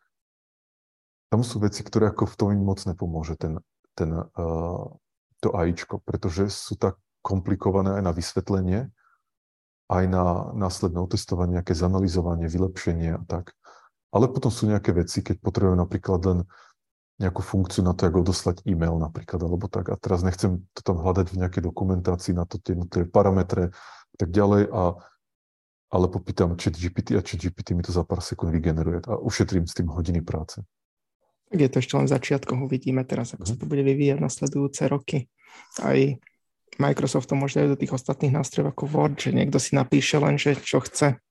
tam 1.33 1.41
sú 1.41 1.57
veci, 1.59 1.81
ktoré 1.81 2.13
ako 2.13 2.29
v 2.29 2.37
tom 2.37 2.49
im 2.53 2.61
moc 2.61 2.79
nepomôže, 2.85 3.35
ten, 3.41 3.57
ten, 3.97 4.13
uh, 4.13 4.85
to 5.41 5.49
AIčko, 5.49 5.97
pretože 6.05 6.53
sú 6.53 6.77
tak 6.77 6.95
komplikované 7.25 7.97
aj 7.97 8.03
na 8.05 8.13
vysvetlenie, 8.13 8.79
aj 9.89 10.03
na 10.07 10.53
následné 10.53 10.99
otestovanie, 11.01 11.57
nejaké 11.59 11.73
zanalizovanie, 11.73 12.47
vylepšenie 12.47 13.17
a 13.17 13.21
tak. 13.25 13.57
Ale 14.13 14.29
potom 14.29 14.53
sú 14.53 14.69
nejaké 14.69 14.93
veci, 14.93 15.25
keď 15.25 15.41
potrebujú 15.41 15.73
napríklad 15.73 16.21
len 16.21 16.39
nejakú 17.23 17.39
funkciu 17.39 17.81
na 17.87 17.95
to, 17.95 18.05
ako 18.05 18.27
odoslať 18.27 18.67
e-mail 18.67 18.99
napríklad, 18.99 19.39
alebo 19.39 19.71
tak. 19.71 19.89
A 19.89 19.95
teraz 19.95 20.21
nechcem 20.21 20.67
to 20.75 20.81
tam 20.83 20.99
hľadať 20.99 21.31
v 21.31 21.39
nejakej 21.39 21.63
dokumentácii 21.63 22.35
na 22.35 22.43
to 22.43 22.59
tie 22.59 22.75
jednotlivé 22.75 23.07
parametre 23.07 23.71
a 23.73 24.15
tak 24.19 24.29
ďalej, 24.29 24.67
a, 24.69 24.99
ale 25.89 26.05
popýtam 26.11 26.59
chat 26.59 26.75
GPT 26.75 27.15
a 27.15 27.23
chat 27.23 27.39
GPT 27.39 27.73
mi 27.73 27.81
to 27.81 27.95
za 27.95 28.03
pár 28.03 28.19
sekúnd 28.19 28.51
vygeneruje 28.51 29.07
a 29.07 29.17
ušetrím 29.17 29.63
s 29.65 29.73
tým 29.73 29.87
hodiny 29.87 30.19
práce. 30.19 30.59
Tak 31.47 31.59
je 31.59 31.69
to 31.69 31.79
ešte 31.79 31.93
len 31.95 32.09
začiatkom, 32.09 32.65
uvidíme 32.65 33.05
teraz, 33.05 33.37
ako 33.37 33.45
sa 33.45 33.55
to 33.55 33.65
bude 33.69 33.85
vyvíjať 33.85 34.17
nasledujúce 34.19 34.89
roky. 34.89 35.29
Aj 35.79 35.97
Microsoft 36.81 37.29
to 37.29 37.37
dať 37.37 37.69
do 37.69 37.77
tých 37.77 37.93
ostatných 37.93 38.33
nástrojov 38.33 38.73
ako 38.73 38.83
Word, 38.89 39.21
že 39.21 39.29
niekto 39.29 39.61
si 39.61 39.77
napíše 39.77 40.17
len, 40.17 40.41
že 40.41 40.57
čo 40.57 40.81
chce, 40.81 41.21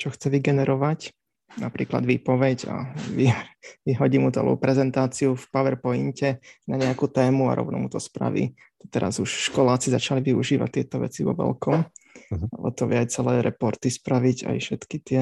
čo 0.00 0.08
chce 0.08 0.32
vygenerovať 0.32 1.12
napríklad 1.58 2.06
výpoveď 2.06 2.58
a 2.70 2.94
vy, 3.10 3.34
vyhodí 3.82 4.22
mu 4.22 4.30
celú 4.30 4.54
prezentáciu 4.54 5.34
v 5.34 5.44
PowerPointe 5.50 6.38
na 6.70 6.76
nejakú 6.78 7.10
tému 7.10 7.50
a 7.50 7.58
rovno 7.58 7.82
mu 7.82 7.88
to 7.90 7.98
spraví. 7.98 8.54
Teraz 8.92 9.18
už 9.18 9.50
školáci 9.50 9.90
začali 9.90 10.22
využívať 10.22 10.70
tieto 10.70 10.96
veci 11.02 11.26
vo 11.26 11.34
veľkom, 11.34 11.78
uh-huh. 11.80 12.46
ale 12.60 12.68
to 12.72 12.86
vie 12.86 12.98
aj 13.02 13.08
celé 13.10 13.42
reporty 13.42 13.90
spraviť, 13.90 14.46
aj 14.46 14.56
všetky 14.62 14.96
tie 15.02 15.20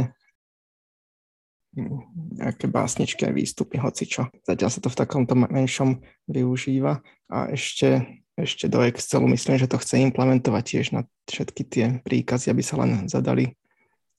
hm, 1.74 1.98
nejaké 2.44 2.66
básničky 2.68 3.24
a 3.24 3.32
výstupy, 3.32 3.80
hoci 3.80 4.04
čo. 4.04 4.28
Zatiaľ 4.44 4.70
sa 4.70 4.80
to 4.84 4.92
v 4.92 4.98
takomto 5.00 5.34
menšom 5.34 6.04
využíva 6.28 7.00
a 7.32 7.38
ešte, 7.50 8.20
ešte 8.36 8.68
do 8.68 8.84
Excelu 8.84 9.26
myslím, 9.32 9.56
že 9.58 9.66
to 9.66 9.80
chce 9.80 9.98
implementovať 10.04 10.64
tiež 10.64 10.86
na 10.92 11.02
všetky 11.26 11.62
tie 11.66 11.84
príkazy, 12.04 12.52
aby 12.52 12.62
sa 12.62 12.78
len 12.78 13.08
zadali 13.10 13.58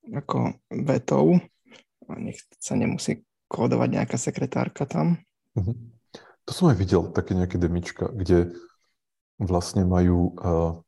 ako 0.09 0.57
vetou 0.73 1.37
nech 2.17 2.41
sa 2.57 2.73
nemusí 2.73 3.27
kódovať 3.49 3.89
nejaká 4.01 4.17
sekretárka 4.17 4.85
tam. 4.89 5.21
Uh-huh. 5.57 5.75
To 6.45 6.51
som 6.53 6.73
aj 6.73 6.77
videl, 6.81 7.09
také 7.13 7.37
nejaké 7.37 7.61
demička, 7.61 8.09
kde 8.09 8.53
vlastne 9.37 9.85
majú, 9.85 10.33
uh, 10.41 10.81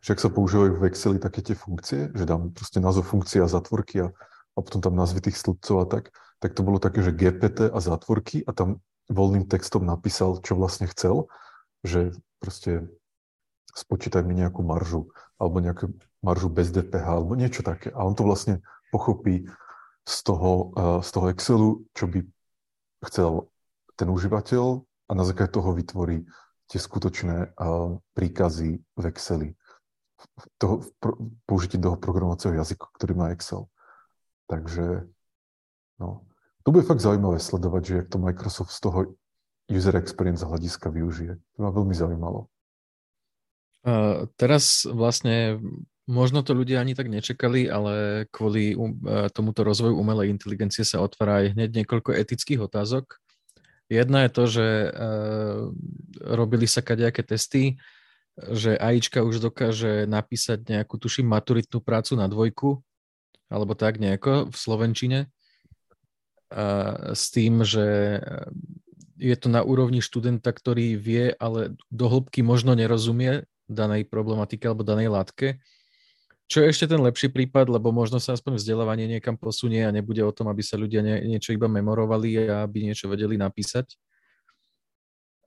že 0.00 0.16
ak 0.16 0.20
sa 0.24 0.32
používajú 0.32 0.80
v 0.80 0.86
Exceli 0.88 1.18
také 1.20 1.44
tie 1.44 1.56
funkcie, 1.56 2.12
že 2.16 2.24
dám 2.24 2.52
proste 2.52 2.80
názov 2.80 3.08
funkcie 3.08 3.40
a 3.44 3.48
zatvorky 3.50 4.04
a, 4.04 4.08
a 4.56 4.58
potom 4.60 4.80
tam 4.80 4.96
názvy 4.96 5.28
tých 5.28 5.36
slupcov 5.40 5.76
a 5.82 5.86
tak, 5.88 6.04
tak 6.40 6.52
to 6.52 6.64
bolo 6.64 6.76
také, 6.76 7.00
že 7.00 7.16
GPT 7.16 7.72
a 7.72 7.78
zatvorky 7.80 8.44
a 8.44 8.52
tam 8.52 8.84
voľným 9.08 9.46
textom 9.48 9.86
napísal, 9.86 10.42
čo 10.42 10.58
vlastne 10.58 10.90
chcel, 10.90 11.30
že 11.86 12.12
proste 12.42 12.90
spočítaj 13.72 14.24
mi 14.24 14.36
nejakú 14.36 14.64
maržu 14.64 15.12
alebo 15.36 15.60
nejakú 15.60 15.92
maržu 16.24 16.48
bez 16.48 16.72
DPH 16.72 17.06
alebo 17.06 17.38
niečo 17.38 17.62
také. 17.62 17.92
A 17.92 18.02
on 18.02 18.16
to 18.16 18.26
vlastne 18.26 18.64
pochopí 18.90 19.46
z 20.06 20.16
toho, 20.22 20.72
eh, 20.78 21.02
z 21.02 21.08
toho 21.10 21.26
Excelu, 21.28 21.68
čo 21.92 22.06
by 22.06 22.22
chcel 23.10 23.50
ten 23.98 24.08
užívateľ 24.08 24.64
a 25.10 25.12
na 25.12 25.24
základe 25.26 25.52
toho 25.52 25.74
vytvorí 25.74 26.24
tie 26.70 26.78
skutočné 26.78 27.36
eh, 27.50 27.54
príkazy 28.14 28.70
v 28.78 29.04
Exceli. 29.10 29.48
Toho, 30.56 30.80
použití 31.44 31.76
toho 31.76 32.00
programovacieho 32.00 32.56
jazyka, 32.56 32.88
ktorý 32.96 33.12
má 33.14 33.26
Excel. 33.34 33.68
Takže 34.46 35.10
no, 36.00 36.24
to 36.62 36.74
bude 36.74 36.86
fakt 36.86 37.02
zaujímavé 37.02 37.42
sledovať, 37.42 37.82
že 37.84 37.94
jak 38.02 38.08
to 38.08 38.18
Microsoft 38.18 38.72
z 38.72 38.80
toho 38.80 38.98
user 39.66 39.98
experience 39.98 40.46
hľadiska 40.46 40.90
využije. 40.90 41.38
To 41.38 41.58
ma 41.58 41.70
veľmi 41.74 41.94
zaujímalo. 41.94 42.46
Uh, 43.86 44.26
teraz 44.34 44.82
vlastne 44.86 45.62
možno 46.06 46.42
to 46.46 46.54
ľudia 46.54 46.80
ani 46.80 46.94
tak 46.94 47.10
nečakali, 47.10 47.70
ale 47.70 48.26
kvôli 48.30 48.78
um, 48.78 48.96
tomuto 49.30 49.66
rozvoju 49.66 49.98
umelej 49.98 50.30
inteligencie 50.30 50.86
sa 50.86 51.02
otvára 51.02 51.44
aj 51.44 51.58
hneď 51.58 51.70
niekoľko 51.82 52.14
etických 52.14 52.64
otázok. 52.64 53.18
Jedna 53.86 54.26
je 54.26 54.30
to, 54.30 54.44
že 54.50 54.66
uh, 54.66 54.90
robili 56.22 56.66
sa 56.66 56.82
kadejaké 56.82 57.22
testy, 57.22 57.78
že 58.36 58.76
AIčka 58.76 59.24
už 59.24 59.40
dokáže 59.40 60.04
napísať 60.04 60.68
nejakú, 60.68 61.00
tuším, 61.00 61.24
maturitnú 61.30 61.80
prácu 61.80 62.20
na 62.20 62.28
dvojku, 62.28 62.84
alebo 63.48 63.72
tak 63.78 63.96
nejako 63.96 64.52
v 64.52 64.56
Slovenčine 64.58 65.20
s 67.16 67.32
tým, 67.32 67.64
že 67.64 68.20
je 69.16 69.36
to 69.40 69.48
na 69.48 69.64
úrovni 69.64 70.04
študenta, 70.04 70.52
ktorý 70.52 70.94
vie, 71.00 71.32
ale 71.40 71.74
do 71.88 72.06
hĺbky 72.06 72.44
možno 72.44 72.76
nerozumie 72.76 73.48
danej 73.66 74.06
problematike 74.06 74.68
alebo 74.68 74.84
danej 74.84 75.08
látke. 75.10 75.58
Čo 76.46 76.62
je 76.62 76.70
ešte 76.70 76.86
ten 76.86 77.02
lepší 77.02 77.26
prípad, 77.34 77.66
lebo 77.66 77.90
možno 77.90 78.22
sa 78.22 78.38
aspoň 78.38 78.62
vzdelávanie 78.62 79.10
niekam 79.10 79.34
posunie 79.34 79.82
a 79.82 79.90
nebude 79.90 80.22
o 80.22 80.30
tom, 80.30 80.46
aby 80.46 80.62
sa 80.62 80.78
ľudia 80.78 81.02
nie, 81.02 81.36
niečo 81.36 81.50
iba 81.50 81.66
memorovali 81.66 82.46
a 82.46 82.62
aby 82.62 82.86
niečo 82.86 83.10
vedeli 83.10 83.34
napísať. 83.34 83.98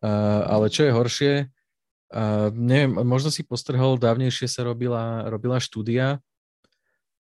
Uh, 0.03 0.43
ale 0.47 0.71
čo 0.71 0.87
je 0.87 0.95
horšie, 0.95 1.33
uh, 1.47 2.51
neviem, 2.51 2.99
možno 3.03 3.31
si 3.31 3.47
postrhol, 3.47 3.99
dávnejšie 3.99 4.47
sa 4.51 4.67
robila, 4.67 5.27
robila 5.31 5.59
štúdia, 5.59 6.19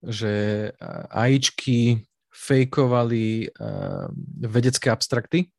že 0.02 0.70
AIčky 1.10 2.06
fejkovali 2.30 3.50
uh, 3.50 4.06
vedecké 4.46 4.94
abstrakty 4.94 5.50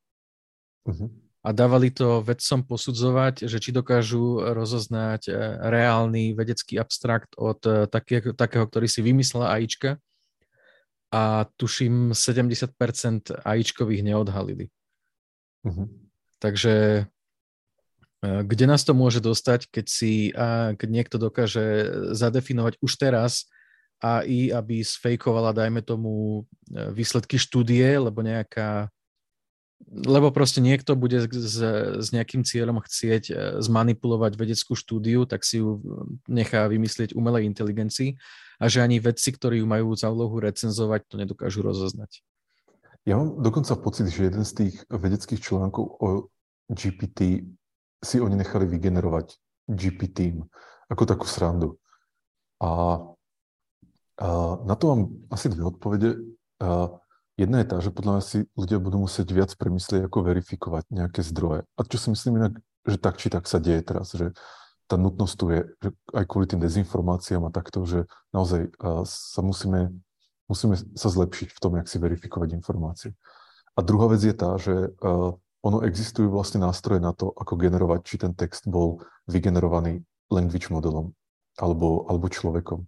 uh-huh. 0.87 1.11
A 1.39 1.49
dávali 1.55 1.87
to 1.89 2.19
vedcom 2.19 2.67
posudzovať, 2.67 3.47
že 3.47 3.57
či 3.63 3.71
dokážu 3.71 4.43
rozoznať 4.43 5.31
uh, 5.31 5.35
reálny 5.71 6.35
vedecký 6.35 6.77
abstrakt 6.77 7.33
od 7.39 7.59
uh, 7.63 7.87
takého, 7.87 8.35
takého, 8.35 8.67
ktorý 8.67 8.87
si 8.91 8.99
vymyslela 8.99 9.55
AIčka 9.55 9.97
a 11.09 11.49
tuším 11.57 12.13
70% 12.13 13.41
AIčkových 13.41 14.05
neodhalili. 14.05 14.69
Uh-huh. 15.65 15.89
Takže 16.37 17.05
kde 18.19 18.65
nás 18.67 18.83
to 18.83 18.91
môže 18.91 19.23
dostať, 19.23 19.71
keď, 19.71 19.85
si, 19.87 20.35
keď 20.75 20.89
niekto 20.91 21.15
dokáže 21.15 21.87
zadefinovať 22.11 22.75
už 22.83 22.91
teraz 22.99 23.47
AI, 23.99 24.51
aby 24.51 24.83
sfejkovala, 24.83 25.55
dajme 25.55 25.83
tomu, 25.83 26.43
e, 26.71 26.91
výsledky 26.91 27.35
štúdie, 27.35 27.99
lebo 27.99 28.23
nejaká 28.23 28.87
lebo 29.89 30.29
proste 30.29 30.61
niekto 30.61 30.93
bude 30.93 31.25
s, 31.25 31.57
s 31.97 32.07
nejakým 32.13 32.45
cieľom 32.45 32.77
chcieť 32.85 33.23
e, 33.29 33.33
zmanipulovať 33.57 34.37
vedeckú 34.37 34.77
štúdiu, 34.77 35.25
tak 35.25 35.41
si 35.41 35.59
ju 35.59 35.81
nechá 36.29 36.69
vymyslieť 36.69 37.17
umelej 37.17 37.49
inteligencii 37.49 38.21
a 38.61 38.65
že 38.69 38.85
ani 38.85 39.01
vedci, 39.01 39.33
ktorí 39.33 39.63
ju 39.63 39.67
majú 39.67 39.97
za 39.97 40.13
úlohu 40.13 40.37
recenzovať, 40.37 41.09
to 41.09 41.15
nedokážu 41.17 41.65
rozoznať. 41.65 42.21
Ja 43.07 43.17
mám 43.17 43.41
dokonca 43.41 43.73
pocit, 43.79 44.13
že 44.13 44.29
jeden 44.29 44.45
z 44.45 44.51
tých 44.53 44.75
vedeckých 44.91 45.41
článkov 45.41 45.85
o 45.97 46.07
GPT 46.69 47.49
si 47.99 48.17
oni 48.21 48.35
nechali 48.37 48.69
vygenerovať 48.69 49.33
GPT 49.65 50.37
ako 50.91 51.03
takú 51.09 51.25
srandu. 51.25 51.81
A 52.61 53.01
na 54.67 54.75
to 54.75 54.83
mám 54.91 55.01
asi 55.31 55.47
dve 55.47 55.63
odpovede. 55.71 56.19
Jedna 57.39 57.63
je 57.63 57.71
tá, 57.71 57.79
že 57.79 57.95
podľa 57.95 58.19
mňa 58.19 58.23
si 58.27 58.37
ľudia 58.59 58.83
budú 58.83 58.99
musieť 59.07 59.31
viac 59.31 59.55
premyslieť, 59.55 60.11
ako 60.11 60.27
verifikovať 60.27 60.91
nejaké 60.91 61.23
zdroje. 61.23 61.63
A 61.79 61.87
čo 61.87 61.95
si 61.95 62.11
myslím 62.11 62.43
inak, 62.43 62.59
že 62.83 62.99
tak 62.99 63.15
či 63.15 63.31
tak 63.31 63.47
sa 63.47 63.63
deje 63.63 63.79
teraz, 63.79 64.11
že 64.11 64.35
tá 64.91 64.99
nutnosť 64.99 65.33
tu 65.39 65.45
je, 65.55 65.61
že 65.79 65.89
aj 66.11 66.25
kvôli 66.27 66.51
tým 66.51 66.59
dezinformáciám 66.59 67.47
a 67.47 67.55
takto, 67.55 67.87
že 67.87 68.11
naozaj 68.35 68.75
sa 69.07 69.39
musíme, 69.39 69.95
musíme 70.51 70.75
sa 70.99 71.07
zlepšiť 71.07 71.55
v 71.55 71.61
tom, 71.63 71.79
jak 71.79 71.87
si 71.87 71.95
verifikovať 71.95 72.59
informácie. 72.59 73.15
A 73.77 73.87
druhá 73.87 74.11
vec 74.11 74.19
je 74.19 74.35
tá, 74.35 74.59
že 74.59 74.91
ono 75.63 75.79
existujú 75.87 76.27
vlastne 76.27 76.59
nástroje 76.59 76.99
na 76.99 77.15
to, 77.15 77.31
ako 77.39 77.55
generovať, 77.55 77.99
či 78.03 78.15
ten 78.19 78.35
text 78.35 78.67
bol 78.67 78.99
vygenerovaný 79.31 80.03
language 80.27 80.67
modelom 80.67 81.15
alebo, 81.55 82.03
alebo 82.11 82.27
človekom. 82.27 82.83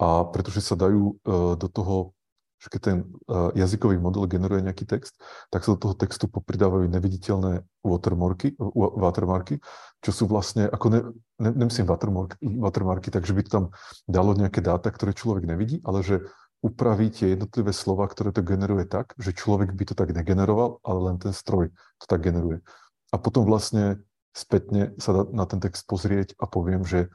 A 0.00 0.24
pretože 0.32 0.64
sa 0.64 0.76
dajú 0.76 1.16
uh, 1.22 1.54
do 1.56 1.68
toho, 1.68 2.16
že 2.62 2.70
keď 2.70 2.80
ten 2.80 2.98
uh, 3.26 3.50
jazykový 3.58 3.98
model 3.98 4.30
generuje 4.30 4.62
nejaký 4.62 4.86
text, 4.86 5.18
tak 5.50 5.66
sa 5.66 5.74
do 5.74 5.82
toho 5.82 5.94
textu 5.98 6.30
popridávajú 6.30 6.86
neviditeľné 6.86 7.66
watermarky, 7.82 8.54
watermarky 8.78 9.58
čo 10.02 10.10
sú 10.10 10.26
vlastne, 10.26 10.66
ako 10.66 10.86
ne, 10.90 11.00
ne, 11.42 11.50
nemyslím 11.54 11.86
watermark, 11.86 12.38
watermarky, 12.42 13.10
takže 13.14 13.34
by 13.34 13.42
to 13.46 13.50
tam 13.50 13.64
dalo 14.10 14.34
nejaké 14.34 14.58
dáta, 14.58 14.90
ktoré 14.90 15.14
človek 15.14 15.46
nevidí, 15.46 15.78
ale 15.86 16.02
že 16.02 16.26
upraví 16.62 17.10
tie 17.10 17.34
jednotlivé 17.34 17.74
slova, 17.74 18.06
ktoré 18.06 18.34
to 18.34 18.42
generuje 18.46 18.86
tak, 18.86 19.14
že 19.18 19.34
človek 19.34 19.74
by 19.74 19.84
to 19.86 19.94
tak 19.98 20.14
negeneroval, 20.14 20.78
ale 20.86 20.98
len 21.10 21.16
ten 21.18 21.34
stroj 21.34 21.70
to 21.98 22.06
tak 22.06 22.22
generuje. 22.22 22.62
A 23.10 23.18
potom 23.18 23.46
vlastne 23.46 24.02
spätne 24.34 24.94
sa 24.98 25.26
na 25.30 25.46
ten 25.46 25.58
text 25.62 25.86
pozrieť 25.86 26.34
a 26.38 26.46
poviem, 26.46 26.82
že 26.82 27.10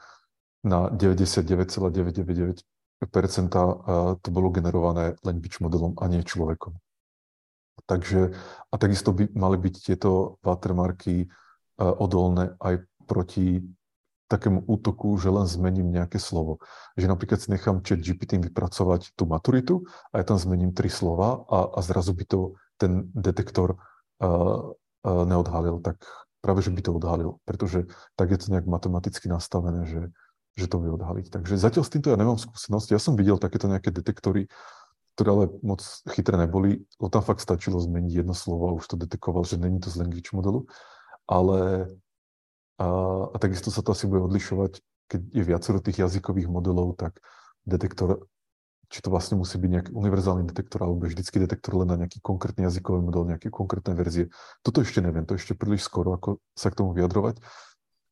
na 0.64 0.92
99,999 0.92 2.64
to 3.06 4.28
bolo 4.34 4.50
generované 4.50 5.14
language 5.22 5.62
modelom 5.62 5.94
a 6.02 6.10
nie 6.10 6.26
človekom. 6.26 6.74
Takže, 7.86 8.34
a 8.68 8.74
takisto 8.74 9.14
by 9.14 9.30
mali 9.38 9.56
byť 9.56 9.74
tieto 9.80 10.36
watermarky 10.42 11.30
odolné 11.78 12.58
aj 12.58 12.84
proti 13.06 13.62
takému 14.28 14.68
útoku, 14.68 15.16
že 15.16 15.32
len 15.32 15.48
zmením 15.48 15.88
nejaké 15.88 16.20
slovo. 16.20 16.60
Že 17.00 17.08
napríklad 17.08 17.40
si 17.40 17.48
nechám 17.48 17.80
chat 17.80 18.04
GPT 18.04 18.36
vypracovať 18.36 19.16
tú 19.16 19.24
maturitu 19.24 19.88
a 20.12 20.20
ja 20.20 20.24
tam 20.28 20.36
zmením 20.36 20.76
tri 20.76 20.92
slova 20.92 21.48
a, 21.48 21.58
a 21.72 21.80
zrazu 21.80 22.12
by 22.12 22.24
to 22.28 22.40
ten 22.76 23.08
detektor 23.16 23.80
uh, 24.20 24.76
uh, 24.76 25.24
neodhalil, 25.24 25.80
tak 25.80 26.04
práve, 26.44 26.60
že 26.60 26.70
by 26.70 26.80
to 26.84 26.94
odhalil, 26.94 27.40
pretože 27.48 27.88
tak 28.14 28.30
je 28.30 28.38
to 28.38 28.52
nejak 28.52 28.68
matematicky 28.68 29.26
nastavené, 29.26 29.88
že 29.88 30.00
že 30.58 30.66
to 30.66 30.82
vie 30.82 30.90
odhaliť. 30.90 31.30
Takže 31.30 31.54
zatiaľ 31.54 31.86
s 31.86 31.92
týmto 31.94 32.10
ja 32.10 32.18
nemám 32.18 32.36
skúsenosť. 32.36 32.90
Ja 32.90 32.98
som 32.98 33.14
videl 33.14 33.38
takéto 33.38 33.70
nejaké 33.70 33.94
detektory, 33.94 34.50
ktoré 35.14 35.28
ale 35.30 35.44
moc 35.62 35.82
chytré 36.10 36.34
neboli, 36.34 36.82
lebo 36.98 37.08
tam 37.10 37.22
fakt 37.22 37.42
stačilo 37.42 37.78
zmeniť 37.78 38.22
jedno 38.22 38.34
slovo 38.34 38.70
a 38.70 38.76
už 38.78 38.86
to 38.90 38.98
detekoval, 38.98 39.46
že 39.46 39.58
není 39.58 39.78
to 39.78 39.90
z 39.90 40.02
language 40.02 40.34
modelu. 40.34 40.66
Ale 41.30 41.90
a, 42.78 42.86
a 43.30 43.36
takisto 43.38 43.70
sa 43.70 43.82
to 43.82 43.94
asi 43.94 44.06
bude 44.06 44.26
odlišovať, 44.26 44.82
keď 45.10 45.20
je 45.30 45.42
viacero 45.42 45.78
tých 45.82 45.98
jazykových 46.02 46.46
modelov, 46.46 46.94
tak 46.94 47.18
detektor, 47.66 48.30
či 48.86 49.02
to 49.02 49.10
vlastne 49.10 49.36
musí 49.36 49.58
byť 49.58 49.70
nejaký 49.70 49.90
univerzálny 49.90 50.46
detektor, 50.46 50.86
alebo 50.86 51.04
vždycky 51.04 51.42
detektor 51.42 51.74
len 51.82 51.90
na 51.90 51.96
nejaký 51.98 52.22
konkrétny 52.22 52.70
jazykový 52.70 53.02
model, 53.02 53.26
nejaké 53.26 53.50
konkrétne 53.50 53.98
verzie. 53.98 54.30
Toto 54.62 54.86
ešte 54.86 55.02
neviem, 55.02 55.26
to 55.26 55.34
ešte 55.34 55.58
príliš 55.58 55.84
skoro, 55.84 56.14
ako 56.14 56.38
sa 56.54 56.70
k 56.70 56.78
tomu 56.78 56.94
vyjadrovať. 56.94 57.42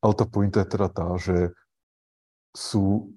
Ale 0.02 0.12
tá 0.12 0.26
pointa 0.28 0.60
je 0.66 0.68
teda 0.74 0.88
tá, 0.92 1.06
že 1.16 1.56
sú 2.56 3.12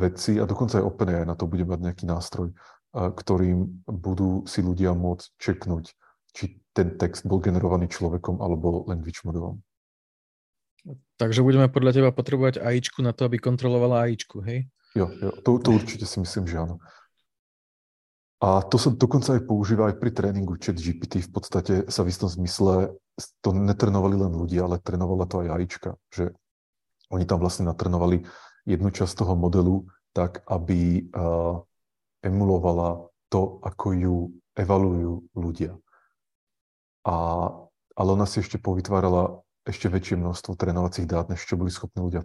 veci, 0.00 0.40
a 0.40 0.48
dokonca 0.48 0.80
aj 0.80 0.88
OpenAI 0.88 1.28
na 1.28 1.36
to 1.36 1.44
bude 1.44 1.68
mať 1.68 1.92
nejaký 1.92 2.04
nástroj, 2.08 2.56
ktorým 2.96 3.84
budú 3.84 4.48
si 4.48 4.64
ľudia 4.64 4.96
môcť 4.96 5.36
čeknúť, 5.36 5.92
či 6.32 6.56
ten 6.72 6.96
text 6.96 7.28
bol 7.28 7.44
generovaný 7.44 7.92
človekom 7.92 8.40
alebo 8.40 8.88
language 8.88 9.20
modelom. 9.28 9.60
Takže 11.20 11.44
budeme 11.44 11.68
podľa 11.68 12.00
teba 12.00 12.10
potrebovať 12.16 12.64
AIčku 12.64 13.04
na 13.04 13.12
to, 13.12 13.28
aby 13.28 13.36
kontrolovala 13.36 14.08
AIčku, 14.08 14.40
hej? 14.40 14.64
Jo, 14.96 15.12
jo 15.20 15.30
to, 15.44 15.60
to 15.60 15.68
určite 15.76 16.08
si 16.08 16.16
myslím, 16.24 16.48
že 16.48 16.56
áno. 16.56 16.80
A 18.38 18.62
to 18.62 18.78
sa 18.78 18.94
dokonca 18.94 19.34
aj 19.34 19.50
používa 19.50 19.90
aj 19.90 19.98
pri 19.98 20.14
tréningu 20.14 20.54
chat 20.56 20.78
GPT. 20.78 21.26
V 21.26 21.30
podstate 21.34 21.74
sa 21.90 22.06
v 22.06 22.14
istom 22.14 22.30
zmysle 22.30 22.94
to 23.42 23.50
netrenovali 23.50 24.14
len 24.14 24.30
ľudia, 24.30 24.64
ale 24.64 24.78
trenovala 24.78 25.26
to 25.26 25.42
aj 25.42 25.58
AIčka. 25.58 25.90
Že 26.14 26.38
oni 27.10 27.26
tam 27.26 27.42
vlastne 27.42 27.66
natrenovali 27.66 28.22
jednu 28.68 28.92
časť 28.92 29.24
toho 29.24 29.32
modelu 29.32 29.88
tak, 30.12 30.44
aby 30.44 31.08
emulovala 32.20 33.08
to, 33.32 33.62
ako 33.64 33.86
ju 33.96 34.16
evaluujú 34.58 35.32
ľudia. 35.38 35.72
A, 37.06 37.16
ale 37.96 38.08
ona 38.12 38.26
si 38.28 38.44
ešte 38.44 38.60
povytvárala 38.60 39.40
ešte 39.68 39.92
väčšie 39.92 40.16
množstvo 40.16 40.56
trénovacích 40.56 41.04
dát, 41.04 41.28
než 41.28 41.44
čo 41.44 41.60
boli 41.60 41.68
schopní 41.68 42.00
ľudia 42.00 42.24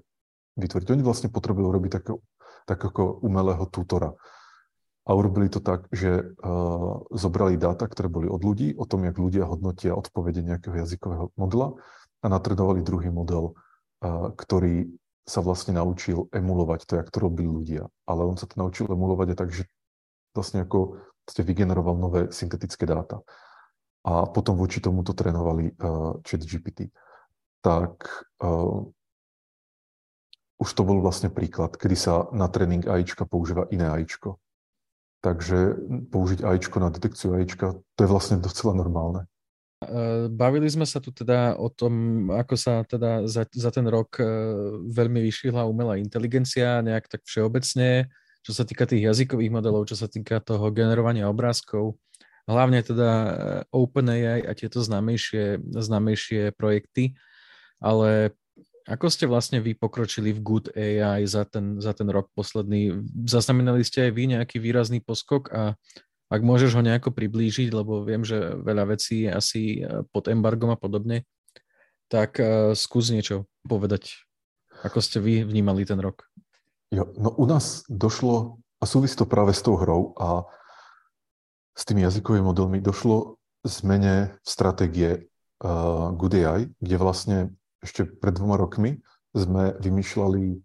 vytvoriť. 0.56 0.88
Oni 0.96 1.04
vlastne 1.04 1.28
potrebovali 1.28 1.76
robiť 1.76 1.92
tak, 1.92 2.06
tak 2.64 2.80
ako 2.80 3.20
umelého 3.20 3.68
tutora. 3.68 4.16
A 5.04 5.12
urobili 5.12 5.52
to 5.52 5.60
tak, 5.60 5.92
že 5.92 6.24
uh, 6.24 7.04
zobrali 7.12 7.60
dáta, 7.60 7.92
ktoré 7.92 8.08
boli 8.08 8.32
od 8.32 8.40
ľudí, 8.40 8.72
o 8.80 8.88
tom, 8.88 9.04
jak 9.04 9.20
ľudia 9.20 9.44
hodnotia 9.44 9.92
odpovede 9.92 10.40
nejakého 10.40 10.80
jazykového 10.80 11.36
modela 11.36 11.76
a 12.24 12.32
natrenovali 12.32 12.80
druhý 12.80 13.12
model, 13.12 13.52
uh, 13.52 14.32
ktorý 14.32 14.88
sa 15.24 15.40
vlastne 15.40 15.80
naučil 15.80 16.28
emulovať 16.36 16.84
to, 16.84 16.94
jak 17.00 17.10
to 17.12 17.18
robili 17.24 17.48
ľudia. 17.48 17.88
Ale 18.08 18.28
on 18.28 18.36
sa 18.36 18.44
to 18.44 18.60
naučil 18.60 18.92
emulovať 18.92 19.34
aj 19.34 19.38
tak, 19.40 19.50
vlastne 20.36 20.68
ako 20.68 21.00
ste 21.24 21.42
vygeneroval 21.48 21.96
nové 21.96 22.22
syntetické 22.36 22.84
dáta. 22.84 23.24
A 24.04 24.28
potom 24.28 24.60
voči 24.60 24.84
tomu 24.84 25.08
to 25.08 25.16
trénovali 25.16 25.72
uh, 25.80 26.20
chat 26.28 26.44
GPT. 26.44 26.92
Tak 27.64 28.04
uh, 28.44 28.84
už 30.60 30.70
to 30.76 30.84
bol 30.84 31.00
vlastne 31.00 31.32
príklad, 31.32 31.80
kedy 31.80 31.96
sa 31.96 32.28
na 32.36 32.52
tréning 32.52 32.84
AIčka 32.84 33.24
používa 33.24 33.68
iné 33.72 33.88
AIčko. 33.88 34.40
Takže 35.24 35.80
použiť 36.12 36.44
AIčko 36.44 36.84
na 36.84 36.92
detekciu 36.92 37.32
AIčka, 37.40 37.80
to 37.96 38.00
je 38.04 38.12
vlastne 38.12 38.44
docela 38.44 38.76
normálne. 38.76 39.24
Bavili 40.32 40.68
sme 40.70 40.88
sa 40.88 41.02
tu 41.04 41.14
teda 41.14 41.56
o 41.60 41.68
tom, 41.68 42.28
ako 42.30 42.56
sa 42.56 42.84
teda 42.84 43.28
za, 43.30 43.48
za 43.48 43.70
ten 43.70 43.86
rok 43.88 44.20
veľmi 44.88 45.20
vyšvihla 45.24 45.68
umelá 45.68 46.00
inteligencia, 46.00 46.84
nejak 46.86 47.10
tak 47.10 47.22
všeobecne, 47.24 48.12
čo 48.44 48.52
sa 48.52 48.68
týka 48.68 48.84
tých 48.84 49.08
jazykových 49.08 49.52
modelov, 49.56 49.88
čo 49.88 49.96
sa 49.96 50.12
týka 50.12 50.44
toho 50.44 50.68
generovania 50.76 51.32
obrázkov, 51.32 51.96
hlavne 52.44 52.84
teda 52.84 53.12
OpenAI 53.72 54.44
a 54.44 54.52
tieto 54.52 54.84
známejšie, 54.84 55.64
známejšie 55.64 56.52
projekty, 56.56 57.16
ale 57.80 58.36
ako 58.84 59.08
ste 59.08 59.32
vlastne 59.32 59.64
vy 59.64 59.80
pokročili 59.80 60.36
v 60.36 60.44
Good 60.44 60.68
AI 60.76 61.24
za 61.24 61.48
ten, 61.48 61.80
za 61.80 61.96
ten 61.96 62.12
rok 62.12 62.28
posledný? 62.36 63.00
Zaznamenali 63.24 63.80
ste 63.88 64.08
aj 64.08 64.12
vy 64.12 64.24
nejaký 64.36 64.60
výrazný 64.60 65.00
poskok 65.00 65.48
a 65.56 65.80
ak 66.32 66.42
môžeš 66.42 66.76
ho 66.76 66.82
nejako 66.82 67.12
priblížiť, 67.12 67.74
lebo 67.74 68.04
viem, 68.04 68.24
že 68.26 68.56
veľa 68.60 68.96
vecí 68.96 69.28
je 69.28 69.32
asi 69.32 69.62
e, 69.80 70.02
pod 70.10 70.32
embargom 70.32 70.72
a 70.74 70.80
podobne, 70.80 71.28
tak 72.14 72.38
uh, 72.38 72.78
skús 72.78 73.10
niečo 73.10 73.50
povedať. 73.66 74.22
Ako 74.86 75.02
ste 75.02 75.18
vy 75.18 75.42
vnímali 75.42 75.82
ten 75.82 75.98
rok? 75.98 76.30
Jo, 76.94 77.10
no 77.18 77.34
u 77.34 77.50
nás 77.50 77.88
došlo, 77.90 78.62
a 78.78 78.86
súvisí 78.86 79.18
to 79.18 79.26
práve 79.26 79.50
s 79.56 79.66
tou 79.66 79.74
hrou 79.82 80.14
a 80.22 80.46
s 81.74 81.90
tými 81.90 82.06
jazykovými 82.06 82.46
modelmi, 82.46 82.78
došlo 82.86 83.42
zmene 83.66 84.38
stratégie 84.46 85.26
uh, 85.66 86.14
Good 86.14 86.38
AI, 86.38 86.70
kde 86.78 86.96
vlastne 87.02 87.38
ešte 87.82 88.06
pred 88.06 88.38
dvoma 88.38 88.62
rokmi 88.62 89.02
sme 89.34 89.74
vymýšľali 89.82 90.62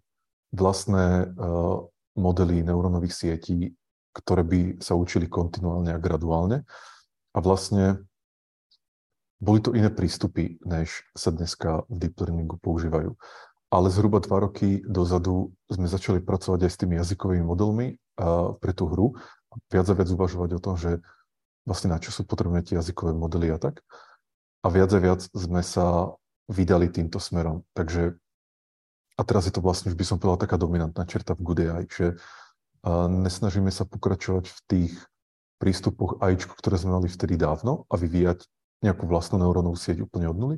vlastné 0.53 1.33
uh, 1.33 1.81
modely 2.13 2.61
neurónových 2.61 3.15
sietí, 3.15 3.73
ktoré 4.19 4.43
by 4.43 4.59
sa 4.83 4.99
učili 4.99 5.31
kontinuálne 5.31 5.95
a 5.95 6.01
graduálne. 6.01 6.67
A 7.31 7.39
vlastne 7.39 8.03
boli 9.39 9.63
to 9.63 9.71
iné 9.71 9.87
prístupy, 9.87 10.59
než 10.67 11.07
sa 11.15 11.31
dneska 11.31 11.87
v 11.87 11.95
deep 11.95 12.19
learningu 12.19 12.59
používajú. 12.59 13.15
Ale 13.71 13.87
zhruba 13.87 14.19
dva 14.19 14.43
roky 14.43 14.83
dozadu 14.83 15.55
sme 15.71 15.87
začali 15.87 16.19
pracovať 16.19 16.67
aj 16.67 16.71
s 16.73 16.79
tými 16.83 16.99
jazykovými 16.99 17.45
modelmi 17.45 17.95
pre 18.59 18.71
tú 18.75 18.91
hru. 18.91 19.15
Viac 19.71 19.87
a 19.87 19.95
viac 19.95 20.09
uvažovať 20.11 20.49
o 20.57 20.63
tom, 20.63 20.75
že 20.75 20.99
vlastne 21.63 21.93
na 21.93 22.01
čo 22.01 22.09
sú 22.09 22.25
potrebné 22.25 22.65
tie 22.65 22.81
jazykové 22.81 23.13
modely 23.13 23.53
a 23.53 23.61
tak. 23.61 23.79
A 24.65 24.67
viac 24.73 24.91
a 24.91 24.99
viac 24.99 25.21
sme 25.31 25.63
sa 25.63 26.11
vydali 26.49 26.89
týmto 26.89 27.21
smerom. 27.21 27.61
Takže, 27.77 28.17
a 29.15 29.21
teraz 29.21 29.45
je 29.45 29.53
to 29.53 29.61
vlastne, 29.61 29.93
už 29.93 29.95
by 29.95 30.03
som 30.03 30.17
povedal, 30.17 30.49
taká 30.49 30.57
dominantná 30.57 31.05
čerta 31.05 31.37
v 31.37 31.45
Good 31.45 31.59
AI, 31.69 31.85
že 31.87 32.17
a 32.83 33.07
nesnažíme 33.11 33.71
sa 33.71 33.83
pokračovať 33.83 34.45
v 34.47 34.59
tých 34.67 34.93
prístupoch 35.59 36.23
AI, 36.23 36.39
ktoré 36.39 36.79
sme 36.79 36.95
mali 36.95 37.07
vtedy 37.11 37.35
dávno 37.35 37.83
a 37.91 37.99
vyvíjať 37.99 38.47
nejakú 38.79 39.03
vlastnú 39.07 39.43
neurónovú 39.43 39.75
sieť 39.75 40.07
úplne 40.07 40.31
od 40.31 40.37
nuly, 40.39 40.57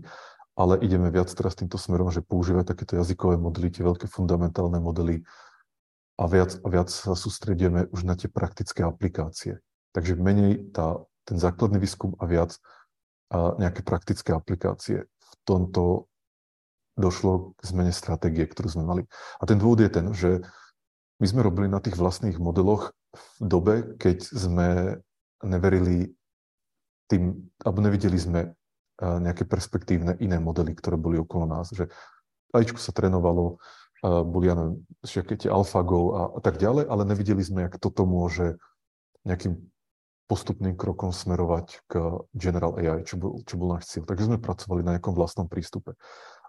ale 0.54 0.78
ideme 0.86 1.10
viac 1.10 1.34
teraz 1.34 1.58
týmto 1.58 1.82
smerom, 1.82 2.14
že 2.14 2.22
používať 2.22 2.78
takéto 2.78 2.94
jazykové 3.02 3.42
modely, 3.42 3.74
tie 3.74 3.82
veľké 3.82 4.06
fundamentálne 4.06 4.78
modely 4.78 5.26
a 6.22 6.24
viac 6.30 6.54
a 6.62 6.68
viac 6.70 6.94
sa 6.94 7.18
sústredíme 7.18 7.90
už 7.90 8.06
na 8.06 8.14
tie 8.14 8.30
praktické 8.30 8.86
aplikácie. 8.86 9.58
Takže 9.98 10.14
menej 10.22 10.70
tá, 10.70 11.02
ten 11.26 11.42
základný 11.42 11.82
výskum 11.82 12.14
a 12.22 12.30
viac 12.30 12.62
a 13.34 13.58
nejaké 13.58 13.82
praktické 13.82 14.38
aplikácie 14.38 15.10
tomto 15.46 16.08
došlo 17.00 17.56
k 17.58 17.62
zmene 17.66 17.94
stratégie, 17.96 18.46
ktorú 18.46 18.68
sme 18.70 18.84
mali. 18.86 19.04
A 19.40 19.44
ten 19.48 19.58
dôvod 19.58 19.82
je 19.82 19.90
ten, 19.90 20.06
že 20.14 20.46
my 21.22 21.26
sme 21.30 21.46
robili 21.46 21.70
na 21.70 21.78
tých 21.78 22.02
vlastných 22.02 22.42
modeloch 22.42 22.98
v 23.14 23.46
dobe, 23.46 23.76
keď 24.02 24.26
sme 24.26 24.68
neverili 25.46 26.18
tým, 27.06 27.46
alebo 27.62 27.80
nevideli 27.86 28.18
sme 28.18 28.58
nejaké 28.98 29.46
perspektívne 29.46 30.18
iné 30.18 30.42
modely, 30.42 30.74
ktoré 30.74 30.98
boli 30.98 31.22
okolo 31.22 31.46
nás. 31.46 31.70
Že 31.70 31.94
AIčko 32.58 32.82
sa 32.82 32.90
trénovalo, 32.90 33.62
boli, 34.02 34.50
ja 34.50 34.58
neviem, 34.58 34.82
všetky 35.06 35.46
tie 35.46 35.50
AlphaGo 35.54 36.02
a, 36.10 36.22
a 36.38 36.40
tak 36.42 36.58
ďalej, 36.58 36.90
ale 36.90 37.06
nevideli 37.06 37.42
sme, 37.46 37.70
jak 37.70 37.78
toto 37.78 38.10
môže 38.10 38.58
nejakým 39.22 39.62
postupným 40.26 40.74
krokom 40.74 41.14
smerovať 41.14 41.86
k 41.86 42.24
General 42.34 42.74
AI, 42.82 43.06
čo 43.06 43.22
bol, 43.22 43.46
čo 43.46 43.62
bol 43.62 43.78
náš 43.78 43.94
cieľ. 43.94 44.10
Takže 44.10 44.26
sme 44.26 44.42
pracovali 44.42 44.82
na 44.82 44.98
nejakom 44.98 45.14
vlastnom 45.14 45.46
prístupe. 45.46 45.94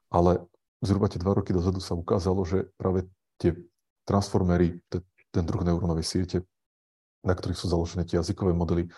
Ale 0.09 0.49
zhruba 0.81 1.13
tie 1.13 1.21
dva 1.21 1.37
roky 1.37 1.53
dozadu 1.53 1.83
sa 1.83 1.99
ukázalo, 1.99 2.47
že 2.47 2.73
práve 2.81 3.11
tie 3.37 3.59
transformery, 4.05 4.81
ten 5.33 5.45
druh 5.47 5.65
neurónovej 5.65 6.05
siete, 6.05 6.45
na 7.23 7.33
ktorých 7.33 7.59
sú 7.59 7.67
založené 7.71 8.03
tie 8.05 8.19
jazykové 8.21 8.53
modely, 8.53 8.91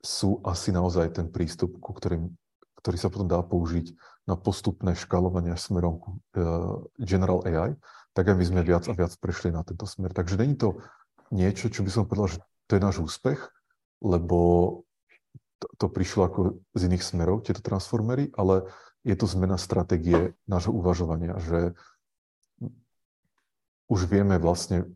sú 0.00 0.38
asi 0.46 0.70
naozaj 0.70 1.18
ten 1.18 1.26
prístup, 1.26 1.76
ku 1.82 1.90
ktorým, 1.90 2.30
ktorý 2.78 2.96
sa 2.96 3.10
potom 3.10 3.26
dá 3.26 3.42
použiť 3.42 3.92
na 4.30 4.38
postupné 4.38 4.94
škálovanie 4.94 5.54
smerom 5.58 5.98
ku 5.98 6.08
uh, 6.14 6.82
General 6.98 7.42
AI, 7.42 7.74
tak 8.14 8.30
aj 8.30 8.36
my 8.38 8.44
sme 8.46 8.62
viac 8.62 8.86
a 8.86 8.94
viac 8.94 9.12
prešli 9.18 9.50
na 9.50 9.66
tento 9.66 9.84
smer. 9.84 10.14
Takže 10.14 10.38
není 10.38 10.54
to 10.54 10.80
niečo, 11.34 11.68
čo 11.68 11.82
by 11.82 11.90
som 11.90 12.06
povedal, 12.06 12.38
že 12.38 12.38
to 12.70 12.78
je 12.78 12.86
náš 12.86 12.96
úspech, 13.02 13.38
lebo 14.02 14.38
to, 15.58 15.66
to 15.78 15.86
prišlo 15.90 16.22
ako 16.30 16.40
z 16.76 16.80
iných 16.86 17.04
smerov, 17.04 17.46
tieto 17.46 17.64
transformery, 17.64 18.30
ale 18.38 18.70
je 19.06 19.14
to 19.14 19.26
zmena 19.30 19.58
stratégie 19.58 20.34
nášho 20.50 20.74
uvažovania, 20.74 21.38
že 21.38 21.78
už 23.86 24.10
vieme 24.10 24.38
vlastne, 24.38 24.86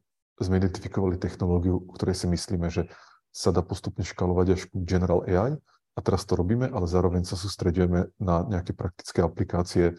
sme 0.41 0.57
identifikovali 0.57 1.21
technológiu, 1.21 1.85
o 1.85 1.93
ktorej 1.95 2.17
si 2.17 2.27
myslíme, 2.27 2.73
že 2.73 2.89
sa 3.31 3.55
dá 3.55 3.63
postupne 3.63 4.03
škalovať 4.03 4.47
až 4.57 4.61
ku 4.67 4.83
General 4.83 5.23
AI 5.29 5.55
a 5.95 5.99
teraz 6.03 6.27
to 6.27 6.35
robíme, 6.35 6.67
ale 6.67 6.87
zároveň 6.91 7.23
sa 7.23 7.39
sústredujeme 7.39 8.11
na 8.19 8.43
nejaké 8.49 8.75
praktické 8.75 9.23
aplikácie 9.23 9.95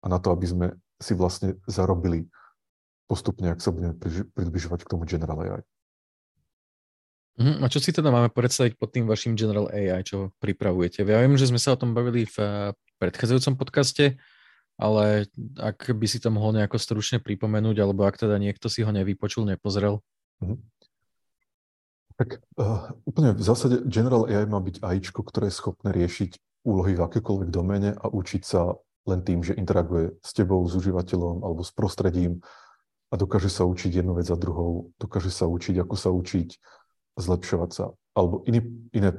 a 0.00 0.06
na 0.08 0.16
to, 0.16 0.32
aby 0.32 0.46
sme 0.48 0.66
si 1.00 1.12
vlastne 1.12 1.60
zarobili 1.68 2.28
postupne, 3.10 3.50
ak 3.50 3.60
sa 3.60 3.74
budeme 3.74 3.98
približovať 4.32 4.86
k 4.86 4.90
tomu 4.94 5.04
General 5.04 5.36
AI. 5.42 5.62
Uh-huh. 7.40 7.56
A 7.64 7.72
čo 7.72 7.80
si 7.80 7.90
teda 7.90 8.12
máme 8.12 8.28
predstaviť 8.28 8.76
pod 8.76 8.92
tým 8.92 9.08
vašim 9.08 9.32
General 9.34 9.66
AI, 9.72 10.04
čo 10.04 10.30
pripravujete? 10.44 11.02
Ja 11.02 11.24
viem, 11.24 11.40
že 11.40 11.48
sme 11.48 11.58
sa 11.58 11.72
o 11.72 11.80
tom 11.80 11.96
bavili 11.96 12.28
v 12.28 12.36
eh, 12.38 12.48
predchádzajúcom 13.00 13.56
podcaste, 13.56 14.20
ale 14.80 15.28
ak 15.60 15.92
by 15.92 16.06
si 16.08 16.16
to 16.16 16.32
mohol 16.32 16.56
nejako 16.56 16.80
stručne 16.80 17.20
pripomenúť, 17.20 17.76
alebo 17.84 18.08
ak 18.08 18.16
teda 18.16 18.40
niekto 18.40 18.72
si 18.72 18.80
ho 18.80 18.88
nevypočul, 18.88 19.44
nepozrel. 19.44 20.00
Uh-huh. 20.40 20.56
Tak 22.16 22.40
uh, 22.56 22.96
úplne 23.04 23.36
v 23.36 23.44
zásade 23.44 23.84
General 23.84 24.24
AI 24.24 24.48
má 24.48 24.60
byť 24.60 24.80
AIčko, 24.80 25.20
ktoré 25.20 25.52
je 25.52 25.60
schopné 25.60 25.92
riešiť 25.92 26.64
úlohy 26.64 26.96
v 26.96 27.04
akékoľvek 27.04 27.48
doméne 27.52 27.92
a 27.96 28.08
učiť 28.08 28.42
sa 28.44 28.76
len 29.08 29.20
tým, 29.24 29.44
že 29.44 29.56
interaguje 29.56 30.16
s 30.20 30.30
tebou, 30.36 30.60
s 30.68 30.76
užívateľom 30.76 31.44
alebo 31.44 31.64
s 31.64 31.72
prostredím 31.72 32.40
a 33.10 33.14
dokáže 33.16 33.48
sa 33.48 33.64
učiť 33.64 34.00
jednu 34.00 34.16
vec 34.16 34.28
za 34.28 34.36
druhou, 34.36 34.92
dokáže 35.00 35.32
sa 35.32 35.48
učiť, 35.48 35.80
ako 35.80 35.94
sa 35.96 36.12
učiť 36.12 36.48
zlepšovať 37.16 37.70
sa. 37.72 37.84
Alebo 38.14 38.44
iný, 38.46 38.68
iné 38.92 39.16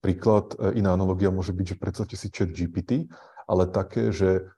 príklad, 0.00 0.56
e, 0.58 0.80
iná 0.80 0.96
analogia 0.96 1.30
môže 1.30 1.54
byť, 1.54 1.76
že 1.76 1.80
predstavte 1.80 2.16
si 2.18 2.32
chat 2.32 2.50
GPT, 2.50 3.06
ale 3.46 3.70
také, 3.70 4.10
že 4.10 4.48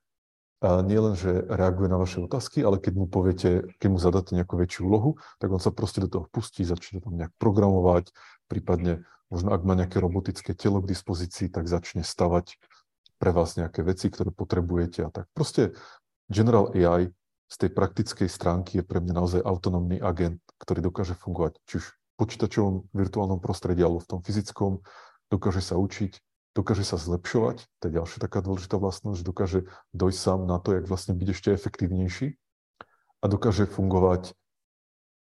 nie 0.61 1.01
len, 1.01 1.17
že 1.17 1.49
reaguje 1.49 1.89
na 1.89 1.97
vaše 1.97 2.21
otázky, 2.21 2.61
ale 2.61 2.77
keď 2.77 2.93
mu 3.01 3.07
poviete, 3.09 3.65
keď 3.81 3.89
mu 3.89 3.97
zadáte 3.97 4.37
nejakú 4.37 4.61
väčšiu 4.61 4.83
úlohu, 4.85 5.17
tak 5.41 5.49
on 5.49 5.61
sa 5.61 5.73
proste 5.73 6.05
do 6.05 6.09
toho 6.13 6.29
pustí, 6.29 6.69
začne 6.69 7.01
tam 7.01 7.17
nejak 7.17 7.33
programovať, 7.41 8.13
prípadne 8.45 9.09
možno 9.33 9.57
ak 9.57 9.65
má 9.65 9.73
nejaké 9.73 9.97
robotické 9.97 10.53
telo 10.53 10.85
k 10.85 10.91
dispozícii, 10.93 11.49
tak 11.49 11.65
začne 11.65 12.05
stavať 12.05 12.61
pre 13.17 13.33
vás 13.33 13.57
nejaké 13.57 13.81
veci, 13.81 14.13
ktoré 14.13 14.33
potrebujete 14.33 15.01
a 15.05 15.09
tak. 15.09 15.33
Proste 15.33 15.73
General 16.29 16.69
AI 16.77 17.09
z 17.51 17.57
tej 17.57 17.71
praktickej 17.73 18.29
stránky 18.29 18.81
je 18.81 18.85
pre 18.85 19.01
mňa 19.01 19.15
naozaj 19.17 19.41
autonómny 19.43 19.97
agent, 19.99 20.45
ktorý 20.61 20.93
dokáže 20.93 21.17
fungovať 21.17 21.57
či 21.65 21.81
už 21.81 21.87
počítačovom 22.21 22.93
virtuálnom 22.93 23.41
prostredí 23.41 23.81
alebo 23.81 24.05
v 24.05 24.11
tom 24.13 24.21
fyzickom, 24.21 24.85
dokáže 25.33 25.65
sa 25.65 25.81
učiť, 25.81 26.30
dokáže 26.55 26.83
sa 26.83 26.99
zlepšovať, 26.99 27.67
to 27.79 27.83
je 27.87 27.97
ďalšia 27.97 28.19
taká 28.19 28.43
dôležitá 28.43 28.77
vlastnosť, 28.77 29.19
že 29.23 29.29
dokáže 29.29 29.61
dojsť 29.95 30.19
sám 30.19 30.41
na 30.47 30.59
to, 30.59 30.75
jak 30.75 30.91
vlastne 30.91 31.15
byť 31.15 31.29
ešte 31.31 31.49
efektívnejší 31.55 32.35
a 33.21 33.25
dokáže 33.31 33.71
fungovať 33.71 34.35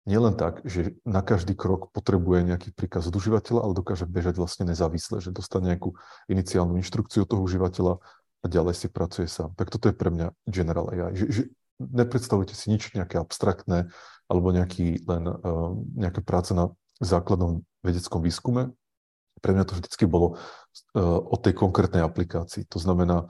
nielen 0.08 0.32
tak, 0.32 0.64
že 0.64 0.96
na 1.04 1.20
každý 1.20 1.52
krok 1.52 1.92
potrebuje 1.92 2.48
nejaký 2.48 2.72
príkaz 2.72 3.06
od 3.12 3.14
užívateľa, 3.20 3.60
ale 3.68 3.72
dokáže 3.76 4.08
bežať 4.08 4.40
vlastne 4.40 4.64
nezávisle, 4.64 5.20
že 5.20 5.30
dostane 5.34 5.76
nejakú 5.76 5.92
iniciálnu 6.32 6.80
inštrukciu 6.80 7.28
toho 7.28 7.44
užívateľa 7.44 8.00
a 8.40 8.46
ďalej 8.48 8.74
si 8.74 8.88
pracuje 8.88 9.28
sám. 9.28 9.52
Tak 9.54 9.68
toto 9.68 9.92
je 9.92 9.94
pre 9.94 10.08
mňa 10.08 10.32
General 10.48 10.88
AI. 10.88 11.12
Že, 11.12 11.26
že 11.28 11.42
nepredstavujte 11.80 12.56
si 12.56 12.72
nič 12.72 12.96
nejaké 12.96 13.20
abstraktné 13.20 13.92
alebo 14.28 14.48
nejaký 14.52 15.04
len 15.04 15.24
uh, 15.28 15.76
nejaké 15.96 16.24
práce 16.24 16.56
na 16.56 16.72
základnom 17.00 17.64
vedeckom 17.84 18.20
výskume. 18.24 18.72
Pre 19.40 19.52
mňa 19.56 19.64
to 19.64 19.74
vždycky 19.80 20.04
bolo 20.04 20.36
uh, 20.36 21.18
o 21.20 21.36
tej 21.40 21.56
konkrétnej 21.56 22.04
aplikácii. 22.04 22.68
To 22.70 22.78
znamená 22.78 23.26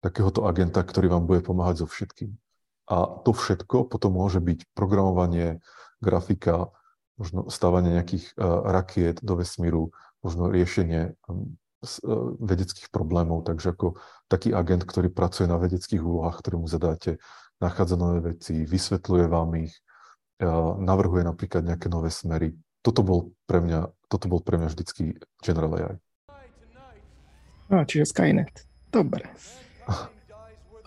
takéhoto 0.00 0.46
agenta, 0.46 0.80
ktorý 0.86 1.10
vám 1.10 1.26
bude 1.26 1.42
pomáhať 1.42 1.82
so 1.82 1.86
všetkým. 1.90 2.38
A 2.88 3.20
to 3.26 3.36
všetko 3.36 3.90
potom 3.90 4.16
môže 4.16 4.40
byť 4.40 4.70
programovanie, 4.72 5.60
grafika, 6.00 6.70
možno 7.18 7.50
stávanie 7.50 7.98
nejakých 7.98 8.38
uh, 8.38 8.70
rakiet 8.70 9.20
do 9.20 9.36
vesmíru, 9.36 9.90
možno 10.22 10.48
riešenie 10.48 11.18
um, 11.26 11.58
vedeckých 12.42 12.90
problémov. 12.90 13.46
Takže 13.46 13.70
ako 13.70 14.02
taký 14.26 14.50
agent, 14.50 14.82
ktorý 14.82 15.14
pracuje 15.14 15.46
na 15.46 15.62
vedeckých 15.62 16.02
úlohách, 16.02 16.42
ktoré 16.42 16.58
mu 16.58 16.66
zadáte, 16.66 17.22
nachádza 17.62 17.94
nové 17.94 18.34
veci, 18.34 18.66
vysvetľuje 18.66 19.26
vám 19.30 19.50
ich, 19.62 19.78
navrhuje 20.82 21.22
napríklad 21.26 21.62
nejaké 21.66 21.86
nové 21.90 22.10
smery. 22.10 22.54
Toto 22.88 23.04
bol 23.04 23.36
pre 23.44 23.60
mňa, 23.60 23.92
toto 24.08 24.32
bol 24.32 24.40
pre 24.40 24.56
mňa 24.56 24.72
vždycky 24.72 25.20
General 25.44 25.68
AI. 25.76 25.96
A, 27.68 27.84
čiže 27.84 28.16
Skynet. 28.16 28.64
Dobre. 28.88 29.28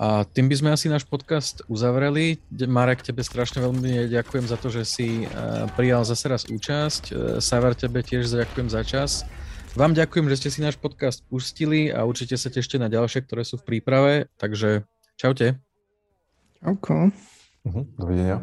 A 0.02 0.26
tým 0.26 0.50
by 0.50 0.56
sme 0.58 0.70
asi 0.74 0.90
náš 0.90 1.06
podcast 1.06 1.62
uzavreli. 1.70 2.42
Marek, 2.66 3.06
tebe 3.06 3.22
strašne 3.22 3.62
veľmi 3.62 4.10
ďakujem 4.10 4.50
za 4.50 4.58
to, 4.58 4.74
že 4.74 4.82
si 4.82 5.30
prijal 5.78 6.02
zase 6.02 6.26
raz 6.26 6.50
účasť. 6.50 7.04
E, 7.06 7.38
Saver, 7.38 7.78
tebe 7.78 8.02
tiež 8.02 8.34
ďakujem 8.34 8.66
za 8.74 8.82
čas. 8.82 9.22
Vám 9.78 9.94
ďakujem, 9.94 10.26
že 10.34 10.42
ste 10.42 10.50
si 10.50 10.66
náš 10.66 10.82
podcast 10.82 11.22
pustili 11.30 11.94
a 11.94 12.02
určite 12.02 12.34
sa 12.34 12.50
tešte 12.50 12.82
na 12.82 12.90
ďalšie, 12.90 13.30
ktoré 13.30 13.46
sú 13.46 13.62
v 13.62 13.78
príprave. 13.78 14.26
Takže 14.42 14.90
čaute. 15.22 15.62
Čauko. 16.66 17.14
Uh-huh, 17.62 17.86
dovidenia. 17.94 18.42